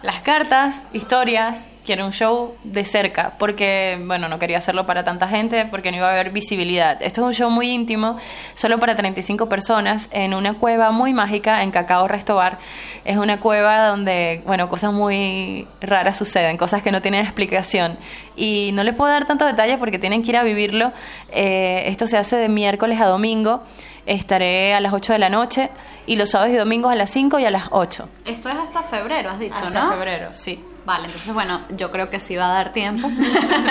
las 0.02 0.20
cartas, 0.20 0.82
historias, 0.92 1.66
quiero 1.88 2.04
un 2.04 2.12
show 2.12 2.54
de 2.64 2.84
cerca, 2.84 3.32
porque, 3.38 3.98
bueno, 4.04 4.28
no 4.28 4.38
quería 4.38 4.58
hacerlo 4.58 4.84
para 4.84 5.04
tanta 5.04 5.26
gente, 5.26 5.64
porque 5.64 5.90
no 5.90 5.96
iba 5.96 6.06
a 6.06 6.12
haber 6.12 6.28
visibilidad. 6.28 7.00
Esto 7.00 7.22
es 7.22 7.26
un 7.28 7.32
show 7.32 7.50
muy 7.50 7.70
íntimo, 7.70 8.18
solo 8.52 8.78
para 8.78 8.94
35 8.94 9.48
personas, 9.48 10.10
en 10.12 10.34
una 10.34 10.52
cueva 10.52 10.90
muy 10.90 11.14
mágica 11.14 11.62
en 11.62 11.70
Cacao 11.70 12.06
Restobar. 12.06 12.58
Es 13.06 13.16
una 13.16 13.40
cueva 13.40 13.86
donde, 13.86 14.42
bueno, 14.44 14.68
cosas 14.68 14.92
muy 14.92 15.66
raras 15.80 16.18
suceden, 16.18 16.58
cosas 16.58 16.82
que 16.82 16.92
no 16.92 17.00
tienen 17.00 17.22
explicación. 17.24 17.96
Y 18.36 18.68
no 18.74 18.84
les 18.84 18.94
puedo 18.94 19.10
dar 19.10 19.26
tantos 19.26 19.48
detalles 19.48 19.78
porque 19.78 19.98
tienen 19.98 20.22
que 20.22 20.32
ir 20.32 20.36
a 20.36 20.42
vivirlo. 20.42 20.92
Eh, 21.32 21.84
esto 21.86 22.06
se 22.06 22.18
hace 22.18 22.36
de 22.36 22.50
miércoles 22.50 23.00
a 23.00 23.06
domingo. 23.06 23.62
Estaré 24.04 24.74
a 24.74 24.80
las 24.80 24.92
8 24.92 25.14
de 25.14 25.18
la 25.20 25.30
noche 25.30 25.70
y 26.04 26.16
los 26.16 26.28
sábados 26.28 26.52
y 26.52 26.56
domingos 26.58 26.92
a 26.92 26.96
las 26.96 27.08
5 27.08 27.38
y 27.38 27.46
a 27.46 27.50
las 27.50 27.68
8. 27.70 28.08
esto 28.26 28.50
es 28.50 28.56
hasta 28.56 28.82
febrero 28.82 29.30
has 29.30 29.38
dicho 29.38 29.54
Hasta 29.54 29.70
¿no? 29.70 29.90
febrero, 29.90 30.28
sí. 30.34 30.62
Vale, 30.88 31.04
entonces 31.04 31.34
bueno, 31.34 31.60
yo 31.76 31.90
creo 31.90 32.08
que 32.08 32.18
sí 32.18 32.34
va 32.34 32.46
a 32.46 32.54
dar 32.54 32.72
tiempo. 32.72 33.10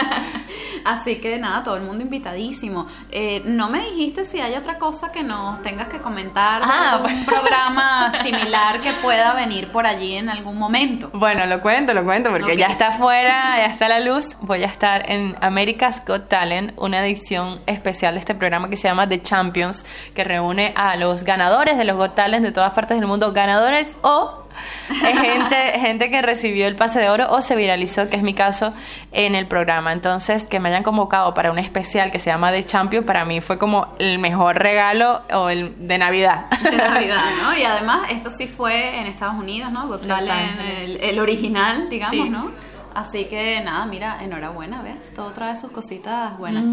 Así 0.86 1.16
que 1.16 1.40
nada, 1.40 1.64
todo 1.64 1.76
el 1.76 1.82
mundo 1.82 2.04
invitadísimo. 2.04 2.86
Eh, 3.10 3.42
no 3.44 3.70
me 3.70 3.80
dijiste 3.80 4.24
si 4.24 4.40
hay 4.40 4.54
otra 4.54 4.78
cosa 4.78 5.12
que 5.12 5.24
nos 5.24 5.64
tengas 5.64 5.88
que 5.88 5.98
comentar, 5.98 6.62
Ah, 6.64 7.02
un 7.04 7.26
programa 7.26 8.12
similar 8.22 8.82
que 8.82 8.94
pueda 8.94 9.34
venir 9.34 9.72
por 9.72 9.88
allí 9.88 10.14
en 10.14 10.30
algún 10.30 10.60
momento. 10.60 11.10
Bueno, 11.12 11.48
lo 11.48 11.60
cuento, 11.60 11.96
lo 11.96 12.06
cuento, 12.06 12.30
porque 12.30 12.56
ya 12.56 12.68
está 12.68 12.90
afuera, 12.90 13.56
ya 13.58 13.66
está 13.66 13.90
la 13.90 14.00
luz. 14.00 14.38
Voy 14.42 14.62
a 14.62 14.68
estar 14.68 15.10
en 15.10 15.36
America's 15.42 16.04
Got 16.06 16.28
Talent, 16.28 16.74
una 16.78 17.04
edición 17.04 17.60
especial 17.66 18.14
de 18.14 18.20
este 18.20 18.36
programa 18.36 18.70
que 18.70 18.78
se 18.78 18.88
llama 18.88 19.10
The 19.10 19.24
Champions, 19.24 19.86
que 20.14 20.24
reúne 20.24 20.72
a 20.76 20.96
los 20.98 21.24
ganadores 21.24 21.80
de 21.80 21.84
los 21.84 21.98
Got 21.98 22.14
Talent 22.14 22.46
de 22.46 22.52
todas 22.52 22.74
partes 22.74 23.00
del 23.00 23.08
mundo, 23.08 23.34
ganadores 23.34 23.98
o 24.04 24.47
gente, 24.90 25.56
gente 25.80 26.10
que 26.12 26.22
recibió 26.22 26.68
el 26.68 26.76
pase 26.76 27.00
de 27.00 27.10
oro 27.10 27.28
o 27.30 27.42
se 27.42 27.56
viralizó, 27.56 28.10
que 28.10 28.16
es 28.16 28.24
mi 28.24 28.34
caso, 28.34 28.74
en 29.12 29.36
el 29.36 29.48
programa. 29.48 29.94
Entonces, 29.94 30.44
que 30.44 30.60
me 30.60 30.70
hayan 30.70 30.84
convocado 30.84 31.34
para 31.34 31.52
un 31.52 31.60
especial 31.60 32.12
que 32.12 32.20
se 32.20 32.30
llama 32.30 32.52
The 32.52 32.64
Champions, 32.64 33.06
para 33.06 33.26
mí 33.26 33.42
fue 33.42 33.58
como 33.58 33.88
el 34.00 34.20
mejor 34.20 34.58
regalo 34.58 35.22
o 35.34 35.50
el 35.50 35.88
de 35.88 35.98
Navidad. 35.98 36.46
De 36.62 36.78
Navidad, 36.78 37.26
¿no? 37.42 37.58
Y 37.58 37.64
además, 37.64 38.10
esto 38.12 38.30
sí 38.30 38.48
fue 38.48 39.00
en 39.00 39.08
Estados 39.08 39.36
Unidos, 39.36 39.72
¿no? 39.72 39.88
Got 39.88 40.08
Talent, 40.08 40.60
el, 40.80 40.98
el 40.98 41.20
original, 41.20 41.90
digamos, 41.90 42.16
Sí. 42.16 42.30
¿no? 42.30 42.52
Así 42.98 43.26
que 43.26 43.62
nada, 43.62 43.86
mira, 43.86 44.24
enhorabuena, 44.24 44.82
¿ves? 44.82 45.14
Todo 45.14 45.32
trae 45.32 45.56
sus 45.56 45.70
cositas 45.70 46.36
buenas. 46.40 46.64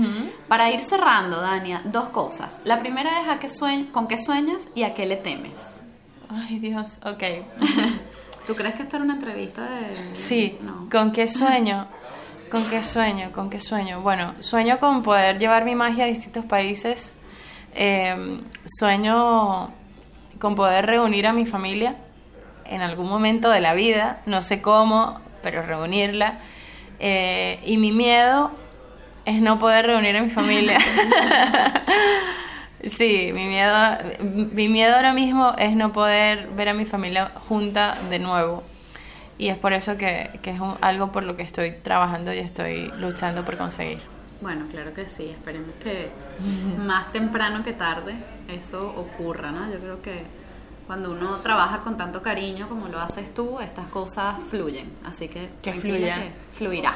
Para 0.49 0.71
ir 0.71 0.81
cerrando, 0.81 1.39
Dania, 1.39 1.83
dos 1.85 2.09
cosas. 2.09 2.61
La 2.65 2.81
primera 2.81 3.21
es 3.21 3.29
a 3.29 3.39
qué 3.39 3.49
con 3.93 4.09
qué 4.09 4.17
sueñas 4.17 4.69
y 4.75 4.85
a 4.85 4.95
qué 4.95 5.05
le 5.05 5.17
temes. 5.17 5.83
Ay, 6.29 6.59
Dios, 6.59 6.99
ok. 7.05 7.23
¿Tú 8.47 8.55
crees 8.55 8.75
que 8.75 8.83
esto 8.83 8.97
era 8.97 9.05
una 9.05 9.15
entrevista 9.15 9.63
de.? 9.63 10.15
Sí, 10.15 10.59
No. 10.61 10.89
¿con 10.91 11.13
qué 11.13 11.27
sueño? 11.29 11.87
¿Con 12.51 12.69
qué 12.69 12.83
sueño? 12.83 13.33
¿Con 13.33 13.51
qué 13.51 13.59
sueño? 13.59 14.01
Bueno, 14.03 14.35
sueño 14.41 14.79
con 14.79 15.03
poder 15.03 15.39
llevar 15.39 15.65
mi 15.65 15.75
magia 15.75 16.05
a 16.05 16.07
distintos 16.09 16.45
países. 16.45 17.15
Eh, 17.75 18.39
sueño 18.79 19.71
con 20.39 20.55
poder 20.55 20.87
reunir 20.87 21.27
a 21.27 21.33
mi 21.33 21.47
familia 21.47 21.97
en 22.67 22.81
algún 22.81 23.09
momento 23.09 23.51
de 23.51 23.61
la 23.61 23.75
vida, 23.75 24.21
no 24.27 24.43
sé 24.43 24.61
cómo, 24.63 25.21
pero 25.43 25.63
reunirla. 25.63 26.39
Eh, 27.01 27.61
y 27.65 27.77
mi 27.79 27.93
miedo 27.93 28.53
es 29.25 29.41
no 29.41 29.59
poder 29.59 29.87
reunir 29.87 30.17
a 30.17 30.23
mi 30.23 30.31
familia. 30.31 30.79
Sí, 32.87 33.31
mi 33.33 33.47
miedo, 33.47 33.75
mi 34.53 34.69
miedo 34.69 34.97
ahora 34.97 35.13
mismo 35.13 35.55
es 35.59 35.75
no 35.75 35.93
poder 35.93 36.49
ver 36.49 36.69
a 36.69 36.75
mi 36.75 36.85
familia 36.85 37.31
junta 37.49 37.97
de 38.11 38.19
nuevo. 38.19 38.63
Y 39.39 39.49
es 39.49 39.57
por 39.57 39.73
eso 39.73 39.97
que, 39.97 40.31
que 40.43 40.51
es 40.51 40.61
un- 40.61 40.77
algo 40.81 41.11
por 41.11 41.25
lo 41.25 41.35
que 41.37 41.43
estoy 41.43 41.73
trabajando 41.73 42.33
y 42.33 42.39
estoy 42.39 42.93
luchando 43.01 43.45
por 43.45 43.57
conseguir. 43.57 43.99
Bueno, 44.41 44.67
claro 44.71 44.93
que 44.93 45.09
sí. 45.09 45.31
Esperemos 45.31 45.71
que 45.83 46.11
más 46.79 47.11
temprano 47.13 47.63
que 47.65 47.73
tarde 47.73 48.15
eso 48.49 48.89
ocurra, 48.97 49.51
¿no? 49.51 49.71
Yo 49.73 49.79
creo 49.81 50.03
que 50.03 50.23
cuando 50.87 51.11
uno 51.13 51.37
trabaja 51.39 51.79
con 51.81 51.97
tanto 51.97 52.21
cariño 52.23 52.69
como 52.69 52.89
lo 52.89 53.01
haces 53.01 53.33
tú, 53.33 53.59
estas 53.61 53.89
cosas 53.89 54.37
fluyen. 54.51 54.93
Así 55.05 55.29
que 55.29 55.51
Que 55.63 55.73
fluya. 55.73 56.17
que 56.17 56.33
fluirá. 56.53 56.95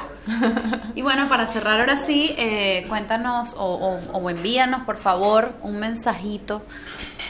y 0.95 1.01
bueno, 1.01 1.27
para 1.27 1.47
cerrar 1.47 1.79
ahora 1.79 1.97
sí, 1.97 2.33
eh, 2.37 2.85
cuéntanos 2.87 3.55
o, 3.57 3.65
o- 3.65 4.17
o 4.19 4.29
envíanos 4.29 4.81
por 4.83 4.97
favor 4.97 5.53
un 5.63 5.79
mensajito 5.79 6.61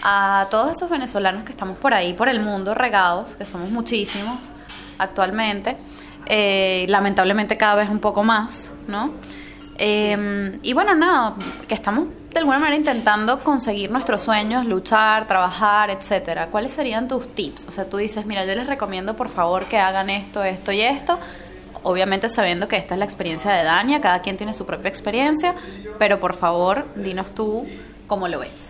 a 0.03 0.47
todos 0.51 0.71
esos 0.71 0.89
venezolanos 0.89 1.43
que 1.43 1.51
estamos 1.51 1.77
por 1.77 1.93
ahí, 1.93 2.13
por 2.13 2.29
el 2.29 2.39
mundo, 2.41 2.73
regados, 2.73 3.35
que 3.35 3.45
somos 3.45 3.69
muchísimos 3.69 4.51
actualmente. 4.97 5.77
Eh, 6.25 6.85
lamentablemente 6.89 7.57
cada 7.57 7.75
vez 7.75 7.89
un 7.89 7.99
poco 7.99 8.23
más, 8.23 8.73
¿no? 8.87 9.13
Eh, 9.77 10.59
y 10.61 10.73
bueno, 10.73 10.93
nada, 10.93 11.35
que 11.67 11.73
estamos 11.73 12.07
de 12.31 12.39
alguna 12.39 12.59
manera 12.59 12.75
intentando 12.75 13.43
conseguir 13.43 13.89
nuestros 13.91 14.21
sueños, 14.21 14.65
luchar, 14.65 15.27
trabajar, 15.27 15.89
etcétera. 15.89 16.47
¿Cuáles 16.47 16.71
serían 16.71 17.07
tus 17.07 17.33
tips? 17.33 17.65
O 17.67 17.71
sea, 17.71 17.89
tú 17.89 17.97
dices, 17.97 18.25
mira, 18.25 18.45
yo 18.45 18.55
les 18.55 18.67
recomiendo 18.67 19.15
por 19.15 19.29
favor 19.29 19.65
que 19.65 19.79
hagan 19.79 20.09
esto, 20.09 20.43
esto 20.43 20.71
y 20.71 20.81
esto. 20.81 21.19
Obviamente 21.81 22.29
sabiendo 22.29 22.67
que 22.67 22.77
esta 22.77 22.93
es 22.93 22.99
la 22.99 23.05
experiencia 23.05 23.51
de 23.51 23.63
Dania, 23.63 24.01
cada 24.01 24.21
quien 24.21 24.37
tiene 24.37 24.53
su 24.53 24.65
propia 24.65 24.89
experiencia, 24.89 25.55
pero 25.97 26.19
por 26.19 26.35
favor, 26.35 26.87
dinos 26.95 27.33
tú 27.33 27.67
cómo 28.05 28.27
lo 28.27 28.39
ves. 28.39 28.69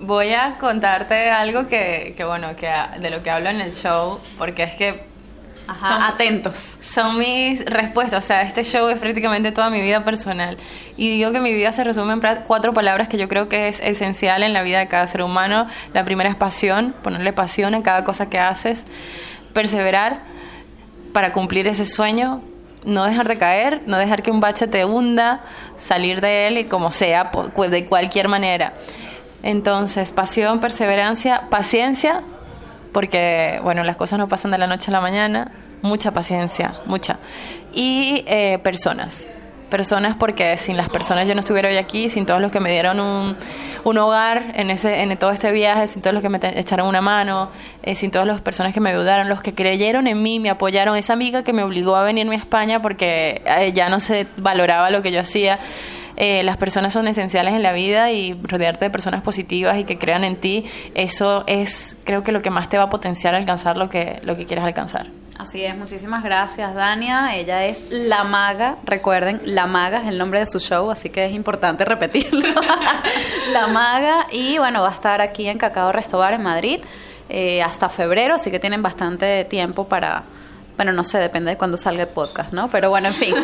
Voy 0.00 0.32
a 0.32 0.56
contarte 0.58 1.30
algo 1.30 1.68
que, 1.68 2.14
que 2.16 2.24
bueno, 2.24 2.56
que 2.56 2.72
de 2.98 3.10
lo 3.10 3.22
que 3.22 3.30
hablo 3.30 3.50
en 3.50 3.60
el 3.60 3.72
show, 3.72 4.18
porque 4.38 4.64
es 4.64 4.72
que 4.72 5.11
Ajá, 5.68 5.88
Son- 5.88 6.02
atentos. 6.02 6.76
son 6.80 7.18
mis 7.18 7.64
respuestas. 7.64 8.24
O 8.24 8.26
sea, 8.26 8.42
este 8.42 8.64
show 8.64 8.88
es 8.88 8.98
prácticamente 8.98 9.52
toda 9.52 9.70
mi 9.70 9.80
vida 9.80 10.04
personal. 10.04 10.58
Y 10.96 11.10
digo 11.16 11.32
que 11.32 11.40
mi 11.40 11.52
vida 11.52 11.72
se 11.72 11.84
resume 11.84 12.12
en 12.14 12.20
cuatro 12.44 12.72
palabras 12.74 13.08
que 13.08 13.16
yo 13.16 13.28
creo 13.28 13.48
que 13.48 13.68
es 13.68 13.80
esencial 13.80 14.42
en 14.42 14.52
la 14.52 14.62
vida 14.62 14.78
de 14.80 14.88
cada 14.88 15.06
ser 15.06 15.22
humano. 15.22 15.66
La 15.94 16.04
primera 16.04 16.28
es 16.28 16.36
pasión, 16.36 16.94
ponerle 17.02 17.32
pasión 17.32 17.74
a 17.74 17.82
cada 17.82 18.04
cosa 18.04 18.28
que 18.28 18.38
haces. 18.38 18.86
Perseverar 19.52 20.20
para 21.12 21.32
cumplir 21.32 21.68
ese 21.68 21.84
sueño. 21.84 22.42
No 22.84 23.04
dejar 23.04 23.28
de 23.28 23.38
caer, 23.38 23.82
no 23.86 23.96
dejar 23.96 24.22
que 24.24 24.32
un 24.32 24.40
bache 24.40 24.66
te 24.66 24.84
hunda, 24.84 25.42
salir 25.76 26.20
de 26.20 26.48
él 26.48 26.58
y 26.58 26.64
como 26.64 26.90
sea, 26.90 27.30
de 27.70 27.86
cualquier 27.86 28.26
manera. 28.26 28.72
Entonces, 29.44 30.10
pasión, 30.12 30.58
perseverancia, 30.58 31.42
paciencia, 31.48 32.22
porque, 32.92 33.58
bueno, 33.62 33.82
las 33.84 33.96
cosas 33.96 34.18
no 34.18 34.28
pasan 34.28 34.50
de 34.50 34.58
la 34.58 34.66
noche 34.66 34.90
a 34.90 34.92
la 34.92 35.00
mañana. 35.00 35.50
Mucha 35.82 36.12
paciencia, 36.12 36.74
mucha. 36.86 37.18
Y 37.72 38.24
eh, 38.26 38.58
personas. 38.62 39.28
personas 39.70 40.14
porque 40.16 40.58
sin 40.58 40.76
las 40.76 40.90
personas 40.90 41.26
yo 41.26 41.34
no 41.34 41.40
estuviera 41.40 41.70
hoy 41.70 41.78
aquí, 41.78 42.10
sin 42.10 42.26
todos 42.26 42.42
los 42.42 42.52
que 42.52 42.60
me 42.60 42.70
dieron 42.70 43.00
un, 43.00 43.34
un 43.84 43.98
hogar 43.98 44.52
en, 44.54 44.70
ese, 44.70 45.00
en 45.00 45.16
todo 45.16 45.30
este 45.30 45.50
viaje, 45.50 45.86
sin 45.86 46.02
todos 46.02 46.12
los 46.12 46.22
que 46.22 46.28
me 46.28 46.38
echaron 46.56 46.86
una 46.86 47.00
mano, 47.00 47.50
eh, 47.82 47.94
sin 47.94 48.10
todas 48.10 48.26
las 48.26 48.42
personas 48.42 48.74
que 48.74 48.80
me 48.80 48.90
ayudaron, 48.90 49.30
los 49.30 49.40
que 49.40 49.54
creyeron 49.54 50.06
en 50.06 50.22
mí, 50.22 50.38
me 50.40 50.50
apoyaron, 50.50 50.96
esa 50.96 51.14
amiga 51.14 51.42
que 51.42 51.54
me 51.54 51.62
obligó 51.62 51.96
a 51.96 52.04
venirme 52.04 52.34
a 52.34 52.38
España 52.38 52.82
porque 52.82 53.42
eh, 53.46 53.72
ya 53.72 53.88
no 53.88 53.98
se 53.98 54.26
valoraba 54.36 54.90
lo 54.90 55.00
que 55.00 55.10
yo 55.10 55.20
hacía. 55.20 55.58
Eh, 56.16 56.42
las 56.42 56.56
personas 56.56 56.92
son 56.92 57.08
esenciales 57.08 57.54
en 57.54 57.62
la 57.62 57.72
vida 57.72 58.10
y 58.10 58.38
rodearte 58.42 58.86
de 58.86 58.90
personas 58.90 59.22
positivas 59.22 59.78
y 59.78 59.84
que 59.84 59.98
crean 59.98 60.24
en 60.24 60.36
ti, 60.36 60.64
eso 60.94 61.44
es 61.46 61.96
creo 62.04 62.22
que 62.22 62.32
lo 62.32 62.42
que 62.42 62.50
más 62.50 62.68
te 62.68 62.78
va 62.78 62.84
a 62.84 62.90
potenciar 62.90 63.34
alcanzar 63.34 63.76
lo 63.76 63.88
que, 63.88 64.20
lo 64.22 64.36
que 64.36 64.46
quieras 64.46 64.64
alcanzar. 64.64 65.06
Así 65.38 65.64
es, 65.64 65.76
muchísimas 65.76 66.22
gracias 66.22 66.74
Dania. 66.74 67.34
Ella 67.34 67.64
es 67.64 67.88
La 67.90 68.22
Maga, 68.22 68.76
recuerden, 68.84 69.40
La 69.44 69.66
Maga 69.66 70.02
es 70.02 70.08
el 70.08 70.18
nombre 70.18 70.38
de 70.38 70.46
su 70.46 70.60
show, 70.60 70.90
así 70.90 71.10
que 71.10 71.24
es 71.24 71.32
importante 71.32 71.84
repetirlo. 71.84 72.46
la 73.52 73.66
Maga 73.68 74.26
y 74.30 74.58
bueno, 74.58 74.82
va 74.82 74.90
a 74.90 74.94
estar 74.94 75.20
aquí 75.20 75.48
en 75.48 75.58
Cacao 75.58 75.90
Restobar 75.90 76.34
en 76.34 76.42
Madrid 76.42 76.80
eh, 77.28 77.62
hasta 77.62 77.88
febrero, 77.88 78.34
así 78.34 78.50
que 78.50 78.60
tienen 78.60 78.82
bastante 78.82 79.44
tiempo 79.46 79.88
para, 79.88 80.24
bueno, 80.76 80.92
no 80.92 81.04
sé, 81.04 81.18
depende 81.18 81.50
de 81.50 81.56
cuándo 81.56 81.76
salga 81.76 82.02
el 82.02 82.08
podcast, 82.08 82.52
¿no? 82.52 82.68
Pero 82.70 82.90
bueno, 82.90 83.08
en 83.08 83.14
fin, 83.14 83.34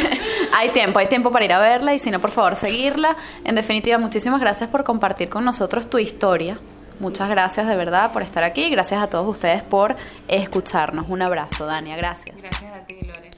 hay 0.54 0.70
tiempo, 0.70 0.98
hay 0.98 1.06
tiempo 1.06 1.30
para 1.30 1.44
ir 1.44 1.52
a 1.52 1.58
verla 1.58 1.94
y 1.94 1.98
si 1.98 2.10
no, 2.10 2.20
por 2.20 2.30
favor, 2.30 2.56
seguirla. 2.56 3.16
En 3.44 3.54
definitiva, 3.54 3.98
muchísimas 3.98 4.40
gracias 4.40 4.68
por 4.68 4.84
compartir 4.84 5.28
con 5.28 5.44
nosotros 5.44 5.88
tu 5.88 5.98
historia. 5.98 6.58
Muchas 7.00 7.28
gracias 7.28 7.66
de 7.66 7.76
verdad 7.76 8.12
por 8.12 8.22
estar 8.22 8.44
aquí. 8.44 8.70
Gracias 8.70 9.02
a 9.02 9.08
todos 9.08 9.28
ustedes 9.28 9.62
por 9.62 9.96
escucharnos. 10.28 11.06
Un 11.08 11.22
abrazo, 11.22 11.66
Dania. 11.66 11.96
Gracias. 11.96 12.36
Gracias 12.36 12.72
a 12.72 12.84
ti, 12.86 12.98
Lore. 13.02 13.31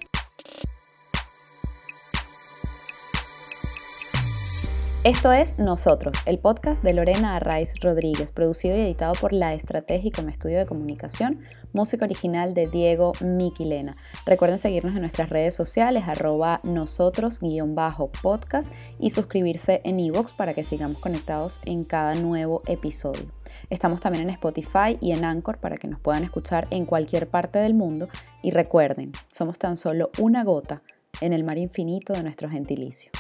Esto 5.05 5.32
es 5.32 5.59
Nosotros, 5.59 6.16
el 6.24 6.38
podcast 6.38 6.82
de 6.82 6.94
Lorena 6.94 7.36
Arraiz 7.36 7.78
Rodríguez, 7.78 8.32
producido 8.32 8.74
y 8.74 8.80
editado 8.80 9.12
por 9.12 9.34
La 9.34 9.52
Estratégica, 9.52 10.22
un 10.22 10.30
estudio 10.30 10.57
de 10.57 10.64
comunicación, 10.64 11.40
música 11.74 12.07
original 12.07 12.55
de 12.55 12.68
Diego 12.68 13.12
Miquilena. 13.20 13.98
Recuerden 14.24 14.57
seguirnos 14.57 14.94
en 14.94 15.02
nuestras 15.02 15.28
redes 15.28 15.55
sociales, 15.55 16.05
arroba 16.07 16.61
nosotros-podcast 16.62 18.72
y 18.98 19.11
suscribirse 19.11 19.82
en 19.84 20.00
iVoox 20.00 20.32
para 20.32 20.55
que 20.55 20.62
sigamos 20.62 21.00
conectados 21.00 21.61
en 21.66 21.84
cada 21.84 22.14
nuevo 22.14 22.62
episodio. 22.64 23.26
Estamos 23.68 24.00
también 24.00 24.24
en 24.24 24.30
Spotify 24.30 24.96
y 25.02 25.12
en 25.12 25.26
Anchor 25.26 25.59
para 25.59 25.76
que 25.76 25.86
nos 25.86 26.00
puedan 26.00 26.24
escuchar 26.24 26.66
en 26.70 26.86
cualquier 26.86 27.28
parte 27.28 27.59
del 27.59 27.74
mundo. 27.74 28.09
Y 28.40 28.52
recuerden, 28.52 29.12
somos 29.30 29.59
tan 29.59 29.76
solo 29.76 30.09
una 30.18 30.44
gota 30.44 30.80
en 31.20 31.34
el 31.34 31.44
mar 31.44 31.59
infinito 31.59 32.14
de 32.14 32.22
nuestro 32.22 32.48
gentilicio. 32.48 33.11